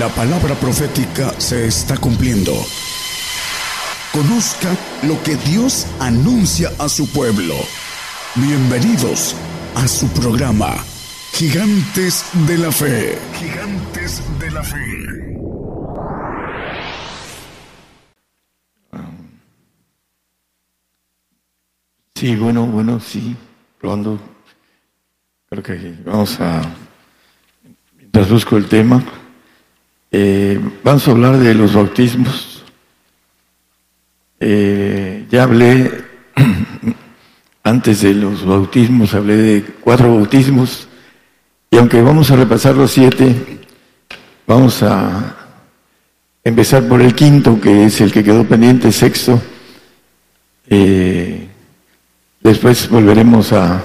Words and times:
La 0.00 0.08
palabra 0.08 0.54
profética 0.54 1.38
se 1.38 1.66
está 1.66 1.94
cumpliendo. 1.98 2.54
Conozca 4.14 4.74
lo 5.02 5.22
que 5.22 5.36
Dios 5.36 5.86
anuncia 5.98 6.70
a 6.78 6.88
su 6.88 7.06
pueblo. 7.12 7.54
Bienvenidos 8.34 9.36
a 9.74 9.86
su 9.86 10.08
programa, 10.08 10.74
Gigantes 11.34 12.24
de 12.46 12.56
la 12.56 12.72
Fe. 12.72 13.18
Gigantes 13.38 14.22
de 14.38 14.50
la 14.50 14.62
Fe. 14.62 15.36
Sí, 22.14 22.36
bueno, 22.36 22.64
bueno, 22.64 23.00
sí, 23.00 23.36
probando. 23.78 24.18
Creo 25.50 25.62
que 25.62 25.94
vamos 26.06 26.40
a, 26.40 26.62
mientras 27.98 28.30
busco 28.30 28.56
el 28.56 28.66
tema, 28.66 29.04
eh, 30.12 30.60
vamos 30.82 31.06
a 31.06 31.10
hablar 31.12 31.38
de 31.38 31.54
los 31.54 31.74
bautismos. 31.74 32.64
Eh, 34.40 35.26
ya 35.30 35.44
hablé 35.44 35.92
antes 37.62 38.00
de 38.00 38.14
los 38.14 38.44
bautismos, 38.44 39.14
hablé 39.14 39.36
de 39.36 39.64
cuatro 39.80 40.14
bautismos, 40.14 40.88
y 41.70 41.76
aunque 41.76 42.02
vamos 42.02 42.30
a 42.30 42.36
repasar 42.36 42.74
los 42.74 42.90
siete, 42.90 43.60
vamos 44.46 44.82
a 44.82 45.36
empezar 46.42 46.88
por 46.88 47.00
el 47.00 47.14
quinto, 47.14 47.60
que 47.60 47.84
es 47.84 48.00
el 48.00 48.10
que 48.10 48.24
quedó 48.24 48.44
pendiente, 48.44 48.90
sexto. 48.90 49.40
Eh, 50.68 51.46
después 52.40 52.88
volveremos 52.88 53.52
a, 53.52 53.84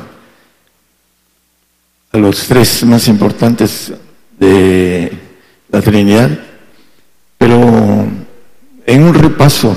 a 2.12 2.18
los 2.18 2.48
tres 2.48 2.84
más 2.86 3.08
importantes 3.08 3.94
de 4.40 5.25
la 5.76 5.82
Trinidad, 5.82 6.30
pero 7.38 8.08
en 8.86 9.04
un 9.04 9.14
repaso 9.14 9.76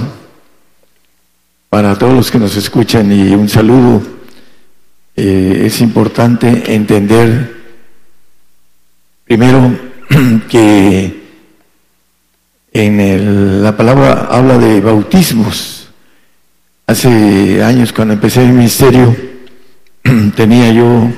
para 1.69 1.99
todos 1.99 2.15
los 2.15 2.31
que 2.31 2.39
nos 2.39 2.55
escuchan 2.55 3.11
y 3.11 3.35
un 3.35 3.49
saludo, 3.49 4.01
eh, 5.17 5.63
es 5.65 5.81
importante 5.81 6.73
entender 6.73 7.53
primero 9.25 9.77
que 10.49 11.21
en 12.73 13.63
la 13.65 13.77
palabra 13.77 14.29
habla 14.31 14.57
de 14.57 14.81
bautismos. 14.81 15.89
Hace 16.87 17.65
años 17.65 17.93
cuando 17.93 18.15
empecé 18.15 18.45
el 18.45 18.53
ministerio 18.53 19.17
tenía 20.37 20.71
yo 20.71 21.11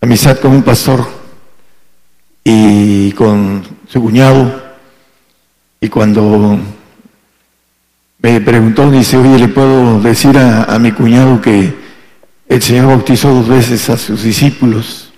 amistad 0.00 0.38
con 0.38 0.52
un 0.52 0.62
pastor 0.62 1.23
y 2.44 3.10
con 3.12 3.62
su 3.88 4.02
cuñado 4.02 4.62
y 5.80 5.88
cuando 5.88 6.58
me 8.20 8.40
preguntó, 8.40 8.90
dice, 8.90 9.18
oye, 9.18 9.38
¿le 9.38 9.48
puedo 9.48 10.00
decir 10.00 10.36
a, 10.38 10.78
mi 10.78 10.92
cuñado 10.92 11.40
que 11.42 11.74
el 12.48 12.62
Señor 12.62 12.86
bautizó 12.86 13.34
dos 13.34 13.48
veces 13.48 13.90
a 13.90 13.98
sus 13.98 14.22
discípulos? 14.22 15.12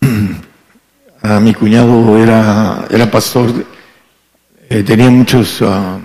a 1.22 1.38
mi 1.38 1.54
cuñado 1.54 2.18
era, 2.18 2.86
era 2.90 3.08
pastor, 3.08 3.52
eh, 4.68 4.82
tenía 4.82 5.10
muchos, 5.10 5.62
ah, 5.62 6.00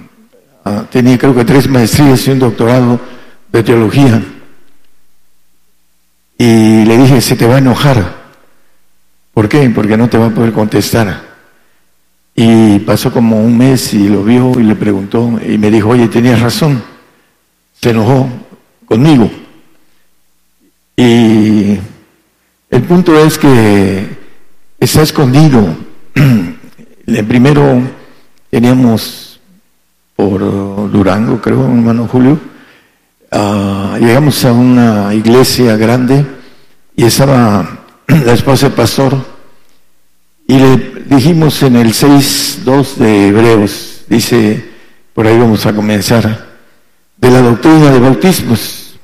ah, 0.65 0.85
tenía 0.91 1.17
creo 1.17 1.33
que 1.33 1.45
tres 1.45 1.67
maestrías 1.67 2.27
y 2.27 2.31
un 2.31 2.39
doctorado 2.39 2.99
de 3.51 3.63
teología. 3.63 4.21
Y 6.37 6.85
le 6.85 6.97
dije, 6.97 7.21
se 7.21 7.35
te 7.35 7.47
va 7.47 7.55
a 7.55 7.57
enojar. 7.57 8.16
¿Por 9.37 9.47
qué? 9.47 9.69
Porque 9.69 9.95
no 9.95 10.09
te 10.09 10.17
va 10.17 10.25
a 10.25 10.31
poder 10.31 10.51
contestar. 10.51 11.21
Y 12.33 12.79
pasó 12.79 13.13
como 13.13 13.39
un 13.39 13.55
mes 13.55 13.93
y 13.93 14.09
lo 14.09 14.23
vio 14.23 14.59
y 14.59 14.63
le 14.63 14.75
preguntó 14.75 15.39
y 15.47 15.59
me 15.59 15.69
dijo, 15.69 15.89
oye, 15.89 16.07
tenías 16.07 16.41
razón. 16.41 16.81
Se 17.79 17.91
enojó 17.91 18.27
conmigo. 18.87 19.29
Y 20.95 21.77
el 22.71 22.81
punto 22.87 23.15
es 23.23 23.37
que 23.37 24.07
está 24.79 25.03
escondido. 25.03 25.67
Primero 27.27 27.83
teníamos 28.49 29.39
por 30.15 30.39
Durango, 30.91 31.39
creo, 31.39 31.63
hermano 31.63 32.07
Julio, 32.07 32.39
ah, 33.31 33.97
llegamos 33.99 34.43
a 34.45 34.51
una 34.51 35.13
iglesia 35.13 35.77
grande 35.77 36.25
y 36.95 37.03
estaba 37.03 37.76
la 38.25 38.33
esposa 38.33 38.67
del 38.67 38.75
pastor 38.75 39.37
y 40.47 40.57
le 40.57 40.77
dijimos 41.05 41.61
en 41.63 41.75
el 41.75 41.93
6.2 41.93 42.95
de 42.95 43.27
Hebreos, 43.27 44.05
dice, 44.07 44.65
por 45.13 45.27
ahí 45.27 45.37
vamos 45.37 45.65
a 45.65 45.73
comenzar, 45.73 46.47
de 47.17 47.31
la 47.31 47.41
doctrina 47.41 47.91
de 47.91 47.99
bautismos. 47.99 48.97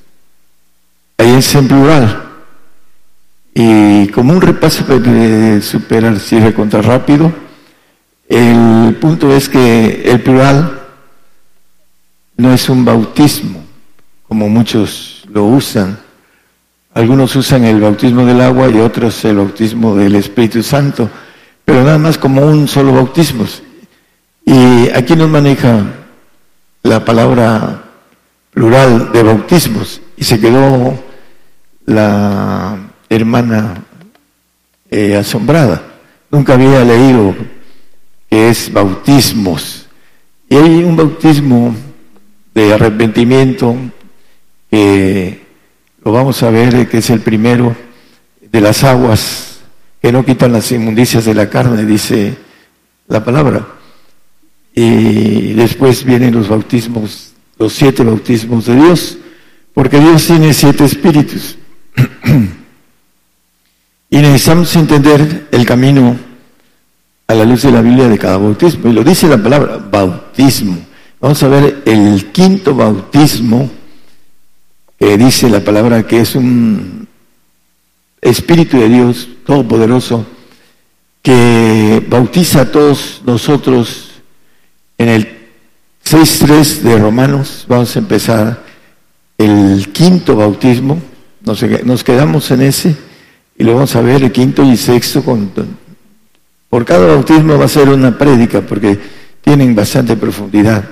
Ahí 1.18 1.32
es 1.32 1.54
en 1.56 1.68
plural. 1.68 2.24
Y 3.54 4.08
como 4.08 4.34
un 4.34 4.42
repaso 4.42 4.84
de 4.86 5.62
superar 5.62 6.20
si 6.20 6.40
contra 6.54 6.82
rápido, 6.82 7.32
el 8.30 8.96
punto 9.02 9.36
es 9.36 9.50
que 9.50 10.04
el 10.06 10.22
plural 10.22 10.82
no 12.38 12.54
es 12.54 12.70
un 12.70 12.86
bautismo, 12.86 13.64
como 14.28 14.48
muchos 14.48 15.24
lo 15.30 15.44
usan. 15.44 16.03
Algunos 16.94 17.36
usan 17.36 17.64
el 17.64 17.82
bautismo 17.82 18.26
del 18.26 18.42
agua 18.42 18.70
y 18.70 18.80
otros 18.80 19.24
el 19.26 19.38
bautismo 19.38 19.96
del 19.96 20.16
Espíritu 20.16 20.62
Santo 20.62 21.10
pero 21.66 21.84
nada 21.84 21.98
más 21.98 22.18
como 22.18 22.42
un 22.42 22.68
solo 22.68 22.94
bautismo. 22.94 23.46
Y 24.46 24.90
aquí 24.90 25.16
nos 25.16 25.30
maneja 25.30 25.86
la 26.84 27.04
palabra 27.06 27.84
plural 28.52 29.12
de 29.12 29.24
bautismos 29.24 30.02
y 30.18 30.24
se 30.24 30.40
quedó 30.40 31.00
la 31.86 32.78
hermana 33.10 33.76
eh, 34.90 35.16
asombrada. 35.16 35.82
Nunca 36.30 36.56
había 36.56 36.84
leído 36.84 37.36
que 38.30 38.50
es 38.50 38.72
bautismos. 38.72 39.88
Y 40.50 40.56
hay 40.56 40.84
un 40.84 40.96
bautismo 40.96 41.74
de 42.54 42.74
arrepentimiento 42.74 43.76
que 44.70 45.43
lo 46.04 46.12
vamos 46.12 46.44
a 46.44 46.50
ver, 46.50 46.88
que 46.90 46.98
es 46.98 47.10
el 47.10 47.22
primero 47.22 47.76
de 48.52 48.62
las 48.62 48.84
aguas 48.84 49.60
que 50.02 50.12
no 50.12 50.26
quitan 50.26 50.52
las 50.52 50.72
inmundicias 50.72 51.26
de 51.26 51.34
la 51.34 51.50
carne, 51.50 51.86
dice 51.86 52.36
la 53.08 53.24
palabra. 53.24 53.66
Y 54.76 55.54
después 55.54 56.04
vienen 56.04 56.36
los 56.36 56.50
bautismos, 56.50 57.32
los 57.58 57.72
siete 57.72 58.04
bautismos 58.04 58.66
de 58.66 58.76
Dios, 58.76 59.18
porque 59.74 60.00
Dios 60.00 60.28
tiene 60.28 60.54
siete 60.54 60.84
espíritus. 60.84 61.58
y 64.10 64.18
necesitamos 64.18 64.76
entender 64.76 65.48
el 65.52 65.66
camino 65.66 66.18
a 67.28 67.34
la 67.34 67.46
luz 67.46 67.62
de 67.62 67.72
la 67.72 67.82
Biblia 67.82 68.10
de 68.10 68.18
cada 68.18 68.38
bautismo. 68.38 68.90
Y 68.90 68.94
lo 68.94 69.04
dice 69.06 69.28
la 69.28 69.42
palabra, 69.42 69.78
bautismo. 69.78 70.78
Vamos 71.22 71.42
a 71.44 71.48
ver 71.48 71.84
el 71.86 72.26
quinto 72.34 72.76
bautismo 72.76 73.72
que 75.00 75.18
dice 75.18 75.50
la 75.50 75.62
palabra 75.62 76.06
que 76.08 76.22
es 76.22 76.36
un 76.36 77.08
Espíritu 78.22 78.80
de 78.80 78.88
Dios 78.88 79.28
Todopoderoso, 79.46 80.26
que 81.22 82.06
bautiza 82.08 82.62
a 82.62 82.72
todos 82.72 83.22
nosotros 83.26 84.12
en 84.98 85.10
el 85.10 85.28
6.3 86.06 86.82
de 86.82 87.00
Romanos. 87.00 87.66
Vamos 87.68 87.96
a 87.96 88.00
empezar 88.00 88.64
el 89.38 89.90
quinto 89.92 90.36
bautismo. 90.36 91.02
Nos, 91.44 92.04
quedamos 92.04 92.50
en 92.52 92.62
ese 92.62 92.96
y 93.58 93.64
lo 93.64 93.76
vamos 93.76 93.96
a 93.96 94.02
ver 94.02 94.24
el 94.24 94.32
quinto 94.32 94.64
y 94.64 94.78
sexto. 94.78 95.24
Con, 95.24 95.52
por 96.70 96.86
cada 96.86 97.08
bautismo 97.08 97.58
va 97.58 97.66
a 97.66 97.70
ser 97.70 97.90
una 97.90 98.18
prédica 98.18 98.62
porque 98.62 98.98
tienen 99.42 99.76
bastante 99.76 100.16
profundidad. 100.16 100.84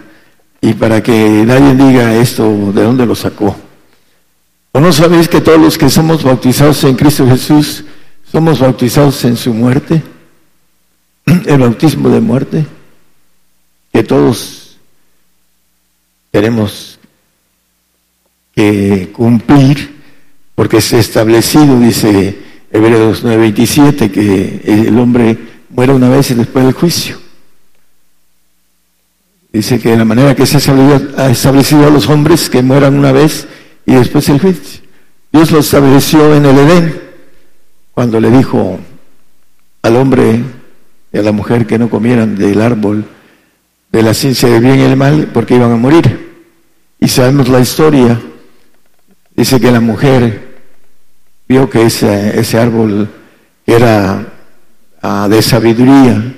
Y 0.60 0.74
para 0.74 1.02
que 1.02 1.44
nadie 1.46 1.76
diga 1.76 2.16
esto, 2.16 2.72
¿de 2.74 2.84
dónde 2.84 3.06
lo 3.06 3.16
sacó? 3.16 3.56
¿O 4.74 4.80
no 4.80 4.94
sabéis 4.94 5.28
que 5.28 5.42
todos 5.42 5.60
los 5.60 5.78
que 5.78 5.90
somos 5.90 6.24
bautizados 6.24 6.84
en 6.86 6.96
Cristo 6.96 7.28
Jesús 7.28 7.84
somos 8.32 8.60
bautizados 8.60 9.24
en 9.26 9.36
su 9.36 9.54
muerte? 9.54 10.02
El 11.46 11.60
bautismo 11.60 12.10
de 12.10 12.22
muerte, 12.22 12.66
que 13.92 14.04
todos 14.04 14.78
tenemos 16.32 17.00
que 18.56 19.10
cumplir, 19.12 20.02
porque 20.56 20.78
es 20.78 20.94
establecido, 20.94 21.78
dice 21.80 22.38
Hebreos 22.72 23.24
9:27, 23.26 24.10
que 24.10 24.62
el 24.64 24.98
hombre 24.98 25.38
muere 25.70 25.94
una 25.94 26.10
vez 26.10 26.32
y 26.32 26.36
después 26.36 26.64
del 26.64 26.74
juicio. 26.74 27.20
Dice 29.52 29.80
que 29.80 29.90
de 29.90 29.98
la 29.98 30.06
manera 30.06 30.34
que 30.34 30.46
se 30.46 30.58
ha 30.58 31.30
establecido 31.30 31.88
a 31.88 31.90
los 31.90 32.08
hombres 32.08 32.50
que 32.50 32.62
mueran 32.62 32.98
una 32.98 33.12
vez 33.12 33.48
y 33.92 33.96
después 33.96 34.30
el 34.30 34.40
juicio. 34.40 34.82
Dios 35.34 35.52
lo 35.52 35.60
estableció 35.60 36.34
en 36.34 36.46
el 36.46 36.58
Edén, 36.58 37.02
cuando 37.94 38.22
le 38.22 38.32
dijo 38.32 38.80
al 39.82 39.96
hombre, 39.98 40.42
y 41.12 41.18
a 41.18 41.22
la 41.22 41.34
mujer 41.34 41.68
que 41.68 41.78
no 41.78 41.90
comieran 41.90 42.38
del 42.38 42.62
árbol 42.62 43.04
de 43.92 44.02
la 44.02 44.14
ciencia 44.14 44.48
del 44.48 44.64
bien 44.64 44.80
y 44.80 44.84
el 44.84 44.96
mal 44.96 45.30
porque 45.34 45.56
iban 45.56 45.74
a 45.74 45.76
morir. 45.76 46.46
Y 47.00 47.10
sabemos 47.10 47.50
la 47.50 47.60
historia. 47.60 48.18
Dice 49.36 49.60
que 49.60 49.72
la 49.72 49.82
mujer 49.82 50.62
vio 51.50 51.70
que 51.70 51.86
ese, 51.86 52.40
ese 52.40 52.58
árbol 52.58 53.10
era 53.66 54.26
ah, 55.02 55.28
de 55.30 55.42
sabiduría, 55.42 56.34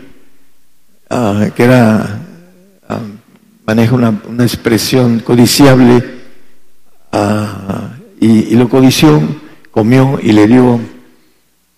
ah, 1.07 1.49
que 1.55 1.63
era, 1.63 2.19
uh, 2.89 2.93
maneja 3.67 3.93
una, 3.93 4.21
una, 4.27 4.43
expresión 4.43 5.19
codiciable, 5.19 6.22
y, 8.19 8.55
lo 8.55 8.69
codició, 8.69 9.21
comió 9.71 10.19
y 10.21 10.31
le 10.31 10.47
dio 10.47 10.79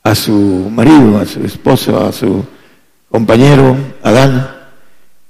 a 0.04 0.16
su 0.16 0.72
marido, 0.74 1.18
a 1.18 1.26
su 1.26 1.44
esposo, 1.44 2.06
a 2.06 2.12
su 2.12 2.46
compañero 3.10 3.76
Adán, 4.04 4.50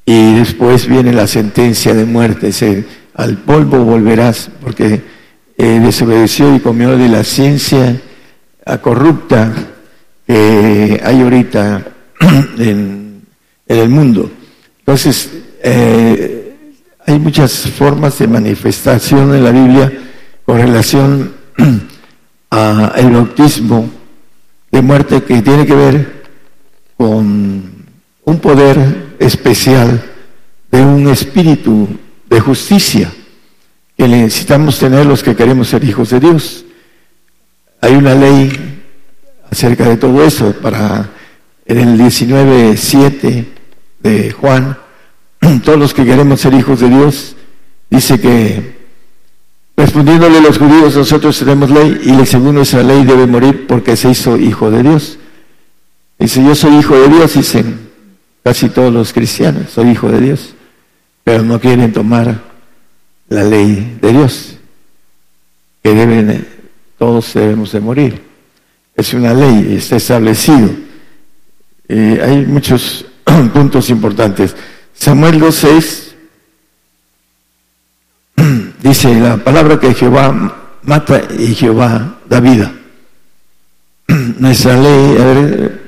y 0.06 0.36
después 0.36 0.88
viene 0.88 1.14
la 1.14 1.28
sentencia 1.28 1.94
de 1.94 2.06
muerte, 2.06 2.48
dice, 2.48 2.86
al 3.16 3.38
polvo 3.38 3.84
volverás, 3.84 4.52
porque 4.62 5.02
eh, 5.58 5.80
desobedeció 5.82 6.56
y 6.56 6.60
comió 6.60 6.98
de 6.98 7.08
la 7.08 7.24
ciencia 7.24 8.00
corrupta 8.82 9.54
que 10.28 11.00
hay 11.04 11.22
ahorita 11.22 11.86
en, 12.58 13.22
el 13.68 13.90
mundo. 13.90 14.32
Entonces, 14.80 15.32
eh, 15.64 16.45
hay 17.06 17.20
muchas 17.20 17.54
formas 17.72 18.18
de 18.18 18.28
manifestación 18.28 19.34
en 19.36 19.44
la 19.44 19.52
Biblia 19.52 19.92
con 20.46 20.58
relación 20.58 21.34
al 22.50 23.12
bautismo 23.12 23.90
de 24.72 24.82
muerte 24.82 25.24
que 25.24 25.42
tiene 25.42 25.66
que 25.66 25.76
ver 25.76 26.24
con 26.98 27.86
un 28.24 28.40
poder 28.40 29.16
especial 29.20 30.04
de 30.72 30.82
un 30.82 31.08
espíritu 31.08 31.88
de 32.28 32.40
justicia 32.40 33.12
que 33.98 34.08
necesitamos 34.08 34.80
tener 34.80 35.06
los 35.06 35.24
que 35.24 35.36
queremos 35.36 35.70
ser 35.70 35.84
hijos 35.84 36.10
de 36.10 36.20
Dios. 36.20 36.66
Hay 37.82 37.96
una 37.96 38.16
ley 38.16 38.84
acerca 39.52 39.88
de 39.88 39.98
todo 39.98 40.24
eso 40.24 40.54
para 40.54 41.10
en 41.66 41.78
el 41.78 42.00
19.7 42.00 43.46
de 44.00 44.32
Juan, 44.32 44.78
todos 45.64 45.80
los 45.80 45.94
que 45.94 46.06
queremos 46.06 46.42
ser 46.42 46.54
hijos 46.54 46.80
de 46.80 46.90
Dios, 46.90 47.36
dice 47.90 48.20
que 48.20 48.76
respondiéndole 49.78 50.38
a 50.38 50.42
los 50.42 50.58
judíos 50.58 50.96
nosotros 50.96 51.38
tenemos 51.38 51.70
ley 51.70 52.02
y 52.04 52.26
segundo 52.26 52.62
esa 52.62 52.82
ley 52.82 53.04
debe 53.04 53.28
morir 53.28 53.68
porque 53.68 53.96
se 53.96 54.10
hizo 54.10 54.38
hijo 54.38 54.72
de 54.72 54.84
Dios. 54.84 55.18
Dice, 56.18 56.44
yo 56.44 56.56
soy 56.56 56.78
hijo 56.78 56.98
de 56.98 57.10
Dios, 57.10 57.34
dicen 57.34 57.90
casi 58.44 58.70
todos 58.70 58.94
los 58.94 59.12
cristianos, 59.12 59.72
soy 59.72 59.90
hijo 59.90 60.10
de 60.10 60.22
Dios, 60.22 60.54
pero 61.24 61.44
no 61.44 61.60
quieren 61.60 61.92
tomar 61.92 62.42
la 63.28 63.44
ley 63.44 63.98
de 64.02 64.14
Dios, 64.14 64.56
que 65.84 65.94
deben, 65.94 66.48
todos 66.98 67.34
debemos 67.34 67.72
de 67.72 67.80
morir. 67.80 68.22
Es 68.96 69.14
una 69.14 69.34
ley, 69.34 69.76
está 69.76 69.98
establecido. 69.98 70.70
Eh, 71.88 72.22
hay 72.24 72.46
muchos 72.46 73.06
puntos 73.54 73.90
importantes. 73.90 74.56
Samuel 74.98 75.40
2.6 75.40 76.06
dice 78.82 79.16
la 79.16 79.38
palabra 79.38 79.80
que 79.80 79.94
Jehová 79.94 80.56
mata 80.84 81.22
y 81.38 81.54
Jehová 81.54 82.20
da 82.28 82.40
vida. 82.40 82.72
Nuestra 84.08 84.76
ley, 84.76 85.18
a 85.18 85.26
ver, 85.26 85.82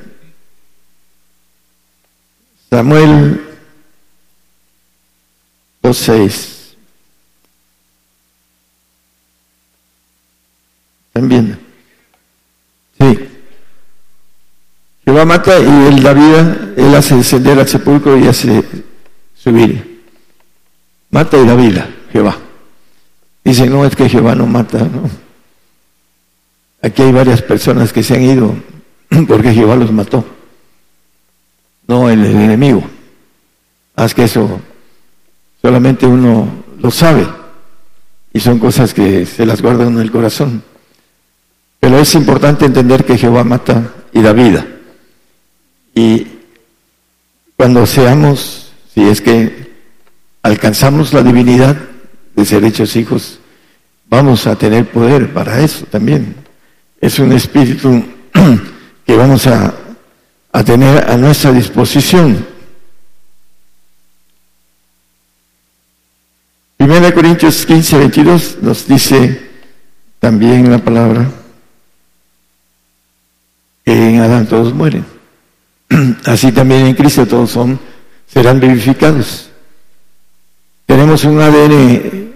Samuel 2.70 3.42
2.6. 5.84 6.58
¿Están 11.08 11.30
viendo? 11.30 11.58
Sí. 13.00 13.30
Jehová 15.06 15.26
mata 15.26 15.58
y 15.60 15.88
él 15.88 16.04
da 16.04 16.14
vida, 16.14 16.74
él 16.76 16.94
hace 16.94 17.16
descender 17.16 17.58
al 17.58 17.68
sepulcro 17.68 18.18
y 18.18 18.28
hace 18.28 18.64
subir. 19.38 20.04
Mata 21.10 21.38
y 21.38 21.46
da 21.46 21.56
vida, 21.56 21.90
Jehová. 22.12 22.38
Dice, 23.44 23.68
no 23.68 23.86
es 23.86 23.96
que 23.96 24.10
Jehová 24.10 24.36
no 24.36 24.46
mata, 24.46 24.80
no. 24.80 25.10
Aquí 26.82 27.02
hay 27.02 27.12
varias 27.12 27.42
personas 27.42 27.92
que 27.94 28.04
se 28.04 28.16
han 28.16 28.24
ido 28.24 28.56
porque 29.28 29.54
Jehová 29.54 29.76
los 29.76 29.92
mató 29.92 30.26
no 31.88 32.10
el, 32.10 32.26
enemigo. 32.26 32.84
Haz 33.96 34.14
que 34.14 34.26
eso 34.26 34.62
solamente 35.62 36.06
uno 36.06 36.48
lo 36.80 36.92
sabe 36.92 37.28
y 38.32 38.40
son 38.40 38.60
cosas 38.60 38.94
que 38.94 39.26
se 39.26 39.46
las 39.46 39.62
guardan 39.62 39.94
en 39.94 40.00
el 40.00 40.12
corazón. 40.12 40.62
Pero 41.80 42.00
es 42.00 42.14
importante 42.16 42.66
entender 42.66 43.06
que 43.06 43.18
Jehová 43.18 43.44
mata 43.44 43.94
y 44.12 44.22
da 44.22 44.34
vida. 44.34 44.68
Y 45.96 46.28
cuando 47.56 47.86
seamos, 47.86 48.67
si 48.98 49.04
es 49.04 49.22
que 49.22 49.68
alcanzamos 50.42 51.14
la 51.14 51.22
divinidad 51.22 51.78
de 52.36 52.46
ser 52.46 52.66
hechos 52.66 52.96
hijos, 52.96 53.38
vamos 54.10 54.48
a 54.48 54.56
tener 54.56 54.90
poder 54.90 55.32
para 55.32 55.60
eso 55.62 55.86
también. 55.86 56.34
Es 57.00 57.20
un 57.20 57.32
espíritu 57.32 58.04
que 59.06 59.16
vamos 59.16 59.46
a 59.46 59.72
a 60.52 60.64
tener 60.64 61.08
a 61.08 61.16
nuestra 61.16 61.52
disposición. 61.52 62.44
Primera 66.78 67.14
Corintios 67.14 67.68
15, 67.68 67.98
22 68.00 68.58
nos 68.64 68.88
dice 68.88 69.48
también 70.18 70.72
la 70.72 70.80
palabra 70.80 71.30
que 73.86 74.10
en 74.10 74.22
Adán 74.22 74.48
todos 74.48 74.74
mueren. 74.74 75.06
Así 76.26 76.52
también 76.52 76.88
en 76.88 76.96
Cristo 76.96 77.28
todos 77.28 77.52
son, 77.52 77.80
serán 78.28 78.60
vivificados. 78.60 79.50
Tenemos 80.86 81.24
un 81.26 81.42
ADN 81.42 82.34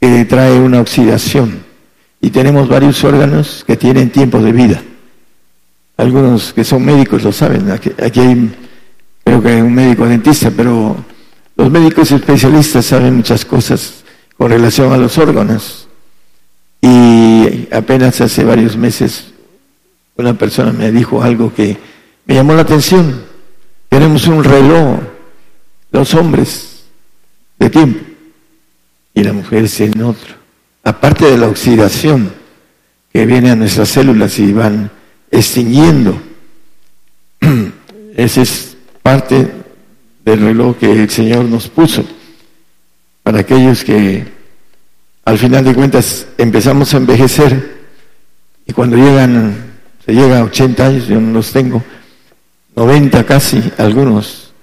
que 0.00 0.24
trae 0.26 0.58
una 0.58 0.80
oxidación 0.80 1.62
y 2.20 2.30
tenemos 2.30 2.68
varios 2.68 3.02
órganos 3.04 3.64
que 3.66 3.76
tienen 3.76 4.10
tiempo 4.10 4.40
de 4.40 4.52
vida. 4.52 4.82
Algunos 5.96 6.52
que 6.52 6.64
son 6.64 6.84
médicos 6.84 7.22
lo 7.22 7.32
saben. 7.32 7.70
Aquí, 7.70 7.90
hay, 7.98 8.54
creo 9.24 9.42
que 9.42 9.48
hay 9.48 9.60
un 9.60 9.74
médico 9.74 10.06
dentista, 10.06 10.50
pero 10.50 10.96
los 11.56 11.70
médicos 11.70 12.10
especialistas 12.12 12.86
saben 12.86 13.16
muchas 13.16 13.44
cosas 13.44 14.04
con 14.36 14.50
relación 14.50 14.92
a 14.92 14.96
los 14.96 15.18
órganos. 15.18 15.88
Y 16.80 17.68
apenas 17.70 18.20
hace 18.20 18.44
varios 18.44 18.76
meses 18.76 19.30
una 20.20 20.34
persona 20.34 20.72
me 20.72 20.92
dijo 20.92 21.22
algo 21.22 21.52
que 21.52 21.76
me 22.26 22.34
llamó 22.34 22.54
la 22.54 22.62
atención. 22.62 23.29
Tenemos 23.90 24.26
un 24.26 24.42
reloj, 24.42 25.00
los 25.92 26.14
hombres, 26.14 26.84
de 27.58 27.68
tiempo, 27.68 28.00
y 29.12 29.22
la 29.22 29.34
mujer 29.34 29.64
es 29.64 29.78
en 29.80 30.00
otro. 30.02 30.34
Aparte 30.82 31.26
de 31.26 31.36
la 31.36 31.48
oxidación 31.48 32.32
que 33.12 33.26
viene 33.26 33.50
a 33.50 33.56
nuestras 33.56 33.90
células 33.90 34.38
y 34.38 34.52
van 34.52 34.90
extinguiendo. 35.30 36.18
Esa 38.16 38.42
es 38.42 38.76
parte 39.02 39.50
del 40.24 40.40
reloj 40.40 40.76
que 40.78 40.90
el 40.90 41.10
Señor 41.10 41.44
nos 41.44 41.68
puso 41.68 42.04
para 43.22 43.40
aquellos 43.40 43.84
que 43.84 44.24
al 45.24 45.38
final 45.38 45.64
de 45.64 45.74
cuentas 45.74 46.26
empezamos 46.38 46.94
a 46.94 46.98
envejecer 46.98 47.80
y 48.66 48.72
cuando 48.72 48.96
llegan, 48.96 49.54
se 50.04 50.12
llega 50.12 50.38
a 50.38 50.44
80 50.44 50.86
años, 50.86 51.08
yo 51.08 51.20
no 51.20 51.32
los 51.32 51.52
tengo, 51.52 51.82
90 52.80 53.26
casi, 53.26 53.62
algunos 53.76 54.54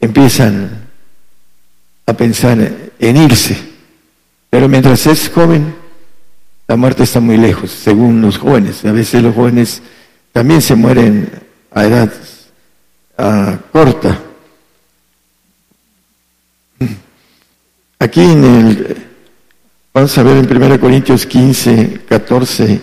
empiezan 0.00 0.88
a 2.06 2.14
pensar 2.14 2.56
en 2.98 3.16
irse, 3.18 3.58
pero 4.48 4.70
mientras 4.70 5.06
es 5.06 5.28
joven, 5.28 5.74
la 6.66 6.76
muerte 6.76 7.02
está 7.02 7.20
muy 7.20 7.36
lejos, 7.36 7.70
según 7.70 8.22
los 8.22 8.38
jóvenes. 8.38 8.86
A 8.86 8.92
veces 8.92 9.22
los 9.22 9.34
jóvenes 9.34 9.82
también 10.32 10.62
se 10.62 10.76
mueren 10.76 11.30
a 11.70 11.84
edad 11.84 12.10
corta. 13.70 14.18
Aquí 17.98 18.22
en 18.22 18.44
el, 18.44 18.96
vamos 19.92 20.16
a 20.16 20.22
ver 20.22 20.38
en 20.38 20.62
1 20.62 20.80
Corintios 20.80 21.26
15, 21.26 22.00
14 22.08 22.80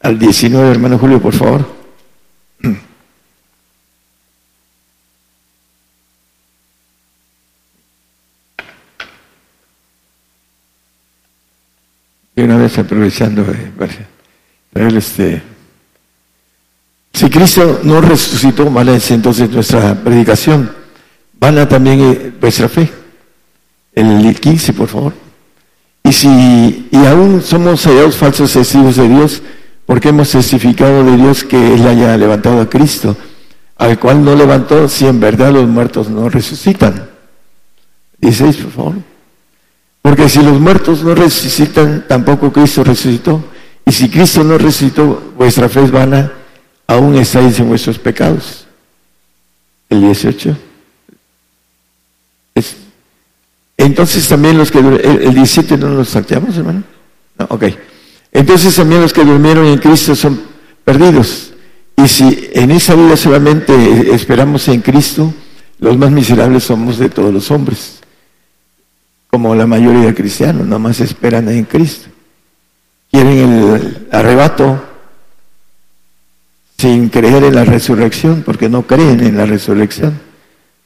al 0.00 0.18
19, 0.18 0.70
hermano 0.70 0.96
Julio, 0.96 1.20
por 1.20 1.34
favor. 1.34 1.81
Una 12.42 12.56
vez 12.56 12.76
aprovechando, 12.76 13.42
eh, 13.42 14.96
este 14.96 15.42
Si 17.12 17.30
Cristo 17.30 17.80
no 17.84 18.00
resucitó, 18.00 18.68
vale 18.68 18.98
entonces 19.10 19.48
nuestra 19.48 19.94
predicación, 19.94 20.72
vana 21.38 21.68
también 21.68 22.00
eh, 22.00 22.32
vuestra 22.40 22.68
fe. 22.68 22.90
El 23.94 24.34
15, 24.34 24.72
por 24.72 24.88
favor. 24.88 25.12
Y 26.02 26.12
si 26.12 26.88
y 26.90 27.06
aún 27.06 27.42
somos 27.42 27.86
hallados 27.86 28.16
falsos 28.16 28.52
testigos 28.52 28.96
de 28.96 29.08
Dios, 29.08 29.40
porque 29.86 30.08
hemos 30.08 30.30
testificado 30.30 31.04
de 31.04 31.16
Dios 31.16 31.44
que 31.44 31.74
Él 31.74 31.86
haya 31.86 32.16
levantado 32.16 32.60
a 32.60 32.68
Cristo, 32.68 33.16
al 33.76 34.00
cual 34.00 34.24
no 34.24 34.34
levantó 34.34 34.88
si 34.88 35.06
en 35.06 35.20
verdad 35.20 35.52
los 35.52 35.68
muertos 35.68 36.08
no 36.08 36.28
resucitan. 36.28 37.08
16, 38.20 38.56
por 38.56 38.72
favor. 38.72 39.11
Porque 40.02 40.28
si 40.28 40.42
los 40.42 40.60
muertos 40.60 41.04
no 41.04 41.14
resucitan, 41.14 42.04
tampoco 42.08 42.52
Cristo 42.52 42.82
resucitó. 42.82 43.42
Y 43.86 43.92
si 43.92 44.10
Cristo 44.10 44.42
no 44.42 44.58
resucitó, 44.58 45.32
vuestra 45.36 45.68
fe 45.68 45.84
es 45.84 45.92
vana, 45.92 46.32
aún 46.88 47.16
estáis 47.16 47.58
en 47.60 47.68
vuestros 47.68 47.98
pecados. 47.98 48.66
El 49.88 50.00
18. 50.02 50.56
entonces 53.76 54.28
también 54.28 54.58
los 54.58 54.70
que... 54.70 54.78
El, 54.78 55.34
17 55.34 55.76
no 55.76 55.90
los 55.90 56.08
salteamos, 56.08 56.56
hermano. 56.56 56.82
No, 57.38 57.46
ok. 57.50 57.64
Entonces 58.32 58.74
también 58.74 59.02
los 59.02 59.12
que 59.12 59.24
durmieron 59.24 59.66
en 59.66 59.78
Cristo 59.78 60.16
son 60.16 60.40
perdidos. 60.84 61.52
Y 61.96 62.08
si 62.08 62.50
en 62.54 62.70
esa 62.70 62.94
vida 62.94 63.16
solamente 63.16 64.14
esperamos 64.14 64.66
en 64.68 64.80
Cristo, 64.80 65.32
los 65.78 65.96
más 65.96 66.10
miserables 66.10 66.64
somos 66.64 66.98
de 66.98 67.08
todos 67.08 67.32
los 67.32 67.50
hombres. 67.50 68.01
Como 69.32 69.54
la 69.56 69.66
mayoría 69.66 70.06
de 70.06 70.14
cristianos, 70.14 70.66
más 70.78 71.00
esperan 71.00 71.48
en 71.48 71.64
Cristo. 71.64 72.08
Quieren 73.10 73.38
el 73.38 74.08
arrebato 74.12 74.80
sin 76.78 77.08
creer 77.08 77.44
en 77.44 77.54
la 77.54 77.64
resurrección, 77.64 78.42
porque 78.44 78.68
no 78.68 78.86
creen 78.86 79.20
en 79.20 79.36
la 79.36 79.46
resurrección. 79.46 80.20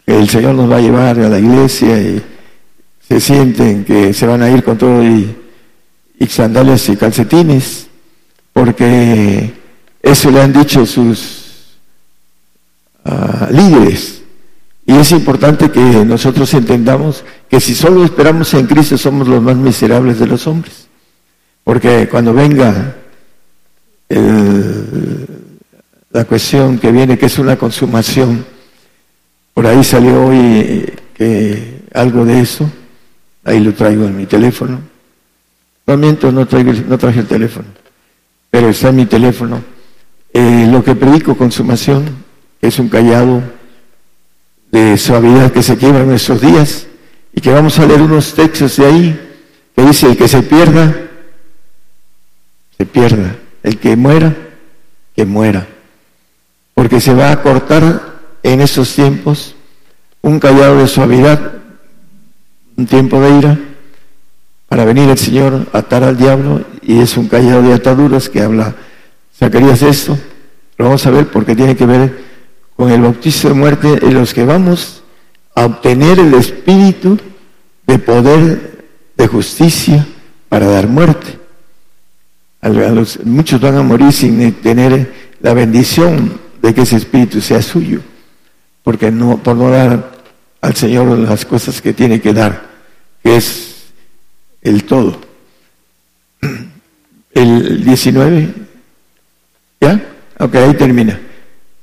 Que 0.06 0.16
el 0.16 0.28
Señor 0.28 0.54
nos 0.54 0.70
va 0.70 0.76
a 0.76 0.80
llevar 0.80 1.18
a 1.18 1.28
la 1.28 1.38
iglesia 1.38 2.00
y 2.00 2.22
se 3.06 3.20
sienten 3.20 3.84
que 3.84 4.14
se 4.14 4.26
van 4.26 4.42
a 4.42 4.48
ir 4.48 4.64
con 4.64 4.78
todo 4.78 5.02
y 5.04 5.36
y 6.18 6.26
sandalias 6.26 6.88
y 6.88 6.96
calcetines, 6.96 7.88
porque 8.52 9.52
eso 10.02 10.30
le 10.30 10.40
han 10.40 10.52
dicho 10.52 10.86
sus 10.86 11.76
ah, 13.04 13.48
líderes. 13.50 14.22
Y 14.86 14.94
es 14.94 15.10
importante 15.10 15.70
que 15.70 15.80
nosotros 15.80 16.54
entendamos 16.54 17.24
que 17.50 17.60
si 17.60 17.74
solo 17.74 18.04
esperamos 18.04 18.54
en 18.54 18.66
Cristo 18.66 18.96
somos 18.96 19.26
los 19.26 19.42
más 19.42 19.56
miserables 19.56 20.20
de 20.20 20.26
los 20.28 20.46
hombres. 20.46 20.86
Porque 21.64 22.08
cuando 22.08 22.32
venga 22.32 22.94
la 26.10 26.24
cuestión 26.24 26.78
que 26.78 26.92
viene, 26.92 27.18
que 27.18 27.26
es 27.26 27.38
una 27.38 27.56
consumación, 27.56 28.46
por 29.52 29.66
ahí 29.66 29.82
salió 29.82 30.26
hoy 30.26 30.92
que 31.14 31.82
algo 31.92 32.24
de 32.24 32.40
eso, 32.40 32.70
ahí 33.42 33.58
lo 33.58 33.74
traigo 33.74 34.04
en 34.04 34.16
mi 34.16 34.26
teléfono, 34.26 34.78
no 35.86 35.96
miento, 35.96 36.30
no, 36.30 36.46
no 36.88 36.98
traje 36.98 37.20
el 37.20 37.26
teléfono, 37.26 37.66
pero 38.50 38.68
está 38.68 38.90
en 38.90 38.96
mi 38.96 39.06
teléfono. 39.06 39.62
Eh, 40.32 40.68
lo 40.70 40.84
que 40.84 40.94
predico, 40.94 41.36
consumación, 41.36 42.04
es 42.60 42.78
un 42.78 42.88
callado 42.88 43.42
de 44.70 44.98
suavidad 44.98 45.52
que 45.52 45.62
se 45.62 45.76
quiebra 45.76 46.00
en 46.00 46.08
nuestros 46.08 46.40
días 46.40 46.86
y 47.32 47.40
que 47.40 47.52
vamos 47.52 47.78
a 47.78 47.86
leer 47.86 48.02
unos 48.02 48.34
textos 48.34 48.76
de 48.76 48.86
ahí 48.86 49.20
que 49.76 49.82
dice, 49.82 50.06
el 50.06 50.16
que 50.16 50.26
se 50.26 50.42
pierda, 50.42 50.96
se 52.78 52.86
pierda. 52.86 53.36
El 53.62 53.78
que 53.78 53.96
muera, 53.96 54.34
que 55.14 55.26
muera. 55.26 55.66
Porque 56.72 57.00
se 57.00 57.12
va 57.12 57.32
a 57.32 57.42
cortar 57.42 58.20
en 58.42 58.60
esos 58.60 58.94
tiempos 58.94 59.54
un 60.22 60.40
callado 60.40 60.78
de 60.78 60.86
suavidad, 60.86 61.52
un 62.76 62.86
tiempo 62.86 63.20
de 63.20 63.38
ira, 63.38 63.58
para 64.68 64.84
venir 64.84 65.08
el 65.10 65.18
Señor 65.18 65.66
a 65.72 65.78
atar 65.78 66.04
al 66.04 66.16
diablo 66.16 66.64
y 66.82 67.00
es 67.00 67.16
un 67.16 67.28
callado 67.28 67.62
de 67.62 67.74
ataduras 67.74 68.28
que 68.28 68.40
habla 68.40 68.74
Zacarías 69.36 69.82
esto. 69.82 70.18
Lo 70.78 70.86
vamos 70.86 71.06
a 71.06 71.10
ver 71.10 71.26
porque 71.28 71.54
tiene 71.54 71.76
que 71.76 71.86
ver 71.86 72.24
con 72.76 72.90
el 72.90 73.00
bautizo 73.00 73.48
de 73.48 73.54
muerte 73.54 73.98
en 74.02 74.14
los 74.14 74.34
que 74.34 74.44
vamos 74.44 75.02
a 75.54 75.64
obtener 75.64 76.18
el 76.18 76.34
espíritu 76.34 77.18
de 77.86 77.98
poder 77.98 78.84
de 79.16 79.26
justicia 79.26 80.06
para 80.48 80.66
dar 80.66 80.86
muerte. 80.86 81.38
Muchos 83.24 83.60
van 83.60 83.76
a 83.76 83.82
morir 83.82 84.12
sin 84.12 84.52
tener 84.54 85.12
la 85.40 85.54
bendición 85.54 86.38
de 86.60 86.74
que 86.74 86.82
ese 86.82 86.96
espíritu 86.96 87.40
sea 87.40 87.62
suyo, 87.62 88.00
porque 88.82 89.10
no, 89.10 89.38
por 89.38 89.56
no 89.56 89.70
dar 89.70 90.12
al 90.60 90.74
Señor 90.74 91.18
las 91.18 91.44
cosas 91.44 91.80
que 91.80 91.92
tiene 91.92 92.20
que 92.20 92.32
dar, 92.32 92.66
que 93.22 93.36
es 93.36 93.86
el 94.62 94.84
todo. 94.84 95.20
El 97.32 97.84
19, 97.84 98.48
¿ya? 99.78 100.02
Ok, 100.38 100.54
ahí 100.54 100.72
termina. 100.72 101.20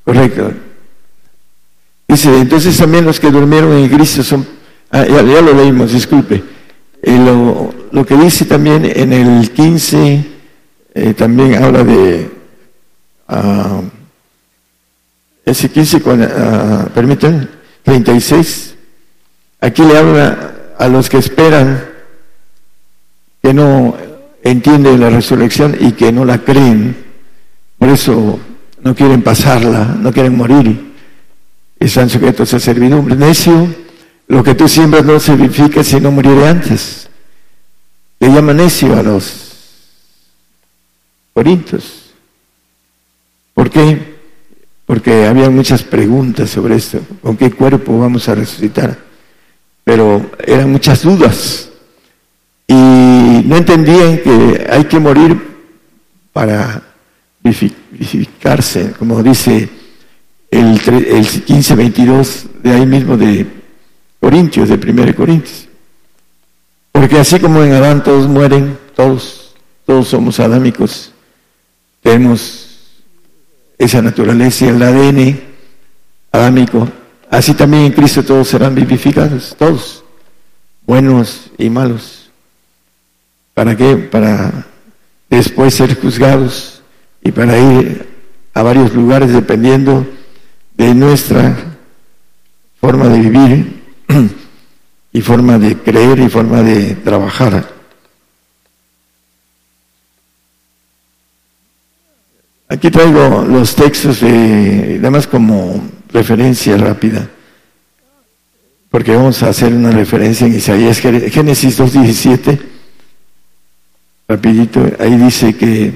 Correcto. 0.03 0.51
Dice, 2.13 2.37
entonces 2.37 2.77
también 2.77 3.05
los 3.05 3.19
que 3.19 3.31
durmieron 3.31 3.75
en 3.75 3.89
Cristo 3.89 4.21
son, 4.21 4.45
ah, 4.91 5.03
ya, 5.03 5.23
lo 5.23 5.51
leímos, 5.51 5.93
disculpe. 5.93 6.43
lo, 7.01 7.73
lo, 7.91 8.05
que 8.05 8.15
dice 8.15 8.45
también 8.45 8.85
en 8.85 9.11
el 9.11 9.49
15, 9.49 10.23
eh, 10.93 11.13
también 11.15 11.55
habla 11.55 11.83
de, 11.83 12.29
uh, 13.29 13.81
ese 15.43 15.69
15, 15.71 16.01
con, 16.03 16.29
permítanme, 16.93 17.47
36, 17.81 18.75
aquí 19.59 19.81
le 19.81 19.97
habla 19.97 20.53
a 20.77 20.87
los 20.89 21.09
que 21.09 21.17
esperan 21.17 21.83
que 23.41 23.55
no 23.55 23.97
entienden 24.43 24.99
la 24.99 25.09
resurrección 25.09 25.75
y 25.79 25.93
que 25.93 26.11
no 26.11 26.25
la 26.25 26.37
creen, 26.37 26.95
por 27.79 27.89
eso 27.89 28.39
no 28.83 28.93
quieren 28.93 29.23
pasarla, 29.23 29.97
no 29.99 30.13
quieren 30.13 30.37
morir, 30.37 30.92
están 31.85 32.09
sujetos 32.09 32.53
a 32.53 32.59
servidumbre. 32.59 33.15
Necio, 33.15 33.73
lo 34.27 34.43
que 34.43 34.55
tú 34.55 34.67
siembras 34.67 35.05
no 35.05 35.19
se 35.19 35.35
verifica 35.35 35.83
si 35.83 35.99
no 35.99 36.11
muriere 36.11 36.47
antes. 36.47 37.09
Le 38.19 38.29
llaman 38.29 38.57
necio 38.57 38.97
a 38.97 39.03
los 39.03 39.51
corintios. 41.33 42.13
¿Por 43.53 43.69
qué? 43.69 44.13
Porque 44.85 45.25
había 45.25 45.49
muchas 45.49 45.83
preguntas 45.83 46.49
sobre 46.49 46.75
esto, 46.75 46.99
con 47.21 47.37
qué 47.37 47.51
cuerpo 47.51 47.99
vamos 47.99 48.27
a 48.27 48.35
resucitar, 48.35 48.97
pero 49.83 50.31
eran 50.45 50.71
muchas 50.71 51.01
dudas 51.01 51.69
y 52.67 52.73
no 52.73 53.57
entendían 53.57 54.17
que 54.19 54.67
hay 54.69 54.85
que 54.85 54.99
morir 54.99 55.53
para 56.31 56.81
vivificarse, 57.43 58.93
como 58.97 59.21
dice 59.21 59.69
el, 60.53 60.79
el 61.07 61.25
15-22 61.25 62.43
de 62.61 62.71
ahí 62.71 62.85
mismo 62.85 63.17
de 63.17 63.47
Corintios, 64.19 64.69
de 64.69 64.75
1 64.75 65.15
Corintios. 65.15 65.67
Porque 66.91 67.17
así 67.17 67.39
como 67.39 67.63
en 67.63 67.73
Adán 67.73 68.03
todos 68.03 68.27
mueren, 68.27 68.77
todos, 68.95 69.55
todos 69.85 70.07
somos 70.07 70.39
adámicos, 70.39 71.11
tenemos 72.01 72.91
esa 73.79 74.01
naturaleza, 74.01 74.69
el 74.69 74.81
ADN 74.81 75.41
adámico, 76.31 76.87
así 77.31 77.55
también 77.55 77.85
en 77.85 77.91
Cristo 77.93 78.23
todos 78.23 78.47
serán 78.47 78.75
vivificados, 78.75 79.55
todos, 79.57 80.03
buenos 80.85 81.49
y 81.57 81.69
malos. 81.69 82.29
¿Para 83.55 83.75
qué? 83.75 83.95
Para 83.95 84.67
después 85.29 85.73
ser 85.73 85.99
juzgados 85.99 86.83
y 87.23 87.31
para 87.31 87.57
ir 87.57 88.07
a 88.53 88.61
varios 88.61 88.93
lugares 88.93 89.33
dependiendo 89.33 90.05
de 90.83 90.93
nuestra 90.93 91.55
forma 92.81 93.07
de 93.07 93.19
vivir 93.19 93.83
y 95.13 95.21
forma 95.21 95.57
de 95.57 95.77
creer 95.77 96.19
y 96.19 96.27
forma 96.27 96.61
de 96.61 96.95
trabajar. 96.95 97.71
Aquí 102.67 102.91
traigo 102.91 103.43
los 103.43 103.75
textos 103.75 104.19
de, 104.19 104.97
además 104.99 105.25
como 105.27 105.89
referencia 106.09 106.75
rápida, 106.75 107.29
porque 108.89 109.15
vamos 109.15 109.41
a 109.43 109.49
hacer 109.49 109.73
una 109.73 109.91
referencia 109.91 110.47
en 110.47 110.55
Isaías, 110.55 110.99
Génesis 110.99 111.79
2.17 111.79 112.59
rapidito, 114.27 114.85
ahí 114.99 115.15
dice 115.15 115.55
que 115.55 115.93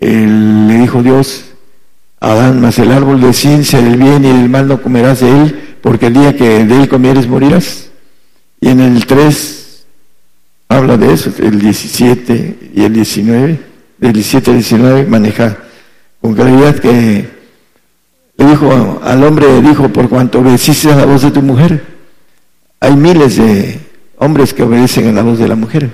le 0.00 0.78
dijo 0.78 1.02
Dios 1.02 1.51
Adán, 2.22 2.60
mas 2.60 2.78
el 2.78 2.92
árbol 2.92 3.20
de 3.20 3.32
ciencia 3.32 3.82
del 3.82 3.96
bien 3.96 4.24
y 4.24 4.28
del 4.28 4.48
mal 4.48 4.68
no 4.68 4.80
comerás 4.80 5.20
de 5.20 5.42
él, 5.42 5.76
porque 5.82 6.06
el 6.06 6.14
día 6.14 6.36
que 6.36 6.64
de 6.64 6.82
él 6.82 6.88
comieres 6.88 7.26
morirás. 7.26 7.90
Y 8.60 8.68
en 8.68 8.78
el 8.78 9.04
3 9.06 9.84
habla 10.68 10.96
de 10.96 11.12
eso, 11.12 11.32
el 11.38 11.58
17 11.58 12.70
y 12.76 12.84
el 12.84 12.92
19, 12.92 13.60
del 13.98 14.12
17 14.12 14.50
al 14.52 14.56
19 14.58 15.06
maneja 15.06 15.58
con 16.20 16.34
claridad 16.34 16.76
que 16.76 17.28
dijo 18.38 19.00
al 19.02 19.24
hombre, 19.24 19.60
dijo, 19.60 19.88
por 19.88 20.08
cuanto 20.08 20.38
obedeciste 20.38 20.92
a 20.92 20.96
la 20.96 21.06
voz 21.06 21.22
de 21.22 21.32
tu 21.32 21.42
mujer. 21.42 21.84
Hay 22.78 22.94
miles 22.94 23.36
de 23.36 23.80
hombres 24.18 24.54
que 24.54 24.62
obedecen 24.62 25.08
a 25.08 25.12
la 25.12 25.22
voz 25.22 25.40
de 25.40 25.48
la 25.48 25.56
mujer, 25.56 25.90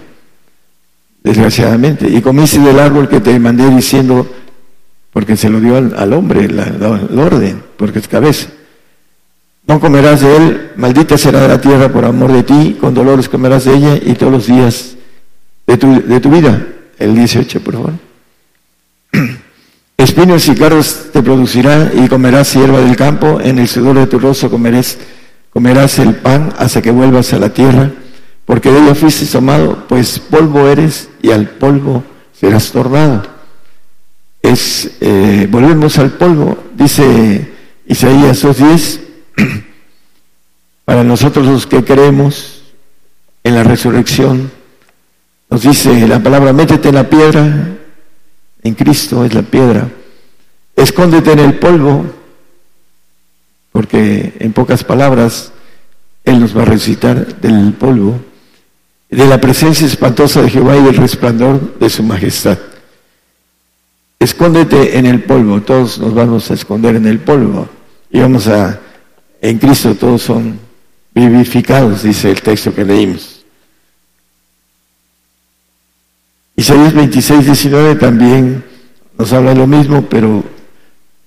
desgraciadamente. 1.23 2.07
Y 2.07 2.21
comiste 2.21 2.61
del 2.61 2.79
árbol 2.79 3.09
que 3.09 3.21
te 3.21 3.39
mandé 3.39 3.71
diciendo, 3.71 4.31
porque 5.19 5.37
se 5.37 5.51
lo 5.51 5.59
dio 5.59 5.77
al, 5.77 6.13
hombre 6.13 6.45
el 6.45 7.19
orden, 7.19 7.61
porque 7.77 7.99
es 7.99 8.07
cabeza. 8.07 8.51
No 9.67 9.81
comerás 9.81 10.21
de 10.21 10.37
él, 10.37 10.71
maldita 10.77 11.19
será 11.19 11.49
la 11.49 11.61
tierra 11.61 11.89
por 11.89 12.05
amor 12.05 12.33
de 12.33 12.45
ti, 12.45 12.77
con 12.81 12.95
dolores 12.95 13.29
comerás 13.29 13.65
de 13.65 13.75
ella 13.75 13.97
y 14.01 14.15
todos 14.15 14.31
los 14.31 14.47
días 14.47 14.95
de 15.67 15.77
tu, 15.77 16.03
de 16.07 16.21
tu 16.21 16.31
vida. 16.31 16.65
El 17.01 17.17
18, 17.17 17.61
por 17.63 17.75
favor. 17.75 17.93
Espinos 19.97 20.47
y 20.47 20.55
carros 20.55 21.07
te 21.13 21.21
producirá 21.21 21.91
y 21.97 22.07
comerás 22.07 22.55
hierba 22.55 22.79
del 22.79 22.95
campo, 22.95 23.41
en 23.41 23.59
el 23.59 23.67
sudor 23.67 23.99
de 23.99 24.07
tu 24.07 24.21
rostro 24.21 24.49
comerás, 24.49 24.99
comerás 25.53 25.99
el 25.99 26.15
pan 26.15 26.55
hasta 26.59 26.81
que 26.81 26.93
vuelvas 26.93 27.33
a 27.33 27.41
la 27.41 27.53
tierra, 27.53 27.91
porque 28.45 28.71
de 28.71 28.85
ella 28.85 28.95
fuiste 28.95 29.27
tomado, 29.27 29.85
pues 29.89 30.21
polvo 30.21 30.69
eres 30.69 31.09
y 31.21 31.33
al 31.33 31.49
polvo 31.49 32.05
serás 32.33 32.71
tornado. 32.71 33.38
Es, 34.43 34.91
eh, 35.01 35.49
volvemos 35.51 35.99
al 35.99 36.13
polvo, 36.13 36.59
dice 36.75 37.53
Isaías 37.87 38.45
2.10, 38.45 39.01
para 40.85 41.05
nosotros 41.05 41.47
los 41.47 41.67
que 41.67 41.85
creemos 41.85 42.63
en 43.45 43.55
la 43.55 43.65
resurrección, 43.65 44.51
nos 45.51 45.63
dice 45.63 46.07
la 46.07 46.23
palabra, 46.23 46.53
métete 46.53 46.91
en 46.91 46.95
la 46.95 47.09
piedra, 47.09 47.77
en 48.63 48.75
Cristo 48.75 49.25
es 49.25 49.35
la 49.35 49.43
piedra, 49.43 49.89
escóndete 50.77 51.33
en 51.33 51.39
el 51.41 51.55
polvo, 51.59 52.07
porque 53.73 54.35
en 54.39 54.53
pocas 54.53 54.85
palabras 54.85 55.53
Él 56.25 56.41
nos 56.41 56.57
va 56.57 56.63
a 56.63 56.67
recitar 56.67 57.41
del 57.41 57.73
polvo, 57.73 58.21
de 59.09 59.27
la 59.27 59.41
presencia 59.41 59.87
espantosa 59.87 60.43
de 60.43 60.51
Jehová 60.51 60.77
y 60.77 60.83
del 60.83 60.97
resplandor 60.97 61.79
de 61.79 61.89
su 61.89 62.03
majestad. 62.03 62.59
Escóndete 64.19 64.99
en 64.99 65.07
el 65.07 65.23
polvo, 65.23 65.63
todos 65.63 65.99
nos 65.99 66.13
vamos 66.13 66.51
a 66.51 66.55
esconder 66.55 66.97
en 66.97 67.07
el 67.07 67.21
polvo 67.21 67.69
y 68.11 68.21
vamos 68.21 68.49
a 68.49 68.81
en 69.41 69.59
Cristo 69.59 69.95
todos 69.95 70.23
son 70.23 70.59
vivificados, 71.15 72.03
dice 72.03 72.31
el 72.31 72.43
texto 72.43 72.75
que 72.75 72.85
leímos. 72.85 73.45
Isaías 76.57 76.93
26, 76.93 77.47
19 77.47 77.95
también 77.95 78.65
nos 79.17 79.33
habla 79.33 79.55
lo 79.55 79.69
mismo, 79.69 80.03
pero 80.03 80.43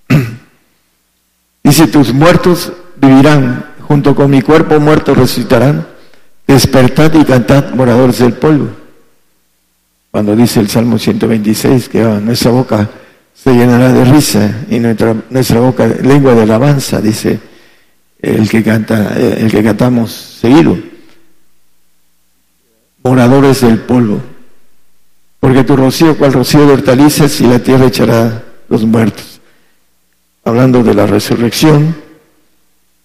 dice, 1.63 1.88
tus 1.88 2.13
muertos 2.13 2.74
vivirán, 2.98 3.65
junto 3.88 4.13
con 4.13 4.29
mi 4.29 4.41
cuerpo 4.41 4.77
muerto 4.81 5.15
resucitarán, 5.15 5.88
despertad 6.45 7.13
y 7.13 7.24
cantad 7.24 7.74
moradores 7.74 8.19
del 8.19 8.33
polvo. 8.33 8.80
Cuando 10.12 10.36
dice 10.36 10.60
el 10.60 10.70
Salmo 10.70 11.00
126 11.00 11.88
que 11.88 12.01
ah, 12.01 12.20
nuestra 12.22 12.51
boca 12.51 12.89
se 13.34 13.53
llenará 13.53 13.94
de 13.94 14.06
risa 14.06 14.65
y 14.70 14.77
nuestra, 14.80 15.15
nuestra 15.30 15.62
boca 15.62 15.88
lengua 15.88 16.36
de 16.36 16.44
alabanza, 16.44 17.00
dice 17.00 17.39
el 18.22 18.50
que 18.50 18.62
canta, 18.62 19.15
el 19.18 19.50
que 19.50 19.63
cantamos 19.63 20.12
seguido. 20.12 20.77
Moradores 23.03 23.62
del 23.62 23.80
polvo. 23.80 24.22
Porque 25.39 25.63
tu 25.63 25.75
rocío, 25.75 26.15
cual 26.18 26.34
rocío 26.34 26.68
de 26.68 26.74
hortalizas, 26.74 27.41
y 27.41 27.48
la 27.48 27.58
tierra 27.58 27.88
echará 27.88 28.44
los 28.70 28.86
muertos. 28.86 29.41
Hablando 30.44 30.84
de 30.84 30.94
la 30.94 31.08
resurrección, 31.08 31.96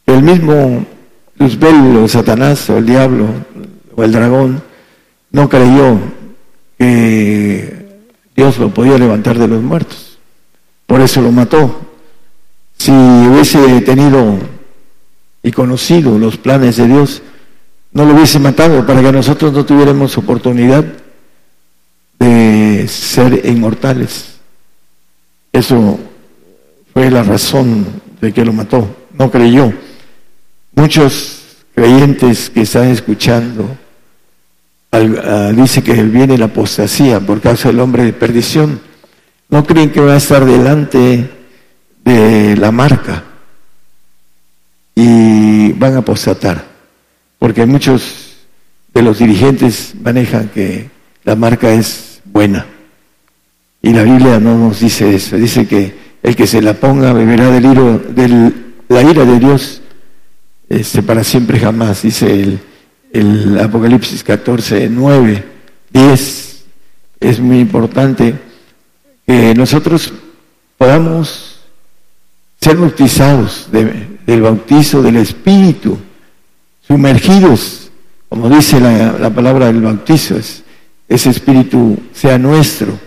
el 0.05 0.23
mismo 0.23 0.85
Luzbel 1.38 1.97
o 1.97 2.09
Satanás 2.09 2.69
o 2.69 2.79
el 2.79 2.87
diablo 2.87 3.27
o 3.95 4.05
el 4.05 4.12
dragón 4.12 4.62
no 5.31 5.49
creyó 5.49 5.99
que 6.79 7.87
Dios 8.35 8.59
lo 8.59 8.73
podía 8.73 8.99
levantar 8.99 9.39
de 9.39 9.49
los 9.49 9.62
muertos. 9.62 10.19
Por 10.87 11.01
eso 11.01 11.21
lo 11.21 11.33
mató. 11.33 11.81
Si 12.77 12.91
hubiese 12.93 13.81
tenido 13.81 14.39
y 15.43 15.53
conocido 15.53 16.19
los 16.19 16.37
planes 16.37 16.77
de 16.77 16.87
Dios, 16.87 17.23
no 17.93 18.05
lo 18.05 18.15
hubiese 18.15 18.39
matado 18.39 18.87
para 18.87 19.03
que 19.03 19.12
nosotros 19.12 19.53
no 19.53 19.65
tuviéramos 19.65 20.17
oportunidad 20.19 20.85
de 22.19 22.87
ser 22.89 23.47
inmortales. 23.47 24.37
Eso 25.53 25.99
fue 26.93 27.11
la 27.11 27.23
razón 27.23 27.87
de 28.21 28.33
que 28.33 28.45
lo 28.45 28.53
mató. 28.53 28.95
No 29.19 29.31
creyó. 29.31 29.73
Muchos 30.75 31.43
creyentes 31.75 32.51
que 32.51 32.62
están 32.62 32.89
escuchando 32.89 33.77
al, 34.96 35.56
dice 35.56 35.82
que 35.82 35.94
viene 36.02 36.38
la 36.38 36.46
apostasía 36.46 37.20
por 37.20 37.40
causa 37.40 37.68
del 37.68 37.80
hombre 37.80 38.04
de 38.04 38.12
perdición. 38.12 38.80
No 39.48 39.64
creen 39.64 39.90
que 39.90 40.00
va 40.00 40.14
a 40.14 40.16
estar 40.16 40.44
delante 40.44 41.30
de 42.04 42.56
la 42.56 42.72
marca 42.72 43.24
y 44.94 45.72
van 45.72 45.94
a 45.94 45.98
apostatar, 45.98 46.64
porque 47.38 47.66
muchos 47.66 48.37
de 48.94 49.02
los 49.02 49.18
dirigentes 49.18 49.94
manejan 50.00 50.48
que 50.48 50.88
la 51.24 51.37
marca 51.37 51.70
es 51.70 52.20
buena. 52.24 52.66
Y 53.82 53.92
la 53.92 54.02
Biblia 54.02 54.40
no 54.40 54.59
nos 54.59 54.80
dice 54.80 55.14
eso, 55.14 55.37
dice 55.37 55.66
que 55.66 55.94
el 56.22 56.35
que 56.35 56.46
se 56.46 56.62
la 56.62 56.74
ponga 56.74 57.12
beberá 57.12 57.50
del 57.50 57.66
hilo, 57.66 57.98
de 57.98 58.52
la 58.88 59.02
ira 59.02 59.24
de 59.24 59.38
Dios 59.38 59.82
este, 60.68 61.02
para 61.02 61.22
siempre 61.22 61.61
jamás, 61.61 62.02
dice 62.02 62.32
el, 62.32 62.59
el 63.18 63.59
Apocalipsis 63.59 64.22
14, 64.22 64.88
9, 64.90 65.44
10. 65.90 66.64
Es 67.20 67.40
muy 67.40 67.61
importante 67.61 68.35
que 69.26 69.55
nosotros 69.55 70.12
podamos 70.76 71.61
ser 72.61 72.76
bautizados 72.76 73.68
de, 73.72 74.18
del 74.26 74.42
bautizo 74.42 75.02
del 75.02 75.16
Espíritu, 75.16 75.98
sumergidos, 76.87 77.90
como 78.29 78.48
dice 78.48 78.81
la, 78.81 79.31
palabra 79.31 79.66
del 79.66 79.81
bautizo, 79.81 80.37
es, 80.37 80.62
ese 81.09 81.31
Espíritu 81.31 81.98
sea 82.12 82.38
nuestro, 82.38 82.98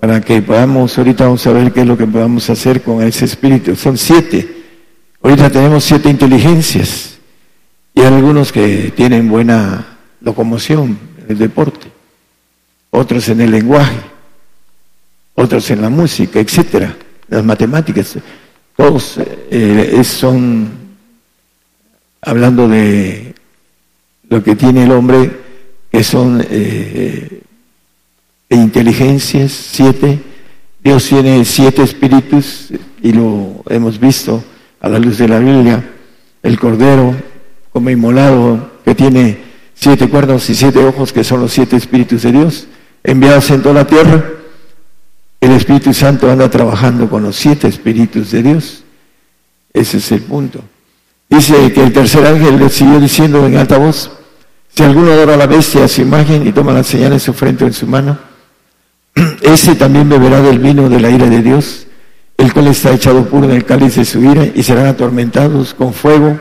para 0.00 0.20
que 0.20 0.42
podamos, 0.42 0.96
ahorita 0.98 1.24
vamos 1.24 1.46
a 1.46 1.52
ver 1.52 1.72
qué 1.72 1.80
es 1.80 1.86
lo 1.86 1.96
que 1.96 2.06
podamos 2.06 2.48
hacer 2.50 2.82
con 2.82 3.02
ese 3.02 3.24
Espíritu. 3.24 3.76
Son 3.76 3.96
siete. 3.96 4.64
Ahorita 5.22 5.48
tenemos 5.50 5.84
siete 5.84 6.10
inteligencias 6.10 7.15
y 7.96 8.02
hay 8.02 8.12
algunos 8.12 8.52
que 8.52 8.92
tienen 8.94 9.26
buena 9.26 9.96
locomoción 10.20 10.98
en 11.18 11.30
el 11.30 11.38
deporte, 11.38 11.86
otros 12.90 13.26
en 13.30 13.40
el 13.40 13.50
lenguaje, 13.50 13.96
otros 15.34 15.70
en 15.70 15.80
la 15.80 15.88
música, 15.88 16.38
etcétera, 16.38 16.94
las 17.26 17.42
matemáticas. 17.42 18.18
Todos 18.76 19.18
eh, 19.50 20.02
son, 20.04 20.68
hablando 22.20 22.68
de 22.68 23.34
lo 24.28 24.44
que 24.44 24.54
tiene 24.56 24.84
el 24.84 24.92
hombre, 24.92 25.30
que 25.90 26.04
son 26.04 26.46
eh, 26.50 27.40
inteligencias, 28.50 29.52
siete. 29.52 30.20
Dios 30.84 31.08
tiene 31.08 31.46
siete 31.46 31.82
espíritus 31.82 32.68
y 33.00 33.12
lo 33.12 33.62
hemos 33.70 33.98
visto 33.98 34.44
a 34.82 34.88
la 34.90 34.98
luz 34.98 35.16
de 35.16 35.28
la 35.28 35.38
Biblia. 35.38 35.82
El 36.42 36.60
Cordero 36.60 37.35
como 37.76 37.90
inmolado 37.90 38.70
que 38.86 38.94
tiene 38.94 39.36
siete 39.74 40.08
cuernos 40.08 40.48
y 40.48 40.54
siete 40.54 40.82
ojos, 40.82 41.12
que 41.12 41.22
son 41.22 41.42
los 41.42 41.52
siete 41.52 41.76
espíritus 41.76 42.22
de 42.22 42.32
Dios, 42.32 42.68
enviados 43.04 43.50
en 43.50 43.60
toda 43.60 43.74
la 43.74 43.86
tierra 43.86 44.24
el 45.42 45.50
Espíritu 45.50 45.92
Santo 45.92 46.30
anda 46.30 46.48
trabajando 46.48 47.10
con 47.10 47.22
los 47.22 47.36
siete 47.36 47.68
espíritus 47.68 48.30
de 48.30 48.42
Dios. 48.42 48.82
Ese 49.74 49.98
es 49.98 50.10
el 50.10 50.22
punto. 50.22 50.60
Dice 51.28 51.70
que 51.74 51.82
el 51.82 51.92
tercer 51.92 52.24
ángel 52.24 52.58
le 52.58 52.70
siguió 52.70 52.98
diciendo 52.98 53.46
en 53.46 53.58
alta 53.58 53.76
voz, 53.76 54.10
si 54.74 54.82
alguno 54.82 55.12
adora 55.12 55.34
a 55.34 55.36
la 55.36 55.46
bestia 55.46 55.84
a 55.84 55.88
su 55.88 56.00
imagen 56.00 56.46
y 56.46 56.52
toma 56.52 56.72
la 56.72 56.82
señal 56.82 57.12
en 57.12 57.20
su 57.20 57.34
frente 57.34 57.66
en 57.66 57.74
su 57.74 57.86
mano, 57.86 58.18
ese 59.42 59.74
también 59.74 60.08
beberá 60.08 60.40
del 60.40 60.60
vino 60.60 60.88
de 60.88 60.98
la 60.98 61.10
ira 61.10 61.26
de 61.26 61.42
Dios, 61.42 61.88
el 62.38 62.54
cual 62.54 62.68
está 62.68 62.94
echado 62.94 63.26
puro 63.26 63.44
en 63.44 63.50
el 63.50 63.66
cáliz 63.66 63.96
de 63.96 64.06
su 64.06 64.24
ira 64.24 64.46
y 64.54 64.62
serán 64.62 64.86
atormentados 64.86 65.74
con 65.74 65.92
fuego 65.92 66.40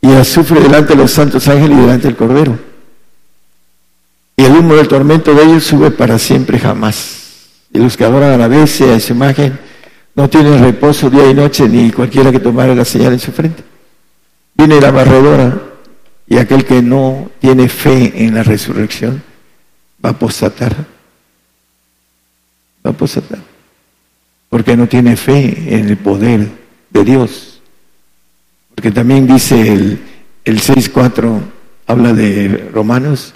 y 0.00 0.12
azufre 0.12 0.60
delante 0.60 0.94
de 0.94 1.02
los 1.02 1.10
santos 1.10 1.48
ángeles 1.48 1.78
y 1.78 1.80
delante 1.80 2.06
del 2.06 2.16
Cordero. 2.16 2.58
Y 4.36 4.44
el 4.44 4.52
humo 4.52 4.74
del 4.74 4.88
tormento 4.88 5.34
de 5.34 5.44
ellos 5.44 5.64
sube 5.64 5.90
para 5.90 6.18
siempre 6.18 6.58
jamás. 6.58 7.48
Y 7.72 7.78
los 7.78 7.96
que 7.96 8.04
adoran 8.04 8.32
a 8.32 8.36
la 8.36 8.48
bestia, 8.48 8.94
a 8.94 9.00
su 9.00 9.12
imagen, 9.12 9.58
no 10.14 10.28
tienen 10.28 10.62
reposo 10.62 11.10
día 11.10 11.30
y 11.30 11.34
noche, 11.34 11.68
ni 11.68 11.90
cualquiera 11.90 12.30
que 12.30 12.40
tomara 12.40 12.74
la 12.74 12.84
señal 12.84 13.14
en 13.14 13.20
su 13.20 13.32
frente. 13.32 13.62
Viene 14.54 14.80
la 14.80 14.90
barredora 14.90 15.62
y 16.26 16.38
aquel 16.38 16.64
que 16.64 16.82
no 16.82 17.30
tiene 17.40 17.68
fe 17.68 18.24
en 18.24 18.34
la 18.34 18.42
resurrección 18.42 19.22
va 20.04 20.10
a 20.10 20.12
apostatar. 20.12 20.74
Va 22.84 22.90
a 22.90 22.94
apostatar. 22.94 23.38
Porque 24.48 24.76
no 24.76 24.86
tiene 24.86 25.16
fe 25.16 25.76
en 25.76 25.88
el 25.88 25.96
poder 25.96 26.48
de 26.90 27.04
Dios. 27.04 27.55
Porque 28.86 29.00
también 29.00 29.26
dice 29.26 29.72
el, 29.72 29.98
el 30.44 30.60
6.4, 30.60 31.40
habla 31.88 32.12
de 32.12 32.70
Romanos, 32.72 33.34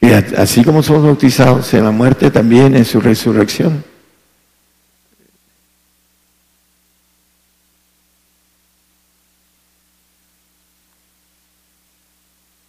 que 0.00 0.14
así 0.14 0.64
como 0.64 0.82
somos 0.82 1.02
bautizados 1.02 1.74
en 1.74 1.84
la 1.84 1.90
muerte, 1.90 2.30
también 2.30 2.74
en 2.74 2.86
su 2.86 2.98
resurrección. 2.98 3.84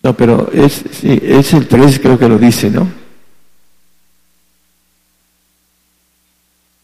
No, 0.04 0.18
pero 0.18 0.52
es, 0.52 0.84
sí, 0.92 1.22
es 1.24 1.54
el 1.54 1.66
3, 1.66 2.00
creo 2.00 2.20
que 2.20 2.28
lo 2.28 2.38
dice, 2.38 2.70
¿no? 2.70 2.90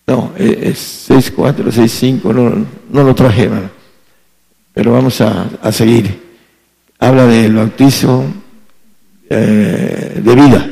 No, 0.08 0.32
es 0.38 0.80
6, 0.80 1.34
4, 1.36 1.70
6, 1.70 1.92
5, 1.92 2.32
no, 2.32 2.66
no 2.90 3.04
lo 3.04 3.14
traje. 3.14 3.50
Pero 4.74 4.94
vamos 4.94 5.22
a, 5.22 5.50
a 5.62 5.72
seguir. 5.72 6.22
Habla 7.00 7.26
del 7.28 7.56
bautizo 7.56 8.26
eh, 9.30 10.22
de 10.24 10.36
vida. 10.36 10.70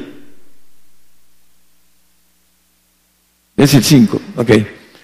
Es 3.57 3.73
el 3.73 3.83
5, 3.83 4.21
ok. 4.37 4.51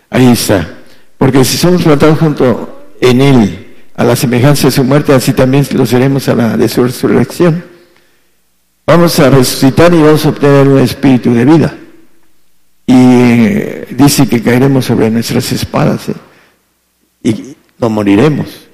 Ahí 0.10 0.28
está. 0.28 0.78
Porque 1.18 1.44
si 1.44 1.58
somos 1.58 1.84
tratados 1.84 2.20
junto 2.20 2.88
en 3.02 3.22
Él, 3.22 3.68
a 3.96 4.04
la 4.04 4.16
semejanza 4.16 4.68
de 4.68 4.72
su 4.72 4.84
muerte, 4.84 5.14
así 5.14 5.34
también 5.34 5.66
lo 5.74 5.86
seremos 5.86 6.28
a 6.30 6.36
la 6.36 6.58
de 6.58 6.70
su 6.70 6.84
resurrección. 6.84 7.64
Vamos 8.86 9.20
a 9.20 9.30
resucitar 9.30 9.94
y 9.94 10.02
vamos 10.02 10.26
a 10.26 10.30
obtener 10.30 10.68
un 10.68 10.80
espíritu 10.80 11.34
de 11.34 11.46
vida. 11.46 11.76
Y 12.86 12.94
eh, 12.94 13.88
dice 13.92 14.28
que 14.28 14.42
caeremos 14.42 14.86
sobre 14.86 15.10
nuestras 15.10 15.52
espadas 15.52 16.10
¿eh? 16.10 16.14
y 17.24 17.56
no 17.80 17.90
moriremos, 17.90 18.67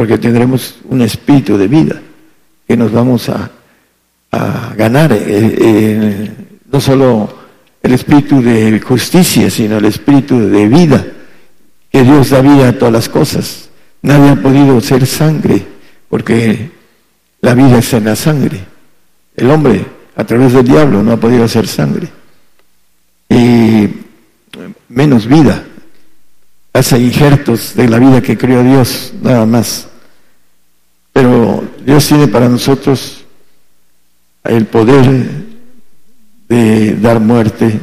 porque 0.00 0.16
tendremos 0.16 0.76
un 0.88 1.02
espíritu 1.02 1.58
de 1.58 1.68
vida 1.68 2.00
que 2.66 2.74
nos 2.74 2.90
vamos 2.90 3.28
a, 3.28 3.50
ganar. 4.74 5.12
Eh, 5.12 6.30
no 6.72 6.80
solo 6.80 7.30
el 7.82 7.92
espíritu 7.92 8.40
de 8.40 8.80
justicia, 8.80 9.50
sino 9.50 9.76
el 9.76 9.84
espíritu 9.84 10.40
de 10.40 10.68
vida, 10.68 11.06
que 11.92 12.02
Dios 12.02 12.30
da 12.30 12.40
vida 12.40 12.70
a 12.70 12.72
todas 12.72 12.94
las 12.94 13.10
cosas. 13.10 13.68
Nadie 14.00 14.30
ha 14.30 14.36
podido 14.36 14.80
ser 14.80 15.04
sangre, 15.06 15.66
porque 16.08 16.70
la 17.42 17.52
vida 17.52 17.76
está 17.76 17.98
en 17.98 18.04
la 18.06 18.16
sangre. 18.16 18.58
El 19.36 19.50
hombre, 19.50 19.84
a 20.16 20.24
través 20.24 20.54
del 20.54 20.64
diablo, 20.64 21.02
no 21.02 21.12
ha 21.12 21.16
podido 21.18 21.46
ser 21.46 21.68
sangre. 21.68 22.08
Y 23.28 23.86
menos 24.88 25.26
vida. 25.26 25.62
Hace 26.72 26.98
injertos 26.98 27.74
de 27.74 27.86
la 27.86 27.98
vida 27.98 28.22
que 28.22 28.38
creó 28.38 28.62
Dios, 28.62 29.12
nada 29.20 29.44
más. 29.44 29.88
Pero 31.12 31.64
Dios 31.84 32.06
tiene 32.06 32.28
para 32.28 32.48
nosotros 32.48 33.24
el 34.44 34.66
poder 34.66 35.30
de 36.48 36.94
dar 36.96 37.20
muerte. 37.20 37.80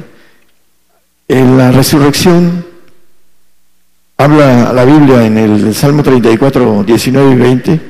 En 1.28 1.58
la 1.58 1.72
resurrección 1.72 2.68
Habla 4.20 4.74
la 4.74 4.84
Biblia 4.84 5.26
en 5.26 5.38
el 5.38 5.76
Salmo 5.76 6.02
34, 6.02 6.84
19 6.84 7.34
y 7.34 7.36
20, 7.36 7.82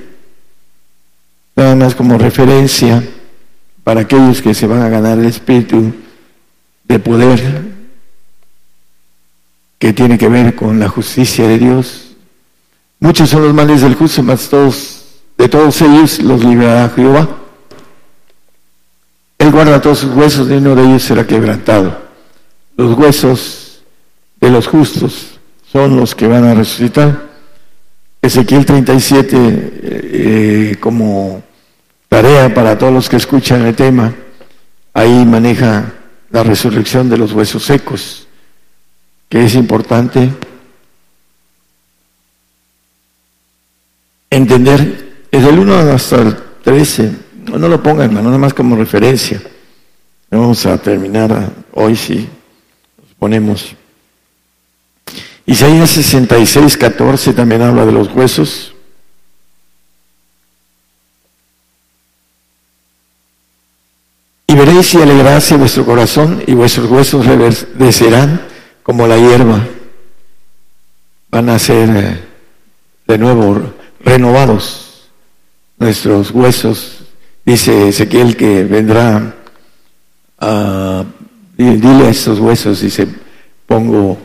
nada 1.56 1.76
más 1.76 1.95
como 1.95 2.17
referencia 2.17 3.02
para 3.82 4.02
aquellos 4.02 4.41
que 4.41 4.54
se 4.54 4.67
van 4.67 4.82
a 4.82 4.89
ganar 4.89 5.17
el 5.17 5.26
espíritu 5.26 5.93
de 6.84 7.00
poder 7.00 7.62
que 9.80 9.93
tiene 9.93 10.17
que 10.17 10.28
ver 10.28 10.54
con 10.54 10.78
la 10.82 10.89
justicia 10.89 11.47
de 11.47 11.58
Dios. 11.58 12.17
Muchos 13.00 13.30
son 13.30 13.43
los 13.43 13.54
males 13.54 13.80
del 13.80 13.95
justo, 13.95 14.21
mas 14.21 14.50
todos, 14.50 14.96
de 15.38 15.47
todos 15.47 15.82
ellos 15.82 16.19
los 16.19 16.43
librará 16.43 16.89
Jehová. 16.89 17.28
Él 19.38 19.52
guarda 19.52 19.82
todos 19.82 20.00
sus 20.00 20.15
huesos, 20.15 20.50
y 20.50 20.54
uno 20.54 20.76
de 20.76 20.84
ellos 20.84 21.04
será 21.04 21.26
quebrantado. 21.26 21.97
Los 22.76 22.97
huesos 22.97 23.82
de 24.39 24.50
los 24.50 24.67
justos 24.67 25.39
son 25.71 25.95
los 25.95 26.15
que 26.15 26.28
van 26.28 26.43
a 26.45 26.54
resucitar. 26.54 27.28
Ezequiel 28.21 28.65
37, 28.65 29.38
eh, 29.39 30.78
como 30.80 31.43
tarea 32.10 32.54
para 32.54 32.78
todos 32.78 32.93
los 32.93 33.10
que 33.10 33.17
escuchan 33.17 33.65
el 33.65 33.76
tema, 33.76 34.13
ahí 34.93 35.26
maneja 35.26 35.93
la 36.32 36.43
resurrección 36.43 37.10
de 37.10 37.17
los 37.17 37.32
huesos 37.32 37.63
secos, 37.63 38.28
que 39.30 39.45
es 39.45 39.56
importante 39.56 40.30
entender, 44.30 45.06
desde 45.31 45.49
el 45.49 45.59
1 45.59 45.75
hasta 45.91 46.21
el 46.21 46.35
13, 46.63 47.11
no, 47.45 47.67
lo 47.67 47.81
pongan, 47.81 48.13
nada 48.13 48.37
más 48.37 48.53
como 48.53 48.75
referencia. 48.75 49.41
Vamos 50.29 50.65
a 50.65 50.77
terminar 50.77 51.51
hoy 51.73 51.95
si 51.95 52.15
nos 52.15 53.13
ponemos. 53.17 53.75
Isaías 55.45 55.89
66, 55.91 56.77
14 56.77 57.33
también 57.33 57.61
habla 57.61 57.85
de 57.85 57.91
los 57.91 58.13
huesos. 58.13 58.73
Y 64.47 64.55
veréis 64.55 64.93
y 64.93 65.01
alegrarse 65.01 65.55
vuestro 65.55 65.85
corazón 65.85 66.43
y 66.47 66.53
vuestros 66.53 66.89
huesos 66.89 67.25
reverdecerán 67.25 68.41
como 68.83 69.07
la 69.07 69.17
hierba. 69.17 69.65
Van 71.29 71.49
a 71.49 71.59
ser 71.59 71.89
eh, 71.95 72.19
de 73.07 73.17
nuevo 73.17 73.73
renovados 74.01 74.87
nuestros 75.77 76.31
huesos. 76.31 76.99
Dice 77.45 77.89
Ezequiel 77.89 78.35
que 78.35 78.63
vendrá 78.63 79.35
a, 80.39 81.05
dile 81.57 82.07
a 82.07 82.09
estos 82.09 82.39
huesos, 82.39 82.81
dice, 82.81 83.07
pongo 83.65 84.17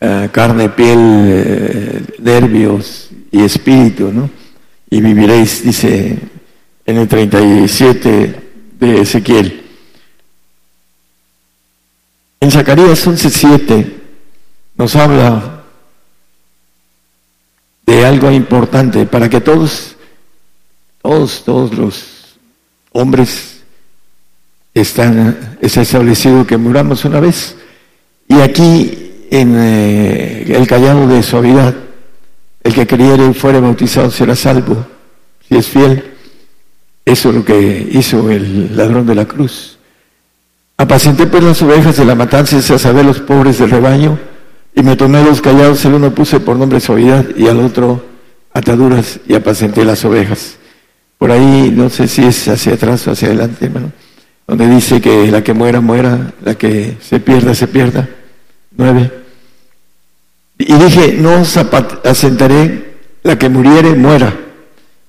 eh, 0.00 0.28
carne, 0.30 0.68
piel, 0.68 0.98
eh, 1.00 2.02
nervios 2.18 3.08
y 3.30 3.42
espíritu, 3.42 4.12
¿no? 4.12 4.28
Y 4.90 5.00
viviréis, 5.00 5.64
dice 5.64 6.18
en 6.86 6.96
el 6.96 7.08
37 7.08 8.36
de 8.78 9.00
Ezequiel. 9.00 9.62
En 12.40 12.50
Zacarías 12.50 13.06
11:7 13.06 13.92
nos 14.76 14.94
habla 14.94 15.64
de 17.86 18.06
algo 18.06 18.30
importante 18.30 19.06
para 19.06 19.28
que 19.28 19.40
todos, 19.40 19.95
todos, 21.06 21.42
todos 21.44 21.78
los 21.78 22.04
hombres 22.90 23.58
están, 24.74 25.56
es 25.60 25.76
establecido 25.76 26.44
que 26.44 26.56
muramos 26.56 27.04
una 27.04 27.20
vez. 27.20 27.54
Y 28.26 28.40
aquí 28.40 29.28
en 29.30 29.54
eh, 29.56 30.44
el 30.48 30.66
callado 30.66 31.06
de 31.06 31.22
suavidad. 31.22 31.74
El 32.64 32.74
que 32.74 32.88
creyere 32.88 33.28
y 33.28 33.34
fuere 33.34 33.60
bautizado 33.60 34.10
será 34.10 34.34
salvo, 34.34 34.84
si 35.48 35.56
es 35.56 35.68
fiel. 35.68 36.02
Eso 37.04 37.28
es 37.28 37.34
lo 37.36 37.44
que 37.44 37.88
hizo 37.92 38.28
el 38.28 38.76
ladrón 38.76 39.06
de 39.06 39.14
la 39.14 39.26
cruz. 39.26 39.78
Apacenté 40.76 41.28
pues 41.28 41.44
las 41.44 41.62
ovejas 41.62 41.96
de 41.96 42.04
la 42.04 42.16
matanza, 42.16 42.56
a 42.56 42.78
saber 42.78 43.04
los 43.04 43.20
pobres 43.20 43.58
del 43.58 43.70
rebaño, 43.70 44.18
y 44.74 44.82
me 44.82 44.96
tomé 44.96 45.22
los 45.22 45.40
callados, 45.40 45.84
el 45.84 45.94
uno 45.94 46.12
puse 46.12 46.40
por 46.40 46.56
nombre 46.56 46.80
suavidad 46.80 47.24
y 47.36 47.46
al 47.46 47.60
otro 47.60 48.04
ataduras 48.52 49.20
y 49.28 49.34
apacenté 49.34 49.84
las 49.84 50.04
ovejas. 50.04 50.56
Por 51.18 51.30
ahí, 51.30 51.72
no 51.74 51.88
sé 51.88 52.08
si 52.08 52.24
es 52.24 52.46
hacia 52.48 52.74
atrás 52.74 53.06
o 53.06 53.12
hacia 53.12 53.28
adelante, 53.28 53.70
donde 54.46 54.68
dice 54.68 55.00
que 55.00 55.30
la 55.30 55.42
que 55.42 55.54
muera, 55.54 55.80
muera, 55.80 56.32
la 56.44 56.54
que 56.54 56.98
se 57.00 57.20
pierda, 57.20 57.54
se 57.54 57.68
pierda. 57.68 58.08
Nueve. 58.76 59.10
Y 60.58 60.72
dije, 60.74 61.14
no 61.18 61.42
asentaré, 62.04 62.96
la 63.22 63.38
que 63.38 63.48
muriere, 63.48 63.94
muera, 63.94 64.34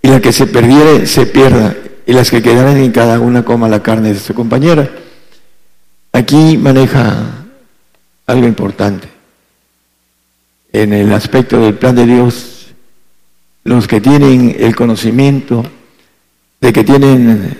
y 0.01 0.07
la 0.07 0.19
que 0.21 0.31
se 0.31 0.47
perdiere, 0.47 1.05
se 1.05 1.25
pierda, 1.25 1.75
y 2.05 2.13
las 2.13 2.31
que 2.31 2.41
quedaren 2.41 2.77
en 2.77 2.91
cada 2.91 3.19
una 3.19 3.43
coma 3.43 3.67
la 3.67 3.83
carne 3.83 4.13
de 4.13 4.19
su 4.19 4.33
compañera. 4.33 4.89
Aquí 6.13 6.57
maneja 6.57 7.45
algo 8.25 8.47
importante. 8.47 9.07
En 10.71 10.93
el 10.93 11.13
aspecto 11.13 11.59
del 11.59 11.75
plan 11.75 11.95
de 11.95 12.05
Dios, 12.05 12.67
los 13.63 13.87
que 13.87 14.01
tienen 14.01 14.55
el 14.57 14.75
conocimiento 14.75 15.63
de 16.59 16.73
que 16.73 16.83
tienen 16.83 17.57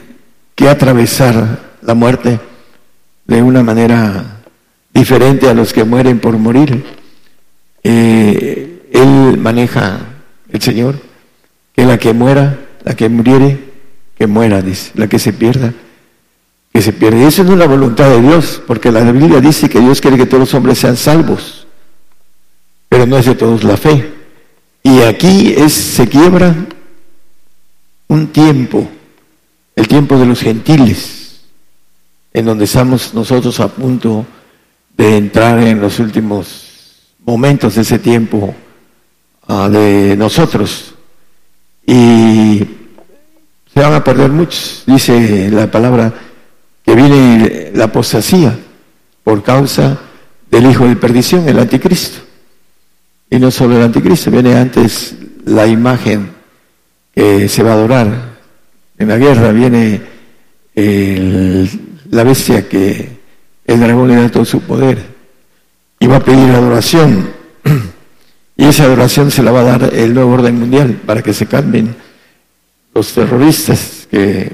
que 0.55 0.69
atravesar 0.69 1.75
la 1.81 1.93
muerte 1.93 2.39
de 3.25 3.41
una 3.41 3.63
manera 3.63 4.41
diferente 4.93 5.47
a 5.47 5.53
los 5.53 5.73
que 5.73 5.83
mueren 5.83 6.19
por 6.19 6.37
morir. 6.37 6.83
Eh, 7.83 8.89
él 8.91 9.37
maneja, 9.37 9.99
el 10.49 10.61
Señor, 10.61 10.95
que 11.75 11.85
la 11.85 11.97
que 11.97 12.13
muera, 12.13 12.59
la 12.83 12.95
que 12.95 13.07
muriere, 13.09 13.59
que 14.17 14.25
muera, 14.25 14.61
dice, 14.61 14.91
la 14.95 15.07
que 15.07 15.19
se 15.19 15.33
pierda, 15.33 15.73
que 16.73 16.81
se 16.81 16.93
pierda. 16.93 17.19
Y 17.19 17.25
eso 17.25 17.43
no 17.43 17.53
es 17.53 17.59
la 17.59 17.67
voluntad 17.67 18.09
de 18.09 18.21
Dios, 18.21 18.61
porque 18.65 18.91
la 18.91 19.03
Biblia 19.11 19.39
dice 19.39 19.69
que 19.69 19.79
Dios 19.79 20.01
quiere 20.01 20.17
que 20.17 20.25
todos 20.25 20.41
los 20.41 20.53
hombres 20.55 20.79
sean 20.79 20.97
salvos, 20.97 21.67
pero 22.89 23.05
no 23.05 23.17
es 23.17 23.25
de 23.25 23.35
todos 23.35 23.63
la 23.63 23.77
fe. 23.77 24.11
Y 24.81 25.01
aquí 25.01 25.53
es, 25.55 25.73
se 25.73 26.07
quiebra 26.07 26.55
un 28.07 28.27
tiempo, 28.27 28.87
el 29.75 29.87
tiempo 29.87 30.17
de 30.17 30.25
los 30.25 30.39
gentiles, 30.39 31.41
en 32.33 32.45
donde 32.45 32.65
estamos 32.65 33.13
nosotros 33.13 33.59
a 33.59 33.67
punto 33.67 34.25
de 34.95 35.17
entrar 35.17 35.59
en 35.59 35.79
los 35.79 35.99
últimos 35.99 36.67
momentos 37.25 37.75
de 37.75 37.81
ese 37.81 37.99
tiempo 37.99 38.55
ah, 39.47 39.69
de 39.69 40.15
nosotros. 40.17 40.93
Y 41.85 42.59
se 43.73 43.79
van 43.79 43.93
a 43.93 44.03
perder 44.03 44.31
muchos, 44.31 44.83
dice 44.85 45.49
la 45.51 45.69
palabra, 45.69 46.13
que 46.83 46.95
viene 46.95 47.71
la 47.73 47.85
apostasía 47.85 48.57
por 49.23 49.43
causa 49.43 49.99
del 50.49 50.69
hijo 50.69 50.87
de 50.87 50.95
perdición, 50.95 51.47
el 51.47 51.59
anticristo. 51.59 52.19
Y 53.29 53.39
no 53.39 53.51
solo 53.51 53.75
el 53.75 53.83
anticristo, 53.83 54.31
viene 54.31 54.55
antes 54.55 55.15
la 55.45 55.67
imagen 55.67 56.36
que 57.17 57.49
se 57.49 57.63
va 57.63 57.71
a 57.71 57.73
adorar. 57.73 58.37
En 58.95 59.07
la 59.07 59.17
guerra 59.17 59.51
viene 59.51 59.99
la 62.11 62.23
bestia 62.23 62.69
que 62.69 63.09
el 63.65 63.79
dragón 63.79 64.09
le 64.09 64.15
da 64.17 64.29
todo 64.29 64.45
su 64.45 64.61
poder 64.61 65.03
y 65.99 66.05
va 66.05 66.17
a 66.17 66.23
pedir 66.23 66.51
adoración. 66.51 67.29
Y 68.59 68.65
esa 68.65 68.85
adoración 68.85 69.29
se 69.29 69.43
la 69.43 69.51
va 69.51 69.59
a 69.59 69.77
dar 69.77 69.93
el 69.93 70.15
nuevo 70.15 70.33
orden 70.33 70.59
mundial 70.59 70.99
para 71.05 71.21
que 71.21 71.31
se 71.31 71.45
cambien 71.45 71.95
los 72.91 73.13
terroristas 73.13 74.07
que 74.09 74.51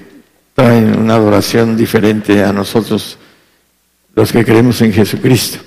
traen 0.53 0.99
una 0.99 1.15
adoración 1.15 1.77
diferente 1.77 2.43
a 2.43 2.51
nosotros, 2.51 3.17
los 4.13 4.29
que 4.29 4.43
creemos 4.43 4.81
en 4.81 4.91
Jesucristo. 4.91 5.59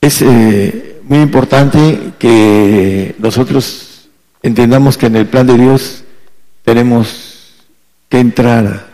Es 0.00 0.22
eh, 0.22 1.00
muy 1.02 1.18
importante 1.18 2.12
que 2.16 3.16
nosotros 3.18 3.87
entendamos 4.42 4.96
que 4.96 5.06
en 5.06 5.16
el 5.16 5.26
plan 5.26 5.46
de 5.46 5.56
Dios 5.56 6.04
tenemos 6.64 7.54
que 8.08 8.20
entrar 8.20 8.88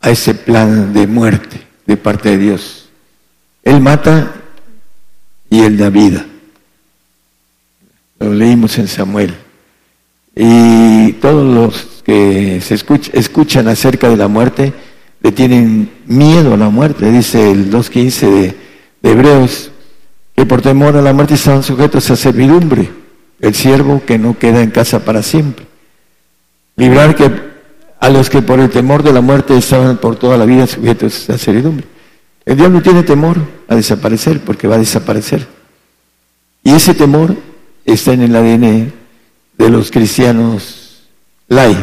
a 0.00 0.10
ese 0.10 0.34
plan 0.34 0.92
de 0.92 1.06
muerte 1.06 1.60
de 1.86 1.96
parte 1.96 2.30
de 2.30 2.38
Dios. 2.38 2.88
Él 3.62 3.80
mata 3.80 4.32
y 5.48 5.60
Él 5.60 5.76
da 5.76 5.90
vida. 5.90 6.26
Lo 8.18 8.32
leímos 8.32 8.78
en 8.78 8.88
Samuel. 8.88 9.34
Y 10.34 11.12
todos 11.14 11.54
los 11.54 12.02
que 12.04 12.60
se 12.60 12.74
escuchan 12.74 13.68
acerca 13.68 14.08
de 14.08 14.16
la 14.16 14.28
muerte 14.28 14.72
le 15.22 15.32
tienen 15.32 15.90
miedo 16.06 16.54
a 16.54 16.56
la 16.56 16.68
muerte, 16.68 17.10
dice 17.10 17.50
el 17.50 17.70
2.15 17.70 18.30
de, 18.30 18.56
de 19.02 19.10
Hebreos, 19.10 19.70
que 20.34 20.46
por 20.46 20.62
temor 20.62 20.96
a 20.96 21.02
la 21.02 21.12
muerte 21.12 21.34
estaban 21.34 21.62
sujetos 21.62 22.10
a 22.10 22.16
servidumbre, 22.16 22.88
el 23.42 23.54
siervo 23.54 24.02
que 24.06 24.18
no 24.18 24.38
queda 24.38 24.62
en 24.62 24.70
casa 24.70 25.04
para 25.04 25.22
siempre. 25.22 25.66
Librar 26.76 27.14
que 27.14 27.30
a 28.00 28.08
los 28.08 28.30
que 28.30 28.40
por 28.40 28.58
el 28.58 28.70
temor 28.70 29.02
de 29.02 29.12
la 29.12 29.20
muerte 29.20 29.54
estaban 29.56 29.98
por 29.98 30.16
toda 30.16 30.38
la 30.38 30.46
vida 30.46 30.66
sujetos 30.66 31.28
a 31.28 31.36
servidumbre. 31.36 31.86
El 32.46 32.56
diablo 32.56 32.80
tiene 32.80 33.02
temor 33.02 33.36
a 33.68 33.74
desaparecer 33.74 34.40
porque 34.40 34.66
va 34.66 34.76
a 34.76 34.78
desaparecer. 34.78 35.46
Y 36.64 36.72
ese 36.72 36.94
temor 36.94 37.36
está 37.84 38.14
en 38.14 38.22
el 38.22 38.34
ADN 38.34 38.92
de 39.58 39.70
los 39.70 39.90
cristianos 39.90 41.02
lai, 41.48 41.76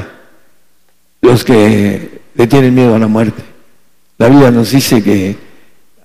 los 1.22 1.44
que 1.44 2.22
le 2.34 2.48
tienen 2.48 2.74
miedo 2.74 2.96
a 2.96 3.00
la 3.00 3.08
muerte. 3.08 3.44
La 4.18 4.28
Biblia 4.28 4.50
nos 4.50 4.72
dice 4.72 5.04
que 5.04 5.38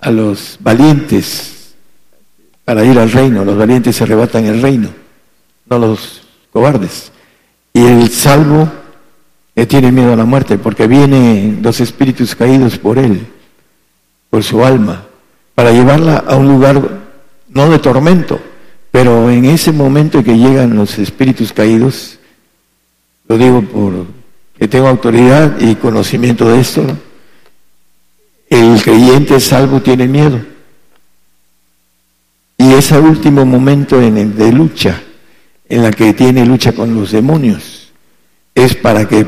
a 0.00 0.10
los 0.10 0.58
valientes 0.60 1.74
para 2.64 2.84
ir 2.84 2.98
al 2.98 3.10
reino. 3.10 3.44
Los 3.44 3.56
valientes 3.56 3.96
se 3.96 4.04
arrebatan 4.04 4.44
el 4.44 4.60
reino, 4.60 4.90
no 5.66 5.79
los 5.79 6.22
cobardes. 6.53 7.11
Y 7.72 7.85
el 7.85 8.11
salvo 8.11 8.68
le 9.55 9.66
tiene 9.66 9.92
miedo 9.92 10.12
a 10.12 10.16
la 10.16 10.24
muerte 10.24 10.59
porque 10.59 10.87
vienen 10.87 11.61
los 11.62 11.81
espíritus 11.81 12.35
caídos 12.35 12.79
por 12.79 12.98
él, 12.98 13.27
por 14.31 14.42
su 14.42 14.64
alma, 14.64 15.05
para 15.55 15.72
llevarla 15.72 16.24
a 16.27 16.37
un 16.37 16.48
lugar 16.48 16.81
no 17.48 17.70
de 17.70 17.79
tormento, 17.79 18.40
pero 18.90 19.31
en 19.31 19.44
ese 19.44 19.72
momento 19.72 20.22
que 20.22 20.37
llegan 20.37 20.77
los 20.77 20.98
espíritus 20.98 21.53
caídos, 21.53 22.18
lo 23.29 23.38
digo 23.38 23.62
por 23.62 24.07
que 24.59 24.68
tengo 24.68 24.88
autoridad 24.88 25.61
y 25.61 25.74
conocimiento 25.77 26.48
de 26.48 26.61
esto, 26.61 26.85
el 28.48 28.83
creyente 28.83 29.40
salvo 29.40 29.81
tiene 29.81 30.07
miedo 30.07 30.40
y 32.57 32.72
ese 32.72 32.98
último 32.98 33.44
momento 33.44 34.00
en 34.00 34.16
el 34.16 34.37
de 34.37 34.53
lucha, 34.53 35.03
en 35.68 35.83
la 35.83 35.90
que 35.90 36.12
tiene 36.12 36.44
lucha 36.44 36.72
con 36.72 36.94
los 36.94 37.12
demonios, 37.12 37.92
es 38.55 38.74
para 38.74 39.09
que 39.09 39.27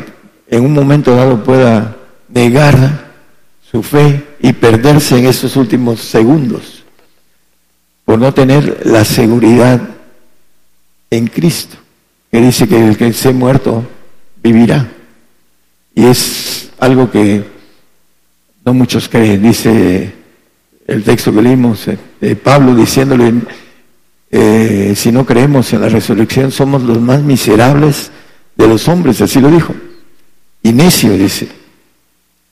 en 0.49 0.65
un 0.65 0.73
momento 0.73 1.15
dado 1.17 1.43
pueda 1.43 1.97
negar 2.29 3.07
su 3.71 3.83
fe 3.83 4.25
y 4.41 4.53
perderse 4.53 5.19
en 5.19 5.27
esos 5.27 5.57
últimos 5.57 6.01
segundos, 6.01 6.85
por 8.05 8.19
no 8.19 8.33
tener 8.33 8.87
la 8.87 9.05
seguridad 9.05 9.81
en 11.11 11.27
Cristo, 11.27 11.77
que 12.31 12.41
dice 12.41 12.69
que 12.69 12.87
el 12.87 12.97
que 12.97 13.09
esté 13.09 13.33
muerto 13.33 13.85
vivirá. 14.43 14.89
Y 15.95 16.05
es 16.05 16.71
algo 16.79 17.11
que 17.11 17.45
no 18.65 18.75
muchos 18.75 19.09
creen, 19.09 19.43
dice 19.43 20.13
el 20.87 21.03
texto 21.03 21.33
que 21.33 21.43
leímos, 21.43 21.89
eh, 21.89 22.37
Pablo 22.37 22.75
diciéndole, 22.75 23.33
eh, 24.31 24.95
si 24.97 25.13
no 25.13 25.25
creemos 25.25 25.73
en 25.73 25.81
la 25.81 25.89
resurrección, 25.89 26.51
somos 26.51 26.83
los 26.83 27.01
más 27.01 27.23
miserables 27.23 28.11
de 28.57 28.69
los 28.69 28.89
hombres, 28.89 29.21
así 29.21 29.41
lo 29.41 29.51
dijo. 29.51 29.75
Y 30.63 30.73
necio, 30.73 31.13
dice, 31.13 31.49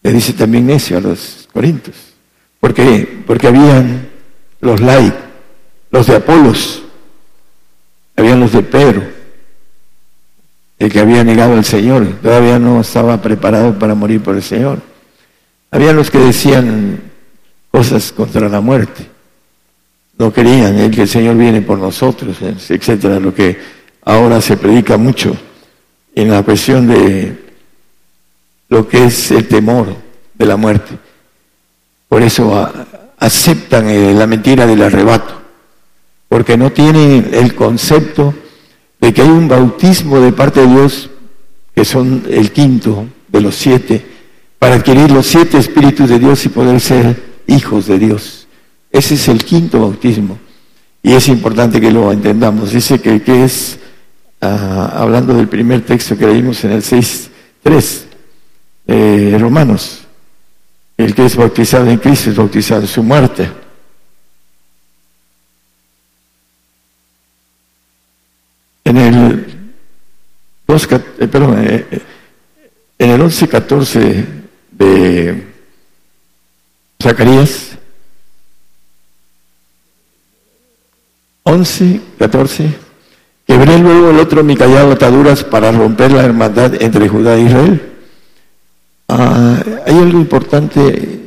le 0.02 0.12
dice 0.12 0.32
también 0.34 0.66
necio 0.66 0.98
a 0.98 1.00
los 1.00 1.48
corintios. 1.52 1.96
¿Por 2.60 2.72
qué? 2.72 3.22
Porque 3.26 3.48
habían 3.48 4.08
los 4.60 4.80
laicos, 4.80 5.18
los 5.90 6.06
de 6.06 6.16
Apolos, 6.16 6.82
habían 8.16 8.40
los 8.40 8.52
de 8.52 8.62
Pedro, 8.62 9.02
el 10.78 10.92
que 10.92 11.00
había 11.00 11.24
negado 11.24 11.54
al 11.54 11.64
Señor, 11.64 12.06
todavía 12.22 12.58
no 12.58 12.80
estaba 12.80 13.20
preparado 13.20 13.78
para 13.78 13.94
morir 13.94 14.22
por 14.22 14.36
el 14.36 14.42
Señor. 14.42 14.80
Habían 15.70 15.96
los 15.96 16.10
que 16.10 16.18
decían, 16.18 17.00
cosas 17.70 18.12
contra 18.12 18.48
la 18.48 18.60
muerte. 18.60 19.13
No 20.18 20.32
querían 20.32 20.78
el 20.78 20.90
que 20.90 21.02
el 21.02 21.08
Señor 21.08 21.36
viene 21.36 21.62
por 21.62 21.78
nosotros, 21.78 22.36
etcétera, 22.40 23.18
lo 23.18 23.34
que 23.34 23.58
ahora 24.04 24.40
se 24.40 24.56
predica 24.56 24.96
mucho 24.96 25.36
en 26.14 26.30
la 26.30 26.42
cuestión 26.42 26.86
de 26.86 27.44
lo 28.68 28.88
que 28.88 29.04
es 29.04 29.30
el 29.30 29.48
temor 29.48 29.94
de 30.34 30.46
la 30.46 30.56
muerte. 30.56 30.96
Por 32.08 32.22
eso 32.22 32.70
aceptan 33.18 33.88
eh, 33.88 34.14
la 34.14 34.26
mentira 34.26 34.66
del 34.66 34.82
arrebato, 34.82 35.42
porque 36.28 36.56
no 36.56 36.70
tienen 36.70 37.30
el 37.32 37.54
concepto 37.54 38.34
de 39.00 39.12
que 39.12 39.22
hay 39.22 39.28
un 39.28 39.48
bautismo 39.48 40.20
de 40.20 40.32
parte 40.32 40.60
de 40.60 40.68
Dios, 40.68 41.10
que 41.74 41.84
son 41.84 42.24
el 42.30 42.52
quinto 42.52 43.06
de 43.28 43.40
los 43.40 43.56
siete, 43.56 44.04
para 44.58 44.76
adquirir 44.76 45.10
los 45.10 45.26
siete 45.26 45.58
espíritus 45.58 46.08
de 46.08 46.18
Dios 46.18 46.44
y 46.46 46.48
poder 46.48 46.80
ser 46.80 47.20
hijos 47.46 47.86
de 47.86 47.98
Dios. 47.98 48.43
Ese 48.94 49.14
es 49.14 49.26
el 49.26 49.44
quinto 49.44 49.80
bautismo. 49.80 50.38
Y 51.02 51.14
es 51.14 51.26
importante 51.26 51.80
que 51.80 51.90
lo 51.90 52.12
entendamos. 52.12 52.70
Dice 52.70 53.00
que, 53.00 53.44
es, 53.44 53.76
ah, 54.40 54.92
hablando 54.94 55.34
del 55.34 55.48
primer 55.48 55.84
texto 55.84 56.16
que 56.16 56.28
leímos 56.28 56.62
en 56.62 56.70
el 56.70 56.82
6.3, 56.82 58.04
eh, 58.86 59.36
Romanos, 59.40 60.04
el 60.96 61.12
que 61.12 61.24
es 61.24 61.34
bautizado 61.34 61.90
en 61.90 61.98
Cristo 61.98 62.30
es 62.30 62.36
bautizado 62.36 62.82
en 62.82 62.86
su 62.86 63.02
muerte. 63.02 63.50
En 68.84 68.96
el, 68.96 69.46
eh, 70.68 71.26
perdón, 71.26 71.56
eh, 71.66 72.00
en 72.96 73.10
el 73.10 73.20
11.14 73.20 74.24
de 74.70 75.48
Zacarías 77.02 77.73
11, 81.44 82.00
14. 82.18 82.74
Quebré 83.46 83.78
luego 83.78 84.10
el 84.10 84.18
otro 84.18 84.42
mi 84.42 84.56
callado 84.56 84.92
ataduras 84.92 85.44
para 85.44 85.70
romper 85.70 86.10
la 86.12 86.24
hermandad 86.24 86.82
entre 86.82 87.06
Judá 87.06 87.36
e 87.36 87.42
Israel. 87.42 87.92
Ah, 89.08 89.62
hay 89.86 89.98
algo 89.98 90.18
importante 90.18 91.20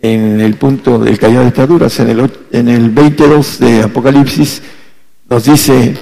en 0.00 0.40
el 0.40 0.54
punto 0.54 0.98
del 0.98 1.18
callado 1.18 1.42
de 1.42 1.48
ataduras. 1.48 2.00
En 2.00 2.08
el, 2.08 2.30
en 2.50 2.68
el 2.68 2.88
22 2.88 3.58
de 3.58 3.82
Apocalipsis 3.82 4.62
nos 5.28 5.44
dice 5.44 5.94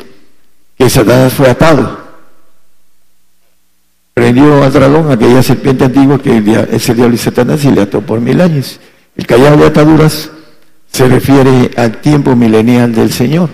que 0.79 0.88
Satanás 0.88 1.33
fue 1.33 1.51
atado. 1.51 2.05
Prendió 4.14 4.62
al 4.62 4.73
dragón, 4.73 5.11
aquella 5.11 5.42
serpiente 5.42 5.87
antigua 5.87 6.23
que 6.23 6.37
es 6.70 6.88
el 6.88 6.97
diablo 6.97 7.16
y 7.16 7.18
Satanás, 7.18 7.64
y 7.64 7.73
le 7.73 7.83
ató 7.83 8.01
por 8.01 8.20
mil 8.20 8.40
años. 8.40 8.79
El 9.16 9.27
callado 9.27 9.57
de 9.57 9.66
ataduras 9.66 10.31
se 10.94 11.09
refiere 11.09 11.72
al 11.76 12.00
tiempo 12.00 12.37
milenial 12.37 12.94
del 12.94 13.12
Señor. 13.12 13.50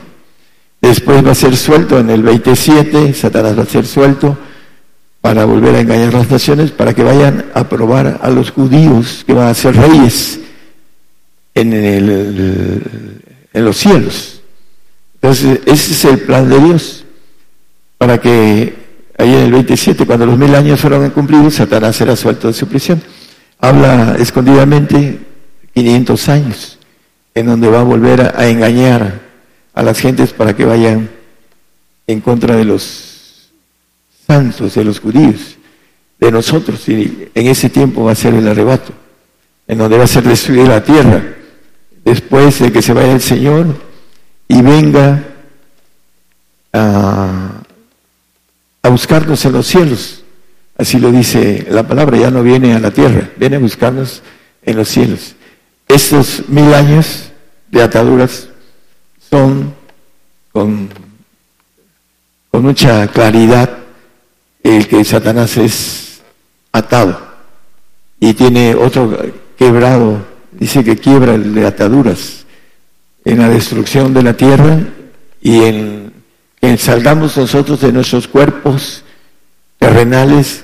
Después 0.79 1.27
va 1.27 1.31
a 1.31 1.35
ser 1.35 1.57
suelto 1.57 1.99
en 1.99 2.11
el 2.11 2.23
27, 2.23 3.15
Satanás 3.15 3.59
va 3.59 3.63
a 3.63 3.67
ser 3.67 3.87
suelto 3.87 4.37
para 5.23 5.47
volver 5.47 5.75
a 5.75 5.81
engañar 5.81 6.13
las 6.13 6.31
naciones, 6.31 6.71
para 6.71 6.93
que 6.93 7.03
vayan 7.03 7.47
a 7.55 7.67
probar 7.67 8.21
a 8.21 8.29
los 8.29 8.51
judíos 8.51 9.25
que 9.27 9.33
van 9.33 9.49
a 9.49 9.55
ser 9.55 9.75
reyes 9.75 10.39
en, 11.55 11.73
en 11.73 13.65
los 13.65 13.79
cielos. 13.79 14.43
Entonces, 15.15 15.61
ese 15.65 15.93
es 15.93 16.05
el 16.05 16.21
plan 16.21 16.47
de 16.47 16.61
Dios, 16.61 17.07
para 17.97 18.21
que 18.21 18.75
ahí 19.17 19.33
en 19.33 19.45
el 19.45 19.53
27, 19.53 20.05
cuando 20.05 20.27
los 20.27 20.37
mil 20.37 20.55
años 20.55 20.79
fueron 20.79 21.09
cumplidos, 21.09 21.55
Satanás 21.55 21.97
será 21.97 22.17
suelto 22.17 22.49
de 22.49 22.53
su 22.53 22.67
prisión. 22.67 23.03
Habla 23.59 24.17
escondidamente 24.19 25.21
500 25.73 26.29
años, 26.29 26.80
en 27.35 27.47
donde 27.47 27.69
va 27.69 27.81
a 27.81 27.85
volver 27.85 28.35
a 28.37 28.49
engañar 28.49 29.21
a 29.75 29.83
las 29.83 29.99
gentes 29.99 30.33
para 30.33 30.55
que 30.55 30.65
vayan 30.65 31.11
en 32.07 32.21
contra 32.21 32.57
de 32.57 32.65
los 32.65 33.51
santos, 34.27 34.75
de 34.75 34.85
los 34.85 35.01
judíos, 35.01 35.57
de 36.19 36.31
nosotros. 36.31 36.89
Y 36.89 37.29
en 37.35 37.47
ese 37.47 37.71
tiempo 37.71 38.05
va 38.05 38.13
a 38.13 38.17
ser 38.17 38.35
el 38.35 38.49
arrebato, 38.49 38.93
en 39.67 39.79
donde 39.79 39.99
va 39.99 40.05
a 40.05 40.09
ser 40.09 40.25
destruida 40.25 40.65
la 40.65 40.85
tierra, 40.85 41.23
después 42.05 42.59
de 42.59 42.73
que 42.73 42.83
se 42.83 42.93
vaya 42.93 43.13
el 43.13 43.21
Señor 43.21 43.67
y 44.49 44.61
venga 44.63 45.23
a, 46.73 47.63
a 48.83 48.89
buscarnos 48.89 49.45
en 49.45 49.53
los 49.53 49.67
cielos. 49.67 50.25
Así 50.77 50.99
lo 50.99 51.13
dice 51.13 51.67
la 51.71 51.87
palabra, 51.87 52.17
ya 52.17 52.31
no 52.31 52.43
viene 52.43 52.75
a 52.75 52.81
la 52.81 52.91
tierra, 52.91 53.29
viene 53.37 53.57
a 53.57 53.61
buscarnos 53.61 54.23
en 54.63 54.77
los 54.77 54.89
cielos. 54.89 55.37
Estos 55.91 56.49
mil 56.49 56.73
años 56.73 57.33
de 57.69 57.83
ataduras 57.83 58.49
son 59.29 59.75
con, 60.53 60.89
mucha 62.53 63.09
claridad 63.09 63.79
el 64.63 64.87
que 64.87 65.05
Satanás 65.05 65.57
es 65.57 66.21
atado. 66.71 67.21
Y 68.21 68.35
tiene 68.35 68.77
otro 68.77 69.19
quebrado, 69.59 70.25
dice 70.53 70.85
que 70.85 70.97
quiebra 70.97 71.35
el 71.35 71.57
de 71.57 71.67
ataduras 71.67 72.47
en 73.25 73.39
la 73.39 73.49
destrucción 73.49 74.15
de 74.15 74.23
la 74.23 74.35
tierra 74.37 74.79
y 75.43 75.65
en 75.65 76.13
que 76.61 76.77
salgamos 76.79 77.37
nosotros 77.37 77.81
de 77.81 77.91
nuestros 77.91 78.29
cuerpos 78.29 79.03
terrenales 79.81 80.63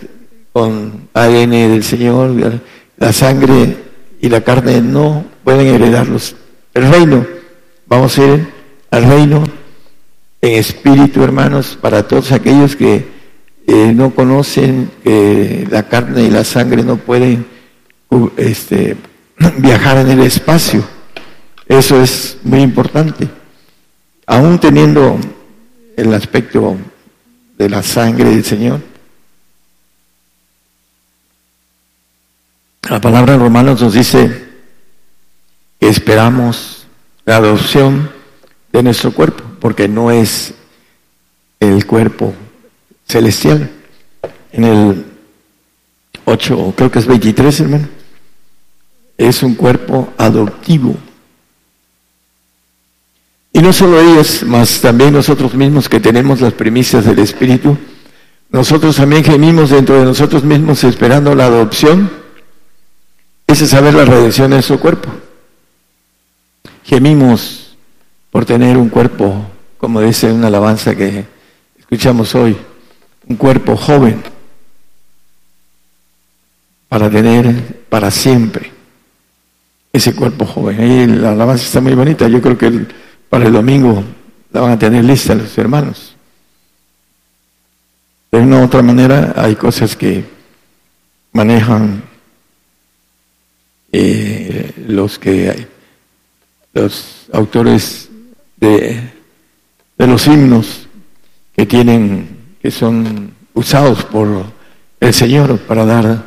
con 0.52 1.08
ADN 1.14 1.50
del 1.50 1.82
Señor, 1.82 2.60
la 2.96 3.12
sangre 3.12 3.86
y 4.20 4.29
la 4.29 4.42
carne 4.42 4.81
no 4.81 5.24
pueden 5.44 5.66
heredarlos. 5.66 6.37
El 6.74 6.90
reino, 6.90 7.26
vamos 7.87 8.18
a 8.18 8.24
ir 8.26 8.48
al 8.90 9.05
reino 9.05 9.44
en 10.40 10.52
espíritu, 10.52 11.22
hermanos, 11.22 11.79
para 11.81 12.07
todos 12.07 12.33
aquellos 12.33 12.76
que 12.76 13.07
eh, 13.66 13.92
no 13.94 14.14
conocen 14.14 14.90
que 15.02 15.66
la 15.70 15.88
carne 15.88 16.24
y 16.24 16.31
la 16.31 16.44
sangre 16.44 16.83
no 16.83 16.96
pueden 16.96 17.46
este, 18.37 18.96
viajar 19.59 19.98
en 19.98 20.11
el 20.11 20.20
espacio. 20.20 20.85
Eso 21.66 22.00
es 22.00 22.38
muy 22.44 22.61
importante. 22.61 23.29
Aún 24.26 24.59
teniendo 24.59 25.18
el 25.96 26.12
aspecto 26.14 26.76
de 27.59 27.68
la 27.68 27.83
sangre 27.83 28.31
del 28.31 28.44
Señor. 28.44 28.81
La 32.88 33.01
palabra 33.01 33.35
en 33.35 33.40
Romanos 33.40 33.83
nos 33.83 33.94
dice 33.94 34.44
que 35.81 35.88
esperamos 35.88 36.87
la 37.25 37.37
adopción 37.37 38.11
de 38.72 38.83
nuestro 38.83 39.11
cuerpo, 39.11 39.42
porque 39.61 39.88
no 39.88 40.12
es 40.12 40.55
el 41.59 41.85
cuerpo 41.85 42.33
celestial. 43.09 43.70
En 44.53 44.64
el 44.64 45.05
8, 46.27 46.75
creo 46.77 46.90
que 46.90 47.01
es 47.01 47.07
23, 47.07 47.61
hermano, 47.61 47.88
es 49.18 49.42
un 49.42 49.57
cuerpo 49.57 50.12
adoptivo. 50.16 50.94
Y 53.53 53.59
no 53.61 53.72
solo 53.72 54.01
ellos, 54.01 54.44
más 54.44 54.81
también 54.81 55.12
nosotros 55.12 55.55
mismos 55.55 55.88
que 55.88 55.99
tenemos 55.99 56.40
las 56.40 56.53
primicias 56.53 57.05
del 57.05 57.18
Espíritu, 57.18 57.77
nosotros 58.51 58.94
también 58.94 59.25
gemimos 59.25 59.70
dentro 59.70 59.99
de 59.99 60.05
nosotros 60.05 60.44
mismos 60.44 60.85
esperando 60.85 61.35
la 61.35 61.46
adopción, 61.46 62.25
ese 63.46 63.64
es 63.64 63.70
saber 63.70 63.94
la 63.94 64.04
redención 64.04 64.50
de 64.50 64.62
su 64.62 64.78
cuerpo. 64.78 65.11
Gemimos 66.85 67.76
por 68.30 68.44
tener 68.44 68.76
un 68.76 68.88
cuerpo, 68.88 69.46
como 69.78 70.00
dice 70.00 70.32
una 70.32 70.48
alabanza 70.48 70.94
que 70.94 71.24
escuchamos 71.78 72.35
hoy, 72.35 72.56
un 73.28 73.37
cuerpo 73.37 73.76
joven, 73.76 74.22
para 76.88 77.11
tener 77.11 77.85
para 77.88 78.11
siempre 78.11 78.72
ese 79.92 80.14
cuerpo 80.14 80.44
joven. 80.44 80.80
Ahí 80.80 81.06
la 81.06 81.32
alabanza 81.32 81.64
está 81.64 81.80
muy 81.80 81.94
bonita, 81.94 82.28
yo 82.28 82.42
creo 82.42 82.59
que 82.59 82.87
para 83.28 83.46
el 83.46 83.52
domingo 83.52 84.02
la 84.52 84.61
van 84.61 84.72
a 84.72 84.78
tener 84.78 85.04
lista 85.04 85.35
los 85.35 85.56
hermanos. 85.59 86.16
De 88.30 88.38
una 88.38 88.61
u 88.61 88.64
otra 88.64 88.82
manera 88.82 89.35
hay 89.37 89.54
cosas 89.54 89.96
que 89.96 90.24
manejan 91.32 92.02
eh, 93.98 94.72
los 94.88 95.18
que 95.18 95.66
los 96.74 97.28
autores 97.32 98.11
de, 98.59 99.00
los 99.96 100.26
himnos 100.26 100.87
que 101.56 101.64
tienen, 101.64 102.28
que 102.61 102.70
son 102.70 103.32
usados 103.54 104.04
por 104.04 104.44
el 105.00 105.14
Señor 105.14 105.59
para 105.61 105.87
dar 105.87 106.24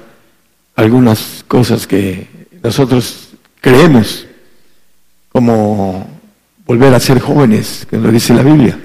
algunas 0.76 1.46
cosas 1.48 1.86
que 1.86 2.28
nosotros 2.64 3.30
creemos, 3.62 4.26
como 5.32 6.10
volver 6.66 6.92
a 6.96 7.00
ser 7.00 7.20
jóvenes, 7.20 7.86
que 7.88 7.98
lo 7.98 8.12
dice 8.12 8.34
la 8.34 8.42
Biblia. 8.42 8.80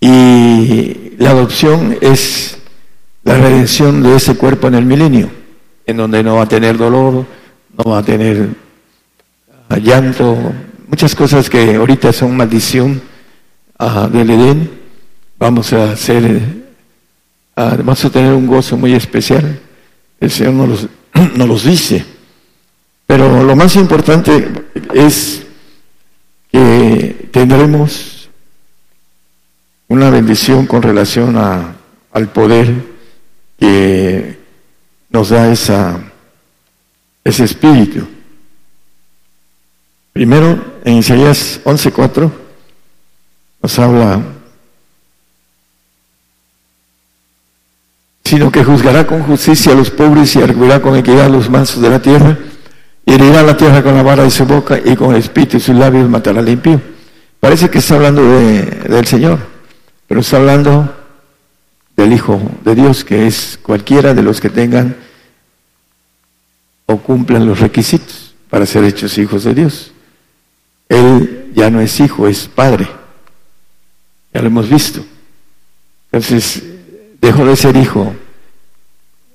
Y 0.00 1.12
la 1.18 1.32
adopción 1.32 1.98
es 2.00 2.56
la 3.24 3.36
redención 3.36 4.02
de 4.02 4.16
ese 4.16 4.36
cuerpo 4.36 4.68
en 4.68 4.76
el 4.76 4.86
milenio, 4.86 5.28
en 5.84 5.98
donde 5.98 6.22
no 6.22 6.36
va 6.36 6.44
a 6.44 6.48
tener 6.48 6.78
dolor, 6.78 7.26
no 7.76 7.90
va 7.90 7.98
a 7.98 8.02
tener 8.02 8.48
llanto, 9.82 10.36
muchas 10.88 11.14
cosas 11.14 11.50
que 11.50 11.74
ahorita 11.74 12.12
son 12.12 12.36
maldición 12.36 13.02
uh, 13.78 14.08
del 14.08 14.30
Edén, 14.30 14.70
vamos 15.38 15.72
a 15.72 15.92
hacer, 15.92 16.24
uh, 17.56 17.76
vamos 17.78 18.04
a 18.04 18.10
tener 18.10 18.32
un 18.32 18.46
gozo 18.46 18.76
muy 18.76 18.94
especial. 18.94 19.60
El 20.20 20.30
Señor 20.30 20.54
nos 20.54 20.68
los, 20.68 20.88
nos 21.36 21.48
los 21.48 21.64
dice. 21.64 22.04
Pero 23.06 23.44
lo 23.44 23.54
más 23.54 23.76
importante 23.76 24.48
es 24.94 25.42
que 26.50 27.28
tendremos 27.30 28.28
una 29.88 30.10
bendición 30.10 30.66
con 30.66 30.82
relación 30.82 31.36
a, 31.36 31.76
al 32.12 32.28
poder 32.28 32.74
que 33.58 34.38
nos 35.10 35.28
da 35.28 35.52
esa, 35.52 36.00
ese 37.26 37.42
espíritu. 37.42 38.06
Primero, 40.12 40.78
en 40.84 40.98
Isaías 40.98 41.60
11:4 41.64 42.30
nos 43.60 43.78
habla, 43.80 44.22
sino 48.24 48.52
que 48.52 48.62
juzgará 48.62 49.06
con 49.06 49.24
justicia 49.24 49.72
a 49.72 49.74
los 49.74 49.90
pobres 49.90 50.36
y 50.36 50.42
arguirá 50.42 50.80
con 50.80 50.94
equidad 50.94 51.26
a 51.26 51.28
los 51.28 51.50
mansos 51.50 51.82
de 51.82 51.90
la 51.90 52.00
tierra, 52.00 52.38
y 53.04 53.12
herirá 53.12 53.42
la 53.42 53.56
tierra 53.56 53.82
con 53.82 53.96
la 53.96 54.04
vara 54.04 54.22
de 54.22 54.30
su 54.30 54.46
boca 54.46 54.78
y 54.82 54.94
con 54.94 55.12
el 55.12 55.20
espíritu 55.20 55.56
de 55.56 55.64
sus 55.64 55.74
labios 55.74 56.08
matará 56.08 56.38
al 56.38 56.48
impío. 56.48 56.80
Parece 57.40 57.68
que 57.68 57.78
está 57.78 57.96
hablando 57.96 58.22
del 58.22 59.06
Señor, 59.06 59.40
pero 60.06 60.20
está 60.20 60.36
hablando 60.36 60.94
del 61.96 62.12
Hijo 62.12 62.40
de 62.64 62.74
Dios, 62.76 63.04
que 63.04 63.26
es 63.26 63.58
cualquiera 63.60 64.14
de 64.14 64.22
los 64.22 64.40
que 64.40 64.48
tengan 64.48 65.05
o 66.86 66.96
cumplan 66.98 67.46
los 67.46 67.60
requisitos 67.60 68.34
para 68.48 68.64
ser 68.64 68.84
hechos 68.84 69.18
hijos 69.18 69.44
de 69.44 69.54
Dios. 69.54 69.92
Él 70.88 71.50
ya 71.54 71.70
no 71.70 71.80
es 71.80 71.98
hijo, 72.00 72.28
es 72.28 72.48
padre. 72.48 72.88
Ya 74.32 74.40
lo 74.40 74.46
hemos 74.46 74.68
visto. 74.68 75.04
Entonces, 76.12 76.62
dejó 77.20 77.44
de 77.44 77.56
ser 77.56 77.76
hijo 77.76 78.14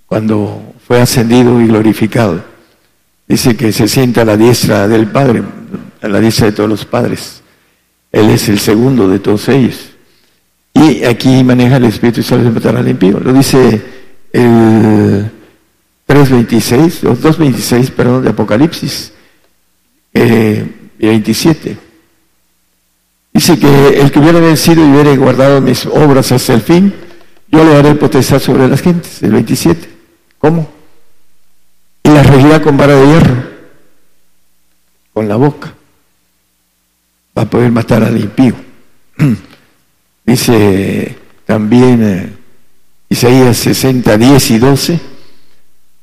cuando 0.05 0.73
fue 0.87 1.01
ascendido 1.01 1.61
y 1.61 1.67
glorificado. 1.67 2.43
Dice 3.27 3.55
que 3.55 3.71
se 3.71 3.87
sienta 3.87 4.21
a 4.21 4.25
la 4.25 4.37
diestra 4.37 4.87
del 4.87 5.07
Padre, 5.07 5.43
a 6.01 6.07
la 6.07 6.19
diestra 6.19 6.47
de 6.47 6.51
todos 6.51 6.69
los 6.69 6.85
padres. 6.85 7.41
Él 8.11 8.29
es 8.29 8.49
el 8.49 8.59
segundo 8.59 9.07
de 9.07 9.19
todos 9.19 9.47
ellos. 9.47 9.91
Y 10.73 11.03
aquí 11.03 11.43
maneja 11.43 11.77
el 11.77 11.85
Espíritu 11.85 12.21
y 12.21 12.37
de 12.43 12.49
matar 12.49 12.75
al 12.75 12.87
impío. 12.87 13.19
Lo 13.19 13.31
dice 13.31 13.81
el 14.33 15.31
3.26, 16.11 17.03
los 17.03 17.21
2.26, 17.21 17.91
perdón, 17.91 18.23
de 18.23 18.31
Apocalipsis. 18.31 19.13
Eh, 20.13 20.65
y 20.99 21.07
27. 21.07 21.77
Dice 23.33 23.57
que 23.57 24.01
el 24.01 24.11
que 24.11 24.19
hubiera 24.19 24.41
vencido 24.41 24.85
y 24.85 24.91
hubiera 24.91 25.15
guardado 25.15 25.61
mis 25.61 25.85
obras 25.85 26.33
hasta 26.33 26.53
el 26.53 26.61
fin, 26.61 26.93
yo 27.47 27.63
le 27.63 27.71
daré 27.71 27.95
potestad 27.95 28.39
sobre 28.39 28.67
las 28.67 28.81
gentes. 28.81 29.23
El 29.23 29.31
27. 29.31 29.89
¿Cómo? 30.37 30.69
Y 32.03 32.09
la 32.09 32.23
regirá 32.23 32.61
con 32.61 32.75
vara 32.75 32.93
de 32.93 33.07
hierro, 33.07 33.43
con 35.13 35.29
la 35.29 35.37
boca. 35.37 35.73
Va 37.37 37.43
a 37.43 37.49
poder 37.49 37.71
matar 37.71 38.03
al 38.03 38.19
impío. 38.19 38.55
Dice 40.25 41.15
también 41.45 42.03
eh, 42.03 42.33
Isaías 43.07 43.55
60, 43.57 44.17
10 44.17 44.51
y 44.51 44.59
12, 44.59 44.99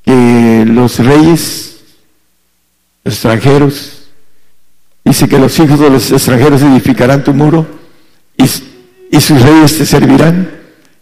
que 0.09 0.65
los 0.65 1.01
reyes 1.01 1.81
extranjeros, 3.05 4.09
dice 5.05 5.29
que 5.29 5.39
los 5.39 5.59
hijos 5.59 5.79
de 5.79 5.91
los 5.91 6.11
extranjeros 6.11 6.63
edificarán 6.63 7.23
tu 7.23 7.35
muro 7.35 7.67
y, 8.35 8.47
sus 9.21 9.43
reyes 9.43 9.77
te 9.77 9.85
servirán, 9.85 10.49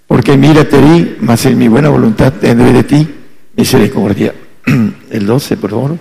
porque 0.09 0.36
mírate 0.36 0.78
ahí, 0.78 1.18
mas 1.20 1.46
en 1.46 1.57
mi 1.57 1.68
buena 1.68 1.88
voluntad 1.88 2.32
tendré 2.32 2.72
de 2.72 2.82
ti 2.82 3.09
misericordia. 3.54 4.34
El 5.12 5.24
12, 5.24 5.57
por 5.57 5.70
favor. 5.70 5.98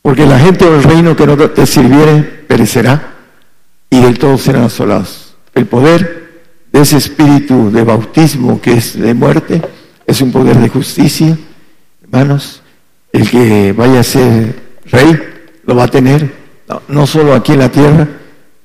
Porque 0.00 0.24
la 0.24 0.38
gente 0.38 0.64
del 0.64 0.82
reino 0.82 1.14
que 1.14 1.26
no 1.26 1.36
te 1.36 1.66
sirviere 1.66 2.22
perecerá 2.22 3.16
y 3.90 4.00
del 4.00 4.18
todo 4.18 4.38
serán 4.38 4.62
asolados. 4.64 5.34
El 5.54 5.66
poder 5.66 6.40
de 6.72 6.80
ese 6.80 6.96
espíritu 6.96 7.70
de 7.70 7.84
bautismo 7.84 8.62
que 8.62 8.72
es 8.72 8.98
de 8.98 9.12
muerte, 9.12 9.60
es 10.06 10.22
un 10.22 10.32
poder 10.32 10.56
de 10.56 10.70
justicia. 10.70 11.36
Hermanos, 12.12 12.60
el 13.10 13.30
que 13.30 13.72
vaya 13.72 14.00
a 14.00 14.02
ser 14.02 14.54
rey 14.84 15.18
lo 15.64 15.74
va 15.74 15.84
a 15.84 15.88
tener, 15.88 16.30
no, 16.88 17.06
solo 17.06 17.32
aquí 17.32 17.52
en 17.52 17.60
la 17.60 17.70
tierra, 17.70 18.06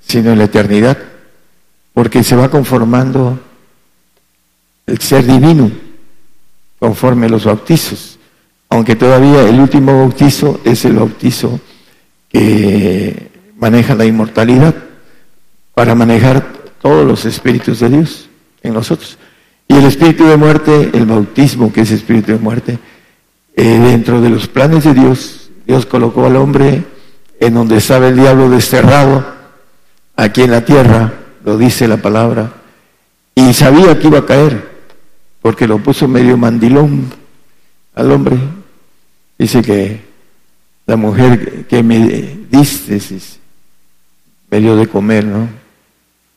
sino 0.05 0.33
en 0.33 0.39
la 0.39 0.43
eternidad, 0.43 0.97
porque 1.93 2.25
se 2.25 2.35
va 2.35 2.49
conformando 2.49 3.39
el 4.85 4.99
ser 4.99 5.25
divino 5.25 5.71
conforme 6.77 7.29
los 7.29 7.45
bautizos, 7.45 8.19
aunque 8.67 8.97
todavía 8.97 9.47
el 9.47 9.61
último 9.61 9.97
bautizo 9.97 10.59
es 10.65 10.83
el 10.83 10.97
bautizo 10.97 11.57
que 12.27 13.31
maneja 13.57 13.95
la 13.95 14.03
inmortalidad 14.03 14.75
para 15.73 15.95
manejar 15.95 16.51
todos 16.81 17.07
los 17.07 17.23
espíritus 17.23 17.79
de 17.79 17.89
Dios 17.91 18.27
en 18.61 18.73
nosotros. 18.73 19.17
Y 19.69 19.75
el 19.75 19.85
espíritu 19.85 20.25
de 20.25 20.35
muerte, 20.35 20.91
el 20.93 21.05
bautismo, 21.05 21.71
que 21.71 21.81
es 21.81 21.91
espíritu 21.91 22.33
de 22.33 22.39
muerte, 22.39 22.79
eh, 23.57 23.79
dentro 23.79 24.21
de 24.21 24.29
los 24.29 24.47
planes 24.47 24.83
de 24.83 24.93
Dios, 24.93 25.49
Dios 25.65 25.87
colocó 25.87 26.27
al 26.27 26.35
hombre 26.35 26.85
en 27.39 27.55
donde 27.55 27.77
estaba 27.77 28.07
el 28.07 28.15
diablo 28.15 28.51
desterrado, 28.51 29.25
aquí 30.15 30.43
en 30.43 30.51
la 30.51 30.63
tierra, 30.63 31.11
lo 31.43 31.57
dice 31.57 31.87
la 31.87 31.97
palabra, 31.97 32.51
y 33.33 33.51
sabía 33.53 33.97
que 33.97 34.07
iba 34.07 34.19
a 34.19 34.25
caer, 34.27 34.69
porque 35.41 35.67
lo 35.67 35.79
puso 35.79 36.07
medio 36.07 36.37
mandilón 36.37 37.11
al 37.95 38.11
hombre. 38.11 38.37
Dice 39.39 39.63
que 39.63 40.01
la 40.85 40.95
mujer 40.95 41.65
que 41.65 41.81
me 41.81 42.37
diste, 42.51 43.01
me 44.51 44.59
dio 44.59 44.75
de 44.75 44.87
comer, 44.87 45.25
¿no? 45.25 45.49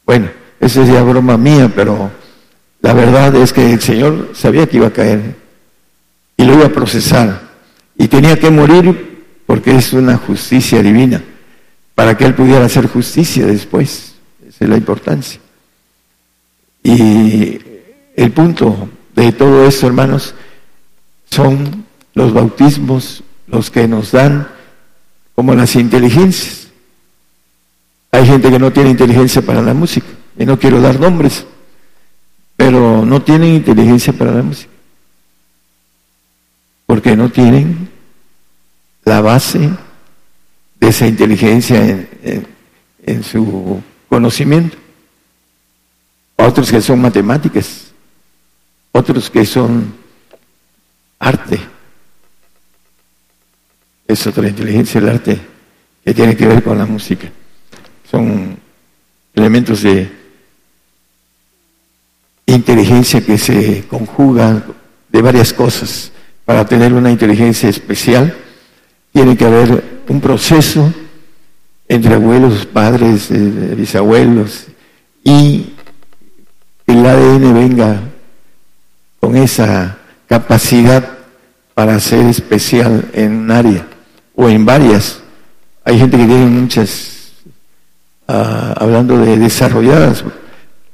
Bueno, 0.07 0.31
esa 0.59 0.83
es 0.83 1.05
broma 1.05 1.37
mía, 1.37 1.71
pero 1.75 2.11
la 2.81 2.95
verdad 2.95 3.35
es 3.37 3.53
que 3.53 3.75
el 3.75 3.81
Señor 3.81 4.31
sabía 4.33 4.67
que 4.67 4.79
iba 4.79 4.87
a 4.87 4.93
caer 4.93 5.40
y 6.41 6.45
lo 6.45 6.55
iba 6.55 6.67
a 6.67 6.73
procesar. 6.73 7.39
Y 7.99 8.09
tenía 8.09 8.39
que 8.39 8.51
morir 8.51 9.25
porque 9.45 9.77
es 9.77 9.93
una 9.93 10.17
justicia 10.17 10.83
divina, 10.83 11.23
para 11.95 12.17
que 12.17 12.25
Él 12.25 12.35
pudiera 12.35 12.65
hacer 12.65 12.87
justicia 12.87 13.45
después. 13.45 14.15
Esa 14.49 14.65
es 14.65 14.71
la 14.71 14.79
importancia. 14.79 15.39
Y 16.83 17.61
el 18.17 18.33
punto 18.33 18.89
de 19.15 19.33
todo 19.33 19.67
esto, 19.67 19.87
hermanos, 19.87 20.35
son 21.31 21.85
los 22.15 22.33
bautismos 22.33 23.23
los 23.47 23.71
que 23.71 23.87
nos 23.87 24.13
dan 24.13 24.49
como 25.35 25.55
las 25.55 25.77
inteligencias. 25.77 26.69
Hay 28.13 28.27
gente 28.27 28.51
que 28.51 28.59
no 28.59 28.73
tiene 28.73 28.89
inteligencia 28.89 29.43
para 29.43 29.61
la 29.61 29.75
música, 29.75 30.09
y 30.39 30.47
no 30.47 30.59
quiero 30.59 30.81
dar 30.81 30.99
nombres, 30.99 31.45
pero 32.57 33.05
no 33.05 33.21
tienen 33.21 33.57
inteligencia 33.57 34.15
para 34.15 34.33
la 34.33 34.43
música, 34.43 34.70
porque 37.11 37.17
no 37.17 37.29
tienen 37.29 37.89
la 39.05 39.21
base 39.21 39.59
de 40.79 40.89
esa 40.89 41.09
inteligencia 41.09 42.07
en, 43.05 43.25
su 43.25 43.83
conocimiento. 44.09 44.77
Otros 46.37 46.71
que 46.71 46.81
son 46.81 47.01
matemáticas, 47.01 47.91
otros 48.93 49.29
que 49.29 49.45
son 49.45 49.93
arte. 51.19 51.59
Es 54.07 54.25
otra 54.29 54.49
inteligencia, 54.49 55.01
el 55.01 55.09
arte, 55.09 55.41
que 56.05 56.15
tiene 56.15 56.37
que 56.37 56.47
ver 56.47 56.63
con 56.63 56.79
la 56.79 56.87
música 56.87 57.29
son 58.09 58.57
elementos 59.35 59.83
de 59.83 60.13
inteligencia 62.47 63.21
que 63.21 63.37
se 63.37 63.85
conjugan 63.89 64.65
de 65.09 65.23
varias 65.23 65.53
cosas. 65.53 66.13
Para 66.51 66.65
tener 66.65 66.93
una 66.93 67.13
inteligencia 67.13 67.69
especial 67.69 68.35
tiene 69.13 69.37
que 69.37 69.45
haber 69.45 70.03
un 70.09 70.21
proceso 70.21 70.93
entre 71.87 72.15
abuelos, 72.15 72.67
padres, 72.67 73.31
eh, 73.31 73.75
bisabuelos 73.77 74.67
y 75.23 75.75
el 76.89 77.07
ADN 77.07 77.55
venga 77.55 78.01
con 79.21 79.37
esa 79.37 79.99
capacidad 80.27 81.19
para 81.75 82.01
ser 82.01 82.27
especial 82.27 83.05
en 83.13 83.33
un 83.37 83.51
área 83.53 83.87
o 84.35 84.49
en 84.49 84.67
varias. 84.67 85.21
Hay 85.85 86.01
gente 86.01 86.17
que 86.17 86.27
tiene 86.27 86.47
muchas 86.47 87.21
Ah, 88.33 88.75
hablando 88.77 89.19
de 89.19 89.37
desarrolladas 89.37 90.25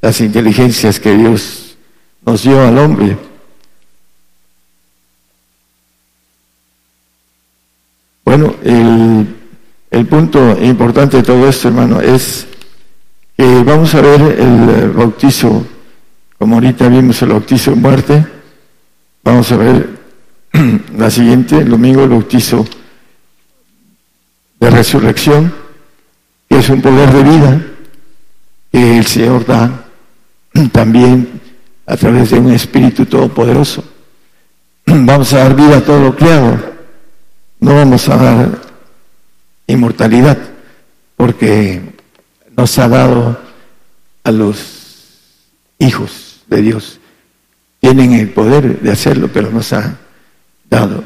las 0.00 0.22
inteligencias 0.22 0.98
que 0.98 1.14
Dios 1.14 1.76
nos 2.24 2.42
dio 2.42 2.66
al 2.66 2.78
hombre. 2.78 3.18
Bueno, 8.37 8.55
el, 9.91 10.07
punto 10.09 10.59
importante 10.62 11.16
de 11.16 11.22
todo 11.22 11.49
esto, 11.49 11.68
hermano, 11.68 12.03
es 12.03 12.47
que 13.34 13.62
vamos 13.62 13.95
a 13.95 14.03
ver 14.03 14.20
el 14.20 14.91
bautizo, 14.91 15.64
como 16.39 16.57
ahorita 16.57 16.87
vimos 16.89 17.22
el 17.22 17.30
bautizo 17.30 17.70
de 17.70 17.76
muerte, 17.78 18.26
vamos 19.24 19.51
a 19.53 19.57
ver 19.57 19.89
la 20.99 21.11
siguiente, 21.11 21.57
el 21.57 21.70
domingo 21.70 22.05
el 22.05 22.11
bautizo 22.11 22.66
de 24.61 24.68
resurrección 24.68 25.51
que 26.47 26.59
es 26.59 26.68
un 26.68 26.82
poder 26.82 27.11
de 27.12 27.22
vida 27.22 27.66
que 28.70 28.99
el 28.99 29.07
Señor 29.07 29.47
da 29.47 29.87
también 30.72 31.41
a 31.87 31.97
través 31.97 32.28
de 32.28 32.39
un 32.39 32.53
Espíritu 32.53 33.07
Todopoderoso. 33.07 33.82
Vamos 34.84 35.32
a 35.32 35.39
dar 35.39 35.57
vida 35.57 35.78
a 35.78 35.80
todo 35.80 36.01
lo 36.01 36.14
creado, 36.14 36.76
no 37.61 37.74
vamos 37.74 38.09
a 38.09 38.16
dar 38.16 38.61
inmortalidad, 39.66 40.38
porque 41.16 41.80
nos 42.57 42.78
ha 42.78 42.88
dado 42.88 43.38
a 44.22 44.30
los 44.30 45.20
hijos 45.78 46.42
de 46.46 46.62
Dios. 46.62 47.00
Tienen 47.80 48.12
el 48.14 48.30
poder 48.30 48.80
de 48.80 48.92
hacerlo, 48.92 49.30
pero 49.32 49.50
nos 49.50 49.72
ha 49.72 49.96
dado. 50.68 51.04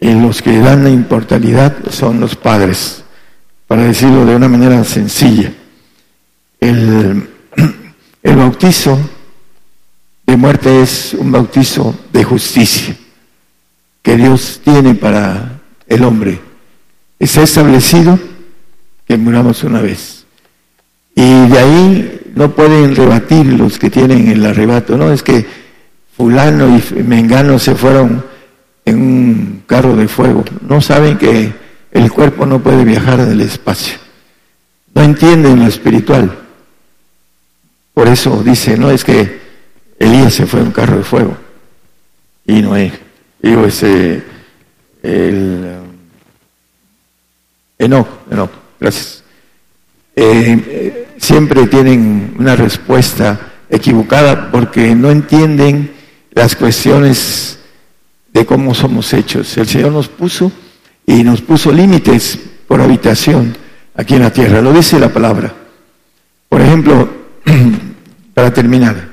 Y 0.00 0.12
los 0.12 0.42
que 0.42 0.58
dan 0.58 0.84
la 0.84 0.90
inmortalidad 0.90 1.74
son 1.90 2.20
los 2.20 2.36
padres 2.36 3.02
para 3.66 3.84
decirlo 3.84 4.24
de 4.24 4.36
una 4.36 4.48
manera 4.48 4.84
sencilla. 4.84 5.52
El, 6.60 7.28
el 8.22 8.36
bautizo 8.36 8.98
de 10.26 10.36
muerte 10.36 10.82
es 10.82 11.14
un 11.14 11.32
bautizo 11.32 11.94
de 12.12 12.24
justicia 12.24 12.96
que 14.06 14.16
Dios 14.16 14.60
tiene 14.62 14.94
para 14.94 15.62
el 15.88 16.04
hombre. 16.04 16.38
Está 17.18 17.42
establecido 17.42 18.16
que 19.04 19.16
muramos 19.16 19.64
una 19.64 19.80
vez. 19.80 20.24
Y 21.16 21.48
de 21.48 21.58
ahí 21.58 22.20
no 22.36 22.54
pueden 22.54 22.94
rebatir 22.94 23.46
los 23.46 23.80
que 23.80 23.90
tienen 23.90 24.28
el 24.28 24.46
arrebato. 24.46 24.96
No, 24.96 25.10
es 25.10 25.24
que 25.24 25.44
fulano 26.16 26.68
y 26.68 27.02
mengano 27.02 27.58
se 27.58 27.74
fueron 27.74 28.24
en 28.84 29.02
un 29.02 29.62
carro 29.66 29.96
de 29.96 30.06
fuego. 30.06 30.44
No 30.68 30.80
saben 30.80 31.18
que 31.18 31.52
el 31.90 32.12
cuerpo 32.12 32.46
no 32.46 32.62
puede 32.62 32.84
viajar 32.84 33.18
en 33.18 33.32
el 33.32 33.40
espacio. 33.40 33.96
No 34.94 35.02
entienden 35.02 35.58
lo 35.58 35.66
espiritual. 35.66 36.30
Por 37.92 38.06
eso 38.06 38.40
dice, 38.44 38.78
no 38.78 38.88
es 38.88 39.02
que 39.02 39.40
Elías 39.98 40.32
se 40.32 40.46
fue 40.46 40.60
en 40.60 40.66
un 40.66 40.72
carro 40.72 40.96
de 40.96 41.02
fuego 41.02 41.36
y 42.46 42.62
Noé. 42.62 43.05
Digo, 43.46 43.64
ese, 43.64 44.24
el 45.04 45.76
Enoch, 47.78 48.08
Enoch, 48.28 48.50
gracias. 48.80 49.22
eh, 50.16 51.06
siempre 51.18 51.68
tienen 51.68 52.34
una 52.40 52.56
respuesta 52.56 53.52
equivocada 53.70 54.50
porque 54.50 54.96
no 54.96 55.12
entienden 55.12 55.94
las 56.32 56.56
cuestiones 56.56 57.60
de 58.32 58.44
cómo 58.44 58.74
somos 58.74 59.12
hechos. 59.12 59.56
El 59.56 59.68
Señor 59.68 59.92
nos 59.92 60.08
puso 60.08 60.50
y 61.06 61.22
nos 61.22 61.40
puso 61.40 61.70
límites 61.70 62.40
por 62.66 62.80
habitación 62.80 63.56
aquí 63.94 64.14
en 64.14 64.22
la 64.22 64.32
tierra. 64.32 64.60
Lo 64.60 64.72
dice 64.72 64.98
la 64.98 65.12
palabra. 65.12 65.54
Por 66.48 66.60
ejemplo, 66.62 67.08
para 68.34 68.52
terminar, 68.52 69.08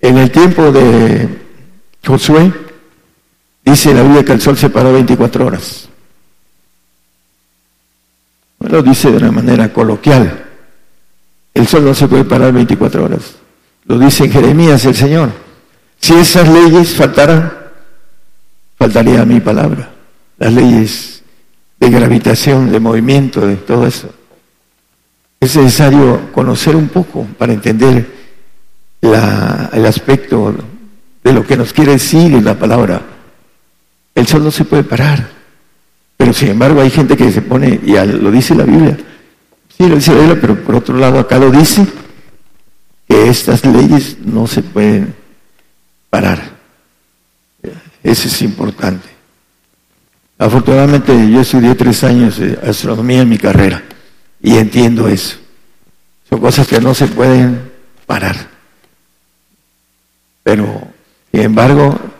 en 0.00 0.18
el 0.18 0.30
tiempo 0.30 0.70
de 0.70 1.28
Josué, 2.06 2.67
dice 3.70 3.94
la 3.94 4.02
Biblia 4.02 4.24
que 4.24 4.32
el 4.32 4.40
sol 4.40 4.56
se 4.56 4.70
paró 4.70 4.92
24 4.92 5.46
horas. 5.46 5.88
No 8.60 8.68
lo 8.68 8.82
dice 8.82 9.10
de 9.10 9.18
una 9.18 9.30
manera 9.30 9.72
coloquial. 9.72 10.46
El 11.54 11.66
sol 11.66 11.84
no 11.84 11.94
se 11.94 12.08
puede 12.08 12.24
parar 12.24 12.52
24 12.52 13.04
horas. 13.04 13.36
Lo 13.86 13.98
dice 13.98 14.24
en 14.24 14.32
Jeremías 14.32 14.84
el 14.84 14.94
Señor. 14.94 15.30
Si 16.00 16.14
esas 16.14 16.48
leyes 16.48 16.94
faltaran, 16.94 17.52
faltaría 18.76 19.24
mi 19.24 19.40
palabra. 19.40 19.90
Las 20.38 20.52
leyes 20.52 21.22
de 21.80 21.90
gravitación, 21.90 22.70
de 22.70 22.80
movimiento, 22.80 23.46
de 23.46 23.56
todo 23.56 23.86
eso. 23.86 24.10
Es 25.40 25.56
necesario 25.56 26.32
conocer 26.32 26.74
un 26.74 26.88
poco 26.88 27.26
para 27.38 27.52
entender 27.52 28.06
el 29.00 29.86
aspecto 29.86 30.54
de 31.22 31.32
lo 31.32 31.46
que 31.46 31.56
nos 31.56 31.72
quiere 31.72 31.92
decir 31.92 32.42
la 32.42 32.54
palabra. 32.54 33.17
El 34.18 34.26
sol 34.26 34.42
no 34.42 34.50
se 34.50 34.64
puede 34.64 34.82
parar. 34.82 35.28
Pero 36.16 36.32
sin 36.32 36.48
embargo 36.48 36.80
hay 36.80 36.90
gente 36.90 37.16
que 37.16 37.30
se 37.30 37.40
pone, 37.40 37.78
y 37.84 37.92
lo 37.92 38.32
dice 38.32 38.52
la 38.56 38.64
Biblia, 38.64 38.98
sí 39.76 39.88
lo 39.88 39.94
dice 39.94 40.12
la 40.12 40.18
Biblia, 40.18 40.38
pero 40.40 40.56
por 40.64 40.74
otro 40.74 40.96
lado 40.96 41.20
acá 41.20 41.38
lo 41.38 41.52
dice, 41.52 41.86
que 43.08 43.28
estas 43.28 43.64
leyes 43.64 44.18
no 44.24 44.48
se 44.48 44.62
pueden 44.62 45.14
parar. 46.10 46.42
Eso 48.02 48.26
es 48.26 48.42
importante. 48.42 49.08
Afortunadamente 50.36 51.12
yo 51.30 51.40
estudié 51.40 51.76
tres 51.76 52.02
años 52.02 52.38
de 52.38 52.58
astronomía 52.68 53.22
en 53.22 53.28
mi 53.28 53.38
carrera 53.38 53.84
y 54.42 54.56
entiendo 54.56 55.06
eso. 55.06 55.36
Son 56.28 56.40
cosas 56.40 56.66
que 56.66 56.80
no 56.80 56.92
se 56.92 57.06
pueden 57.06 57.70
parar. 58.04 58.36
Pero, 60.42 60.88
sin 61.30 61.42
embargo, 61.42 62.17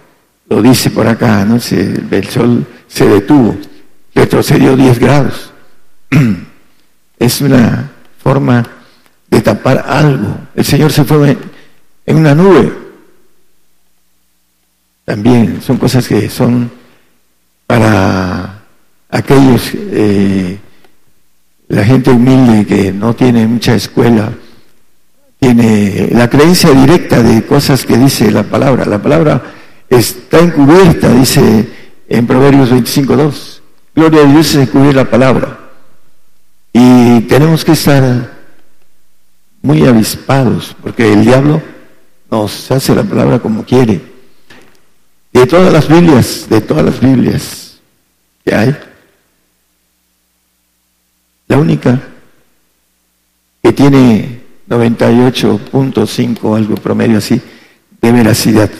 lo 0.49 0.62
dice 0.62 0.90
por 0.90 1.07
acá, 1.07 1.44
¿no? 1.44 1.57
el 1.57 2.28
sol 2.28 2.66
se 2.86 3.07
detuvo 3.07 3.57
retrocedió 4.18 4.76
10 4.76 4.99
grados. 4.99 5.53
Es 7.18 7.40
una 7.40 7.90
forma 8.22 8.64
de 9.28 9.40
tapar 9.40 9.84
algo. 9.88 10.38
El 10.55 10.64
Señor 10.64 10.92
se 10.92 11.05
fue 11.05 11.36
en 12.07 12.16
una 12.16 12.34
nube. 12.34 12.72
También 15.05 15.61
son 15.62 15.78
cosas 15.78 16.07
que 16.07 16.28
son 16.30 16.70
para 17.66 18.62
aquellos, 19.11 19.72
eh, 19.74 20.59
la 21.68 21.84
gente 21.84 22.11
humilde 22.11 22.66
que 22.66 22.92
no 22.92 23.14
tiene 23.14 23.46
mucha 23.46 23.74
escuela, 23.74 24.32
tiene 25.40 26.09
la 26.12 26.30
creencia 26.30 26.70
directa 26.70 27.22
de 27.22 27.44
cosas 27.44 27.84
que 27.84 27.96
dice 27.96 28.30
la 28.30 28.44
palabra. 28.44 28.84
La 28.84 29.03
palabra 29.03 29.42
está 29.91 30.41
encubierta, 30.41 31.09
dice 31.11 31.68
en 32.09 32.26
Proverbios 32.26 32.70
25.2 32.70 33.59
Gloria 33.99 34.22
a 34.22 34.26
Dios 34.26 34.55
es 34.55 34.61
descubrir 34.61 34.95
la 34.95 35.11
palabra. 35.11 35.59
Y 36.72 37.22
tenemos 37.22 37.64
que 37.64 37.72
estar 37.72 38.32
muy 39.61 39.84
avispados, 39.84 40.76
porque 40.80 41.12
el 41.12 41.24
diablo 41.24 41.61
nos 42.30 42.70
hace 42.70 42.95
la 42.95 43.03
palabra 43.03 43.41
como 43.41 43.64
quiere. 43.64 44.01
De 45.32 45.47
todas 45.47 45.72
las 45.72 45.89
Biblias, 45.89 46.47
de 46.49 46.61
todas 46.61 46.84
las 46.84 47.01
Biblias 47.01 47.80
que 48.45 48.55
hay, 48.55 48.76
la 51.49 51.57
única 51.57 52.01
que 53.61 53.72
tiene 53.72 54.43
98.5, 54.68 56.57
algo 56.57 56.76
promedio 56.76 57.18
así, 57.18 57.43
de 58.01 58.12
veracidad. 58.12 58.70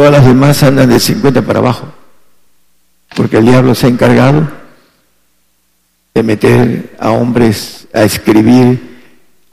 Todas 0.00 0.12
las 0.12 0.24
demás 0.24 0.62
andan 0.62 0.88
de 0.88 0.98
50 0.98 1.42
para 1.42 1.58
abajo 1.58 1.86
porque 3.14 3.36
el 3.36 3.44
diablo 3.44 3.74
se 3.74 3.84
ha 3.84 3.90
encargado 3.90 4.48
de 6.14 6.22
meter 6.22 6.96
a 6.98 7.10
hombres 7.10 7.86
a 7.92 8.04
escribir. 8.04 8.80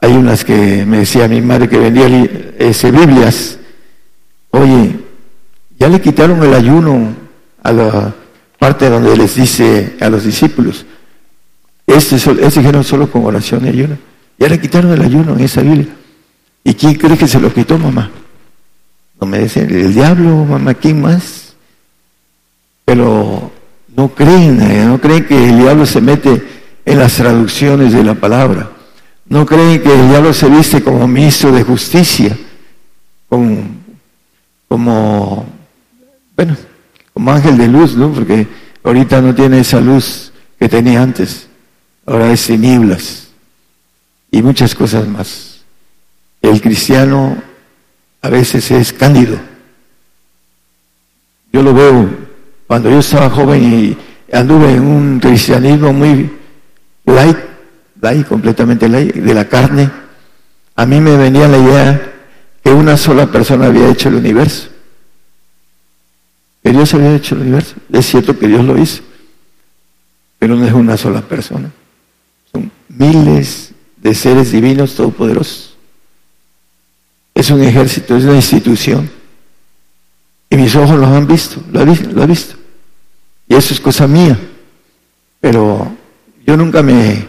Hay 0.00 0.12
unas 0.12 0.46
que 0.46 0.86
me 0.86 1.00
decía 1.00 1.28
mi 1.28 1.42
madre 1.42 1.68
que 1.68 1.76
vendía 1.76 2.06
ese, 2.58 2.90
Biblias. 2.90 3.58
Oye, 4.48 4.96
ya 5.78 5.86
le 5.86 6.00
quitaron 6.00 6.42
el 6.42 6.54
ayuno 6.54 7.14
a 7.62 7.70
la 7.70 8.14
parte 8.58 8.88
donde 8.88 9.18
les 9.18 9.34
dice 9.34 9.98
a 10.00 10.08
los 10.08 10.24
discípulos. 10.24 10.86
Este, 11.86 12.16
este 12.16 12.60
dijeron 12.60 12.84
solo 12.84 13.10
con 13.10 13.22
oración 13.26 13.66
y 13.66 13.68
ayuno. 13.68 13.98
Ya 14.38 14.48
le 14.48 14.58
quitaron 14.58 14.92
el 14.92 15.02
ayuno 15.02 15.34
en 15.34 15.40
esa 15.40 15.60
Biblia. 15.60 15.94
¿Y 16.64 16.72
quién 16.72 16.94
cree 16.94 17.18
que 17.18 17.28
se 17.28 17.38
lo 17.38 17.52
quitó, 17.52 17.76
mamá? 17.76 18.10
No 19.20 19.26
me 19.26 19.38
decían, 19.38 19.70
el 19.70 19.92
diablo, 19.92 20.44
mamá, 20.44 20.74
¿quién 20.74 21.02
más? 21.02 21.48
pero 22.88 23.52
no 23.94 24.08
creen, 24.14 24.62
eh, 24.62 24.86
no 24.86 24.98
creen 24.98 25.26
que 25.26 25.50
el 25.50 25.58
diablo 25.58 25.84
se 25.84 26.00
mete 26.00 26.42
en 26.86 26.98
las 26.98 27.16
traducciones 27.16 27.92
de 27.92 28.02
la 28.02 28.14
palabra, 28.14 28.70
no 29.26 29.44
creen 29.44 29.82
que 29.82 29.92
el 29.92 30.08
diablo 30.08 30.32
se 30.32 30.48
viste 30.48 30.82
como 30.82 31.06
ministro 31.06 31.52
de 31.52 31.64
justicia, 31.64 32.34
como, 33.28 33.58
como 34.68 35.44
bueno, 36.34 36.56
como 37.12 37.30
ángel 37.30 37.58
de 37.58 37.68
luz, 37.68 37.94
¿no? 37.94 38.10
Porque 38.10 38.46
ahorita 38.82 39.20
no 39.20 39.34
tiene 39.34 39.60
esa 39.60 39.82
luz 39.82 40.32
que 40.58 40.66
tenía 40.66 41.02
antes, 41.02 41.46
ahora 42.06 42.32
es 42.32 42.46
tinieblas 42.46 43.28
y 44.30 44.40
muchas 44.40 44.74
cosas 44.74 45.06
más. 45.06 45.60
El 46.40 46.58
cristiano 46.62 47.36
a 48.22 48.28
veces 48.28 48.70
es 48.70 48.92
cándido. 48.92 49.38
Yo 51.52 51.62
lo 51.62 51.72
veo 51.72 52.08
cuando 52.66 52.90
yo 52.90 52.98
estaba 52.98 53.30
joven 53.30 53.62
y 53.64 53.96
anduve 54.32 54.74
en 54.74 54.82
un 54.82 55.20
cristianismo 55.20 55.92
muy 55.92 56.30
light, 57.06 57.38
light, 58.00 58.26
completamente 58.26 58.88
light, 58.88 59.14
de 59.14 59.34
la 59.34 59.46
carne, 59.46 59.90
a 60.76 60.84
mí 60.84 61.00
me 61.00 61.16
venía 61.16 61.48
la 61.48 61.58
idea 61.58 62.12
que 62.62 62.70
una 62.70 62.96
sola 62.96 63.26
persona 63.26 63.66
había 63.66 63.88
hecho 63.88 64.10
el 64.10 64.16
universo. 64.16 64.68
Que 66.62 66.70
Dios 66.72 66.92
había 66.92 67.16
hecho 67.16 67.34
el 67.34 67.40
universo. 67.40 67.76
Es 67.90 68.06
cierto 68.06 68.38
que 68.38 68.46
Dios 68.46 68.64
lo 68.64 68.76
hizo, 68.76 69.02
pero 70.38 70.56
no 70.56 70.66
es 70.66 70.72
una 70.74 70.98
sola 70.98 71.22
persona. 71.22 71.70
Son 72.52 72.70
miles 72.88 73.72
de 73.96 74.14
seres 74.14 74.52
divinos 74.52 74.94
todopoderosos. 74.94 75.77
Es 77.38 77.50
un 77.50 77.62
ejército, 77.62 78.16
es 78.16 78.24
una 78.24 78.34
institución. 78.34 79.08
Y 80.50 80.56
mis 80.56 80.74
ojos 80.74 80.98
lo 80.98 81.06
han 81.06 81.24
visto, 81.24 81.62
lo 81.70 81.82
he 81.82 82.26
visto. 82.26 82.56
Y 83.46 83.54
eso 83.54 83.72
es 83.72 83.80
cosa 83.80 84.08
mía. 84.08 84.36
Pero 85.38 85.96
yo 86.44 86.56
nunca 86.56 86.82
me 86.82 87.28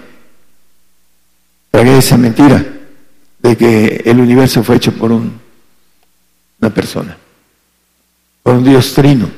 tragué 1.69 1.99
esa 1.99 2.17
mentira 2.17 2.65
de 3.37 3.55
que 3.55 4.01
el 4.03 4.19
universo 4.19 4.63
fue 4.63 4.77
hecho 4.77 4.91
por 4.93 5.11
un, 5.11 5.39
una 6.59 6.73
persona, 6.73 7.15
por 8.41 8.55
un 8.55 8.63
Dios 8.63 8.95
trino, 8.95 9.29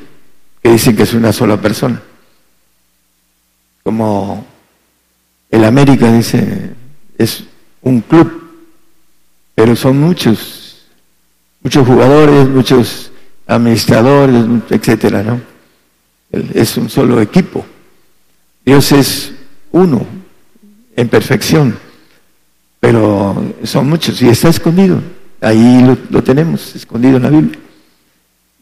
que 0.64 0.72
dicen 0.72 0.96
que 0.96 1.04
es 1.04 1.14
una 1.14 1.34
sola 1.34 1.60
persona. 1.60 2.02
Como 3.84 4.48
el 5.50 5.66
América 5.66 6.10
dice, 6.14 6.70
es 7.18 7.44
un 7.82 8.00
club, 8.00 8.42
pero 9.54 9.76
son 9.76 10.00
muchos, 10.00 10.51
muchos 11.64 11.88
jugadores, 11.88 12.50
muchos 12.50 13.12
administradores, 13.48 14.46
etcétera, 14.70 15.24
¿no? 15.24 15.52
es 16.32 16.78
un 16.78 16.90
solo 16.90 17.22
equipo. 17.22 17.66
Dios 18.66 18.92
es 18.92 19.34
uno 19.72 20.06
en 20.96 21.10
perfección, 21.10 21.78
pero 22.80 23.54
son 23.64 23.90
muchos 23.90 24.22
y 24.22 24.30
está 24.30 24.50
escondido. 24.50 25.02
Ahí 25.42 25.84
lo, 26.10 26.24
tenemos, 26.24 26.76
escondido 26.76 27.18
en 27.18 27.24
la 27.24 27.30
Biblia. 27.30 27.60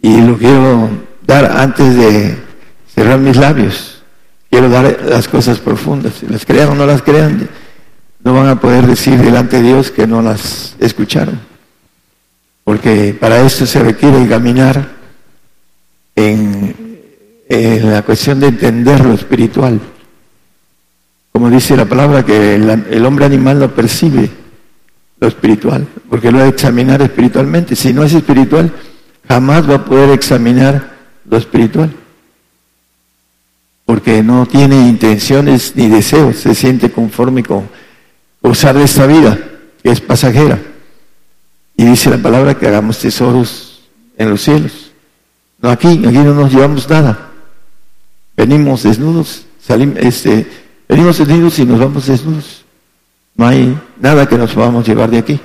Y 0.01 0.21
lo 0.21 0.37
quiero 0.37 0.89
dar 1.27 1.45
antes 1.57 1.95
de 1.95 2.37
cerrar 2.93 3.19
mis 3.19 3.35
labios. 3.35 4.01
Quiero 4.49 4.69
dar 4.69 5.05
las 5.07 5.27
cosas 5.27 5.59
profundas. 5.59 6.13
Si 6.19 6.27
las 6.27 6.45
crean 6.45 6.69
o 6.69 6.75
no 6.75 6.85
las 6.85 7.01
crean, 7.01 7.49
no 8.23 8.33
van 8.33 8.47
a 8.47 8.59
poder 8.59 8.87
decir 8.87 9.17
delante 9.17 9.57
de 9.57 9.63
Dios 9.63 9.91
que 9.91 10.07
no 10.07 10.21
las 10.21 10.75
escucharon. 10.79 11.48
Porque 12.69 13.17
para 13.19 13.41
esto 13.41 13.65
se 13.65 13.79
requiere 13.79 14.27
caminar 14.27 14.89
en 16.15 16.75
la 17.49 18.03
cuestión 18.03 18.39
de 18.39 18.49
entender 18.49 19.03
lo 19.03 19.15
espiritual. 19.15 19.79
como 21.31 21.49
dice 21.49 21.75
la 21.75 21.85
palabra, 21.85 22.23
que 22.23 22.53
el, 22.53 23.05
hombre 23.07 23.25
animal 23.25 23.57
no 23.57 23.71
percibe 23.73 24.29
lo 25.19 25.27
espiritual, 25.27 25.87
porque 26.11 26.31
lo 26.31 26.37
va 26.37 26.43
a 26.43 26.49
examinar 26.49 27.01
espiritualmente. 27.01 27.75
Si 27.75 27.91
no 27.91 28.03
es 28.03 28.13
espiritual, 28.13 28.71
jamás 29.27 29.67
va 29.67 29.77
a 29.77 29.85
poder 29.85 30.11
examinar 30.11 30.91
lo 31.27 31.37
espiritual, 31.37 31.91
porque 33.83 34.21
no 34.21 34.45
tiene 34.45 34.75
intenciones 34.87 35.75
ni 35.75 35.87
deseos, 35.87 36.35
se 36.35 36.53
siente 36.53 36.91
conforme 36.91 37.41
con 37.41 37.67
usar 38.43 38.77
de 38.77 38.83
esta 38.83 39.07
vida, 39.07 39.39
que 39.81 39.89
es 39.89 39.99
pasajera. 40.01 40.59
Y 41.79 41.85
dice 41.85 42.09
la 42.09 42.17
palabra 42.17 42.55
que 42.59 42.67
hagamos 42.67 42.99
tesoros 42.99 43.79
en 44.17 44.29
los 44.29 44.41
cielos. 44.41 44.91
No 45.61 45.69
aquí, 45.69 45.87
aquí 45.87 46.17
no 46.17 46.33
nos 46.33 46.51
llevamos 46.51 46.89
nada. 46.89 47.29
Venimos 48.35 48.83
desnudos, 48.83 49.45
salimos, 49.61 49.97
este, 49.99 50.45
venimos 50.89 51.19
desnudos 51.19 51.57
y 51.57 51.63
nos 51.63 51.79
vamos 51.79 52.07
desnudos. 52.07 52.65
No 53.33 53.47
hay 53.47 53.79
nada 53.97 54.27
que 54.27 54.37
nos 54.37 54.51
podamos 54.51 54.85
llevar 54.85 55.09
de 55.09 55.19
aquí. 55.19 55.39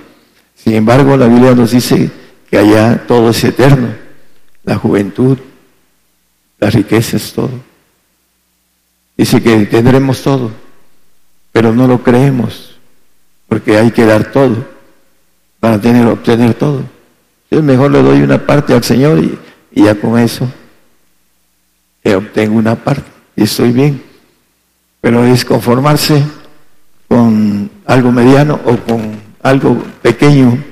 Sin 0.56 0.72
embargo, 0.72 1.16
la 1.16 1.28
Biblia 1.28 1.54
nos 1.54 1.70
dice 1.70 2.10
que 2.50 2.58
allá 2.58 3.04
todo 3.06 3.30
es 3.30 3.44
eterno. 3.44 3.94
La 4.64 4.74
juventud, 4.74 5.38
las 6.58 6.74
riquezas, 6.74 7.32
todo. 7.32 7.52
Dice 9.16 9.40
que 9.40 9.66
tendremos 9.66 10.20
todo, 10.20 10.50
pero 11.52 11.72
no 11.72 11.86
lo 11.86 12.02
creemos, 12.02 12.74
porque 13.46 13.78
hay 13.78 13.92
que 13.92 14.04
dar 14.04 14.32
todo 14.32 14.73
para 15.64 15.80
tener, 15.80 16.06
obtener 16.06 16.52
todo. 16.52 16.82
Yo 17.50 17.62
mejor 17.62 17.90
le 17.90 18.02
doy 18.02 18.20
una 18.20 18.36
parte 18.36 18.74
al 18.74 18.84
Señor 18.84 19.18
y, 19.18 19.38
ya 19.72 19.94
con 19.94 20.18
eso 20.18 20.46
obtengo 22.14 22.58
una 22.58 22.74
parte 22.74 23.10
y 23.34 23.44
estoy 23.44 23.72
bien. 23.72 24.02
Pero 25.00 25.24
es 25.24 25.42
conformarse 25.42 26.22
con 27.08 27.70
algo 27.86 28.12
mediano 28.12 28.60
o 28.66 28.76
con 28.76 29.18
algo 29.42 29.82
pequeño, 30.02 30.62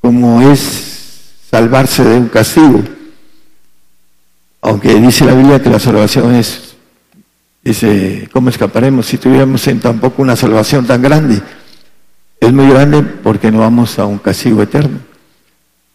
como 0.00 0.42
es 0.50 1.36
salvarse 1.48 2.02
de 2.02 2.18
un 2.18 2.26
castigo. 2.26 2.82
Aunque 4.60 4.92
dice 4.96 5.24
la 5.24 5.34
Biblia 5.34 5.62
que 5.62 5.70
la 5.70 5.78
salvación 5.78 6.34
es, 6.34 6.74
dice, 7.62 8.28
¿cómo 8.32 8.48
escaparemos 8.48 9.06
si 9.06 9.18
tuviéramos 9.18 9.64
en 9.68 9.78
tampoco 9.78 10.20
una 10.20 10.34
salvación 10.34 10.84
tan 10.84 11.00
grande? 11.00 11.40
Es 12.46 12.52
muy 12.52 12.68
grande 12.68 13.02
porque 13.02 13.50
no 13.50 13.58
vamos 13.58 13.98
a 13.98 14.06
un 14.06 14.18
castigo 14.18 14.62
eterno, 14.62 14.98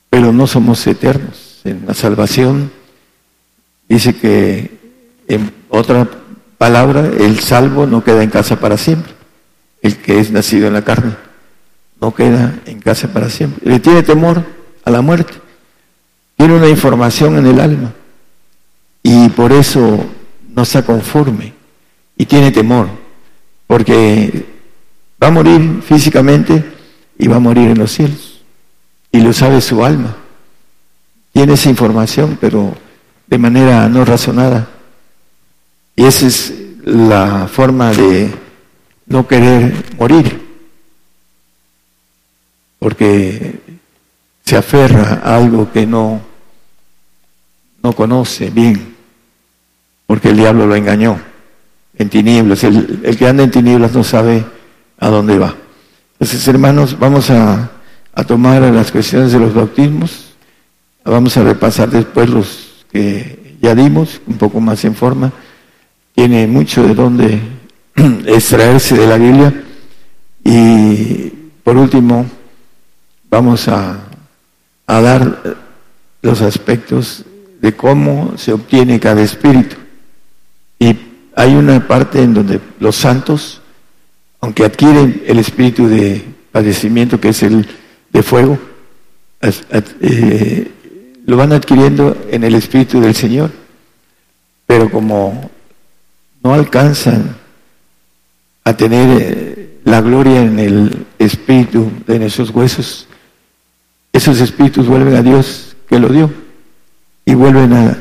pero 0.10 0.34
no 0.34 0.45
somos 0.47 0.86
eternos. 0.86 1.62
En 1.64 1.84
la 1.88 1.93
salvación 1.93 2.72
Dice 3.91 4.16
que, 4.16 4.72
en 5.28 5.52
otra 5.68 6.08
palabra, 6.58 7.06
el 7.20 7.41
salvo 7.41 7.86
no 7.86 8.06
queda 8.06 8.24
en 8.24 8.30
casa 8.30 8.58
para 8.58 8.78
siempre. 8.78 9.12
El 9.82 9.97
que 9.97 10.18
es 10.18 10.32
nacido 10.32 10.68
en 10.68 10.74
la 10.74 10.82
carne 10.82 11.14
no 11.99 12.16
queda 12.16 12.58
en 12.66 12.80
casa 12.80 13.12
para 13.12 13.30
siempre. 13.30 13.70
Le 13.70 13.82
tiene 13.82 14.02
temor 14.02 14.45
a 14.86 14.91
la 14.91 15.02
muerte. 15.02 15.34
Tiene 16.38 16.54
una 16.54 16.70
información 16.70 17.38
en 17.38 17.47
el 17.47 17.60
alma. 17.60 17.91
Y 19.04 19.28
por 19.28 19.52
eso 19.52 20.06
no 20.56 20.62
está 20.62 20.86
conforme. 20.86 21.54
Y 22.16 22.26
tiene 22.26 22.52
temor. 22.52 22.88
Porque 23.68 24.61
va 25.22 25.28
a 25.28 25.32
morir 25.32 25.82
físicamente 25.84 26.63
y 27.17 27.28
va 27.28 27.36
a 27.36 27.39
morir 27.39 27.69
en 27.69 27.78
los 27.78 27.91
cielos. 27.91 28.41
Y 29.11 29.22
lo 29.22 29.34
sabe 29.34 29.61
su 29.61 29.84
alma. 29.86 30.15
Tiene 31.32 31.53
esa 31.53 31.69
información, 31.69 32.38
pero 32.41 32.76
de 33.28 33.38
manera 33.38 33.88
no 33.88 34.03
razonada. 34.03 34.67
Y 35.95 36.05
esa 36.05 36.28
es 36.28 36.53
la 36.84 37.47
forma 37.47 37.91
de 37.91 38.34
no 39.05 39.28
querer 39.28 39.86
morir, 39.99 40.41
porque 42.80 43.59
se 44.43 44.57
aferra 44.57 45.22
a 45.24 45.36
algo 45.36 45.72
que 45.72 45.86
no, 45.86 46.22
no 47.84 47.93
conoce 47.93 48.49
bien, 48.49 48.95
porque 50.07 50.30
el 50.30 50.38
diablo 50.38 50.65
lo 50.65 50.76
engañó 50.76 51.19
en 51.97 52.09
tinieblas. 52.09 52.63
El, 52.63 53.01
el 53.03 53.17
que 53.17 53.28
anda 53.28 53.43
en 53.43 53.51
tinieblas 53.51 53.93
no 53.93 54.03
sabe 54.03 54.43
a 55.02 55.10
dónde 55.10 55.38
va. 55.38 55.54
Entonces, 56.14 56.47
hermanos, 56.47 56.97
vamos 56.97 57.30
a, 57.30 57.72
a 58.14 58.24
tomar 58.24 58.62
las 58.62 58.91
cuestiones 58.91 59.34
de 59.34 59.39
los 59.39 59.54
bautismos, 59.54 60.34
vamos 61.04 61.36
a 61.36 61.43
repasar 61.43 61.89
después 61.89 62.30
los 62.30 62.86
que 62.91 63.58
ya 63.62 63.76
dimos, 63.76 64.22
un 64.28 64.38
poco 64.38 64.62
más 64.62 64.86
en 64.86 64.95
forma, 64.95 65.34
tiene 66.14 66.47
mucho 66.47 66.84
de 66.84 66.93
donde 66.93 67.41
extraerse 68.26 68.95
de 68.95 69.08
la 69.08 69.18
Biblia. 69.18 69.64
Y 70.43 71.30
por 71.64 71.78
último, 71.78 72.26
vamos 73.30 73.68
a, 73.68 73.97
a 74.86 75.02
dar 75.02 75.58
los 76.22 76.41
aspectos 76.41 77.26
de 77.60 77.76
cómo 77.76 78.34
se 78.38 78.54
obtiene 78.54 78.99
cada 78.99 79.22
espíritu. 79.22 79.78
Y 80.78 80.95
hay 81.36 81.56
una 81.56 81.88
parte 81.88 82.22
en 82.22 82.34
donde 82.34 82.60
los 82.80 82.95
santos, 82.95 83.61
aunque 84.42 84.66
adquieren 84.66 85.24
el 85.26 85.39
espíritu 85.39 85.88
de 85.88 86.24
padecimiento, 86.52 87.20
que 87.20 87.30
es 87.30 87.44
el 87.44 87.68
de 88.12 88.24
fuego, 88.24 88.60
eh, 89.42 90.72
lo 91.26 91.38
van 91.38 91.54
adquiriendo 91.54 92.16
en 92.30 92.44
el 92.44 92.56
Espíritu 92.56 93.00
del 93.00 93.16
Señor, 93.16 93.52
pero 94.66 94.89
como 94.92 95.50
no 96.44 96.54
alcanzan 96.54 97.36
a 98.64 98.76
tener 98.76 99.22
eh, 99.22 99.80
la 99.84 100.02
gloria 100.02 100.42
en 100.42 100.60
el 100.60 101.06
Espíritu 101.18 101.92
de 102.06 102.20
nuestros 102.20 102.50
huesos, 102.52 103.08
esos 104.14 104.42
espíritus 104.42 104.88
vuelven 104.88 105.16
a 105.16 105.24
Dios 105.24 105.76
que 105.88 106.00
lo 106.00 106.10
dio 106.10 106.32
y 107.26 107.34
vuelven 107.34 107.74
a, 107.74 107.98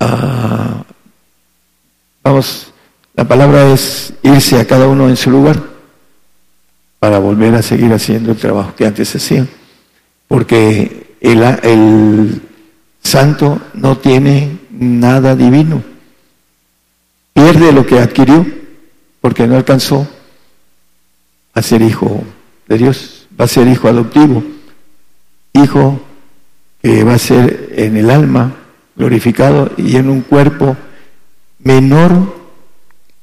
a 0.00 0.84
vamos, 2.22 2.69
la 3.14 3.26
palabra 3.26 3.72
es 3.72 4.12
irse 4.22 4.58
a 4.58 4.66
cada 4.66 4.86
uno 4.88 5.08
en 5.08 5.16
su 5.16 5.30
lugar 5.30 5.60
para 6.98 7.18
volver 7.18 7.54
a 7.54 7.62
seguir 7.62 7.92
haciendo 7.92 8.30
el 8.32 8.36
trabajo 8.36 8.74
que 8.76 8.86
antes 8.86 9.14
hacían, 9.16 9.48
porque 10.28 11.14
el, 11.20 12.42
santo 13.02 13.60
no 13.74 13.96
tiene 13.96 14.58
nada 14.70 15.34
divino. 15.34 15.82
Pierde 17.32 17.72
lo 17.72 17.86
que 17.86 17.98
adquirió 17.98 18.46
porque 19.20 19.46
no 19.46 19.56
alcanzó 19.56 20.06
a 21.54 21.62
ser 21.62 21.80
hijo 21.80 22.22
de 22.68 22.78
Dios. 22.78 23.26
Va 23.40 23.46
a 23.46 23.48
ser 23.48 23.66
hijo 23.68 23.88
adoptivo, 23.88 24.44
hijo 25.54 26.00
que 26.82 27.04
va 27.04 27.14
a 27.14 27.18
ser 27.18 27.72
en 27.74 27.96
el 27.96 28.10
alma 28.10 28.54
glorificado 28.94 29.70
y 29.78 29.96
en 29.96 30.10
un 30.10 30.20
cuerpo 30.20 30.76
menor 31.60 32.39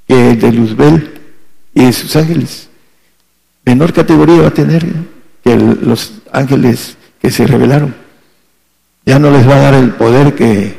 que 0.07 0.31
el 0.31 0.39
de 0.39 0.51
Luzbel 0.51 1.21
y 1.73 1.85
de 1.85 1.93
sus 1.93 2.15
ángeles. 2.15 2.69
Menor 3.65 3.93
categoría 3.93 4.41
va 4.41 4.47
a 4.47 4.53
tener 4.53 4.85
que 5.43 5.55
los 5.55 6.13
ángeles 6.31 6.97
que 7.21 7.31
se 7.31 7.45
rebelaron. 7.45 7.93
Ya 9.05 9.19
no 9.19 9.31
les 9.31 9.47
va 9.47 9.55
a 9.55 9.61
dar 9.61 9.73
el 9.73 9.91
poder 9.91 10.35
que, 10.35 10.75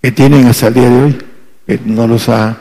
que 0.00 0.12
tienen 0.12 0.46
hasta 0.46 0.68
el 0.68 0.74
día 0.74 0.90
de 0.90 1.02
hoy, 1.02 1.18
que 1.66 1.80
no 1.84 2.06
los 2.06 2.28
ha, 2.28 2.58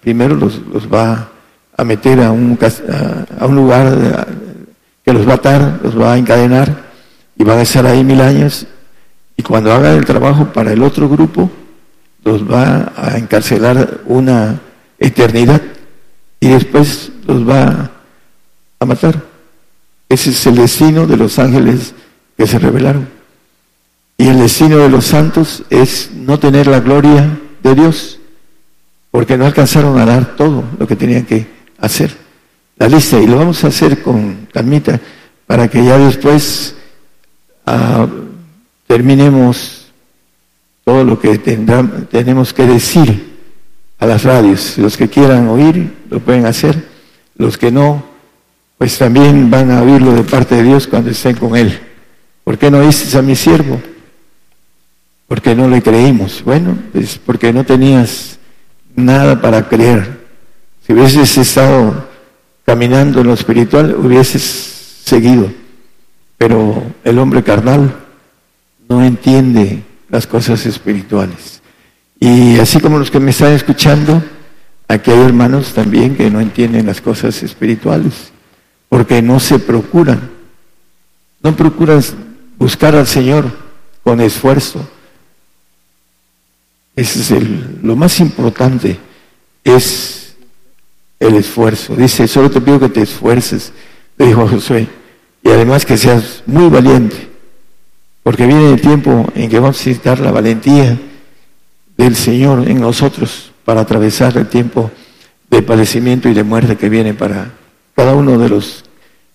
primero 0.00 0.34
los, 0.34 0.60
los, 0.72 0.92
va 0.92 1.28
a 1.76 1.84
meter 1.84 2.20
a 2.20 2.30
un, 2.30 2.58
a, 3.38 3.46
un 3.46 3.54
lugar 3.54 4.26
que 5.04 5.12
los 5.12 5.26
va 5.26 5.32
a 5.32 5.36
atar, 5.36 5.80
los 5.82 5.98
va 6.00 6.14
a 6.14 6.18
encadenar 6.18 6.84
y 7.36 7.44
van 7.44 7.58
a 7.58 7.62
estar 7.62 7.86
ahí 7.86 8.02
mil 8.02 8.20
años 8.20 8.66
y 9.36 9.42
cuando 9.42 9.72
hagan 9.72 9.96
el 9.96 10.04
trabajo 10.04 10.46
para 10.52 10.72
el 10.72 10.82
otro 10.82 11.08
grupo, 11.08 11.50
los 12.26 12.42
va 12.42 12.92
a 12.96 13.16
encarcelar 13.16 14.00
una 14.06 14.60
eternidad 14.98 15.62
y 16.40 16.48
después 16.48 17.12
los 17.24 17.48
va 17.48 17.92
a 18.80 18.84
matar. 18.84 19.22
Ese 20.08 20.30
es 20.30 20.46
el 20.48 20.56
destino 20.56 21.06
de 21.06 21.16
los 21.16 21.38
ángeles 21.38 21.94
que 22.36 22.48
se 22.48 22.58
rebelaron. 22.58 23.08
Y 24.18 24.26
el 24.26 24.40
destino 24.40 24.78
de 24.78 24.88
los 24.88 25.06
santos 25.06 25.62
es 25.70 26.10
no 26.14 26.36
tener 26.40 26.66
la 26.66 26.80
gloria 26.80 27.38
de 27.62 27.74
Dios, 27.76 28.18
porque 29.12 29.38
no 29.38 29.46
alcanzaron 29.46 29.96
a 30.00 30.04
dar 30.04 30.34
todo 30.34 30.64
lo 30.80 30.86
que 30.86 30.96
tenían 30.96 31.26
que 31.26 31.46
hacer. 31.78 32.10
La 32.76 32.88
lista, 32.88 33.20
y 33.20 33.28
lo 33.28 33.36
vamos 33.36 33.62
a 33.62 33.68
hacer 33.68 34.02
con 34.02 34.48
calmita, 34.52 34.98
para 35.46 35.68
que 35.68 35.84
ya 35.84 35.96
después 35.96 36.74
ah, 37.66 38.08
terminemos 38.88 39.85
todo 40.86 41.02
lo 41.02 41.18
que 41.18 41.36
tenemos 41.36 42.54
que 42.54 42.64
decir 42.64 43.34
a 43.98 44.06
las 44.06 44.22
radios. 44.22 44.78
Los 44.78 44.96
que 44.96 45.08
quieran 45.08 45.48
oír, 45.48 45.92
lo 46.08 46.20
pueden 46.20 46.46
hacer. 46.46 46.80
Los 47.36 47.58
que 47.58 47.72
no, 47.72 48.04
pues 48.78 48.96
también 48.96 49.50
van 49.50 49.72
a 49.72 49.82
oírlo 49.82 50.12
de 50.12 50.22
parte 50.22 50.54
de 50.54 50.62
Dios 50.62 50.86
cuando 50.86 51.10
estén 51.10 51.34
con 51.34 51.56
Él. 51.56 51.76
¿Por 52.44 52.56
qué 52.56 52.70
no 52.70 52.78
oíste 52.78 53.18
a 53.18 53.22
mi 53.22 53.34
siervo? 53.34 53.82
Porque 55.26 55.56
no 55.56 55.68
le 55.68 55.82
creímos. 55.82 56.44
Bueno, 56.44 56.78
pues 56.92 57.18
porque 57.18 57.52
no 57.52 57.64
tenías 57.64 58.38
nada 58.94 59.40
para 59.40 59.68
creer. 59.68 60.20
Si 60.86 60.92
hubieses 60.92 61.36
estado 61.36 62.06
caminando 62.64 63.22
en 63.22 63.26
lo 63.26 63.34
espiritual, 63.34 63.96
hubieses 63.96 65.02
seguido. 65.04 65.50
Pero 66.38 66.80
el 67.02 67.18
hombre 67.18 67.42
carnal 67.42 67.92
no 68.88 69.04
entiende 69.04 69.82
las 70.08 70.26
cosas 70.26 70.64
espirituales. 70.66 71.62
Y 72.18 72.58
así 72.58 72.80
como 72.80 72.98
los 72.98 73.10
que 73.10 73.20
me 73.20 73.30
están 73.30 73.52
escuchando, 73.52 74.22
aquí 74.88 75.10
hay 75.10 75.20
hermanos 75.20 75.72
también 75.74 76.16
que 76.16 76.30
no 76.30 76.40
entienden 76.40 76.86
las 76.86 77.00
cosas 77.00 77.42
espirituales, 77.42 78.32
porque 78.88 79.20
no 79.20 79.40
se 79.40 79.58
procuran, 79.58 80.30
no 81.42 81.54
procuran 81.54 82.02
buscar 82.58 82.94
al 82.94 83.06
Señor 83.06 83.50
con 84.02 84.20
esfuerzo. 84.20 84.88
Ese 86.94 87.20
es 87.20 87.30
el, 87.30 87.80
lo 87.82 87.96
más 87.96 88.20
importante, 88.20 88.98
es 89.62 90.34
el 91.20 91.34
esfuerzo. 91.34 91.94
Dice, 91.94 92.26
solo 92.26 92.50
te 92.50 92.60
pido 92.60 92.80
que 92.80 92.88
te 92.88 93.02
esfuerces, 93.02 93.72
le 94.16 94.28
dijo 94.28 94.48
Josué, 94.48 94.88
y 95.42 95.48
además 95.50 95.84
que 95.84 95.98
seas 95.98 96.42
muy 96.46 96.68
valiente, 96.68 97.28
porque 98.26 98.44
viene 98.44 98.72
el 98.72 98.80
tiempo 98.80 99.24
en 99.36 99.48
que 99.48 99.60
vamos 99.60 99.76
a 99.76 99.78
necesitar 99.78 100.18
la 100.18 100.32
valentía 100.32 100.98
del 101.96 102.16
Señor 102.16 102.68
en 102.68 102.80
nosotros 102.80 103.52
para 103.64 103.82
atravesar 103.82 104.36
el 104.36 104.48
tiempo 104.48 104.90
de 105.48 105.62
padecimiento 105.62 106.28
y 106.28 106.34
de 106.34 106.42
muerte 106.42 106.76
que 106.76 106.88
viene 106.88 107.14
para 107.14 107.52
cada 107.94 108.16
uno 108.16 108.36
de 108.36 108.48
los 108.48 108.84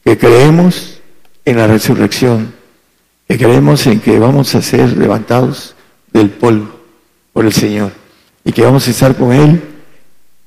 que 0.04 0.18
creemos 0.18 1.00
en 1.46 1.56
la 1.56 1.68
resurrección, 1.68 2.54
que 3.30 3.38
creemos 3.38 3.88
en 3.88 4.02
que 4.02 4.20
vamos 4.20 4.56
a 4.56 4.62
ser 4.62 4.98
levantados 4.98 5.74
del 6.12 6.30
polvo 6.30 6.78
por 7.32 7.46
el 7.46 7.54
Señor 7.54 7.94
y 8.44 8.52
que 8.52 8.64
vamos 8.64 8.86
a 8.90 8.92
estar 8.92 9.16
con 9.16 9.32
Él 9.32 9.62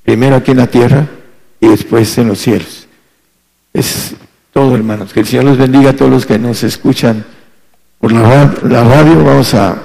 primero 0.03 0.35
aquí 0.35 0.51
en 0.51 0.57
la 0.57 0.67
tierra 0.67 1.07
y 1.59 1.67
después 1.67 2.15
en 2.19 2.27
los 2.27 2.37
cielos. 2.37 2.87
Es 3.73 4.13
todo, 4.53 4.75
hermanos. 4.75 5.13
Que 5.13 5.21
el 5.21 5.25
Señor 5.25 5.45
los 5.45 5.57
bendiga 5.57 5.89
a 5.89 5.95
todos 5.95 6.11
los 6.11 6.27
que 6.27 6.37
nos 6.37 6.61
escuchan 6.61 7.25
por 7.99 8.11
la, 8.11 8.83
radio. 8.83 9.23
Vamos 9.23 9.53
a, 9.53 9.77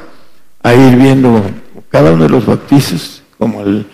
a, 0.62 0.74
ir 0.74 0.96
viendo 0.96 1.42
cada 1.90 2.12
uno 2.12 2.24
de 2.24 2.30
los 2.30 2.46
bautizos, 2.46 3.22
como 3.38 3.62
el, 3.62 3.86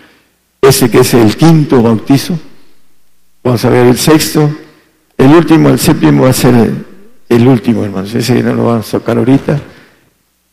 ese 0.60 0.90
que 0.90 1.00
es 1.00 1.14
el 1.14 1.36
quinto 1.36 1.82
bautizo. 1.82 2.38
Vamos 3.42 3.64
a 3.64 3.70
ver 3.70 3.86
el 3.86 3.98
sexto. 3.98 4.50
El 5.16 5.32
último, 5.32 5.70
el 5.70 5.78
séptimo 5.78 6.24
va 6.24 6.30
a 6.30 6.32
ser 6.32 6.54
el, 6.54 6.84
el 7.28 7.48
último, 7.48 7.84
hermanos. 7.84 8.14
Ese 8.14 8.42
no 8.42 8.54
lo 8.54 8.66
vamos 8.66 8.88
a 8.88 8.98
tocar 8.98 9.18
ahorita. 9.18 9.60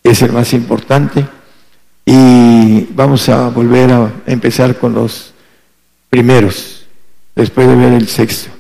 Es 0.04 0.22
el 0.22 0.32
más 0.32 0.54
importante. 0.54 1.26
Y 2.06 2.88
vamos 2.94 3.28
a 3.30 3.50
volver 3.50 3.92
a 3.92 4.12
empezar 4.26 4.78
con 4.78 4.94
los 4.94 5.34
primeros, 6.10 6.86
después 7.36 7.68
de 7.68 7.76
ver 7.76 7.94
el 7.94 8.08
sexto. 8.08 8.52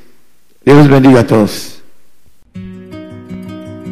Dios 0.65 0.87
bendiga 0.87 1.19
a 1.19 1.27
todos. 1.27 1.72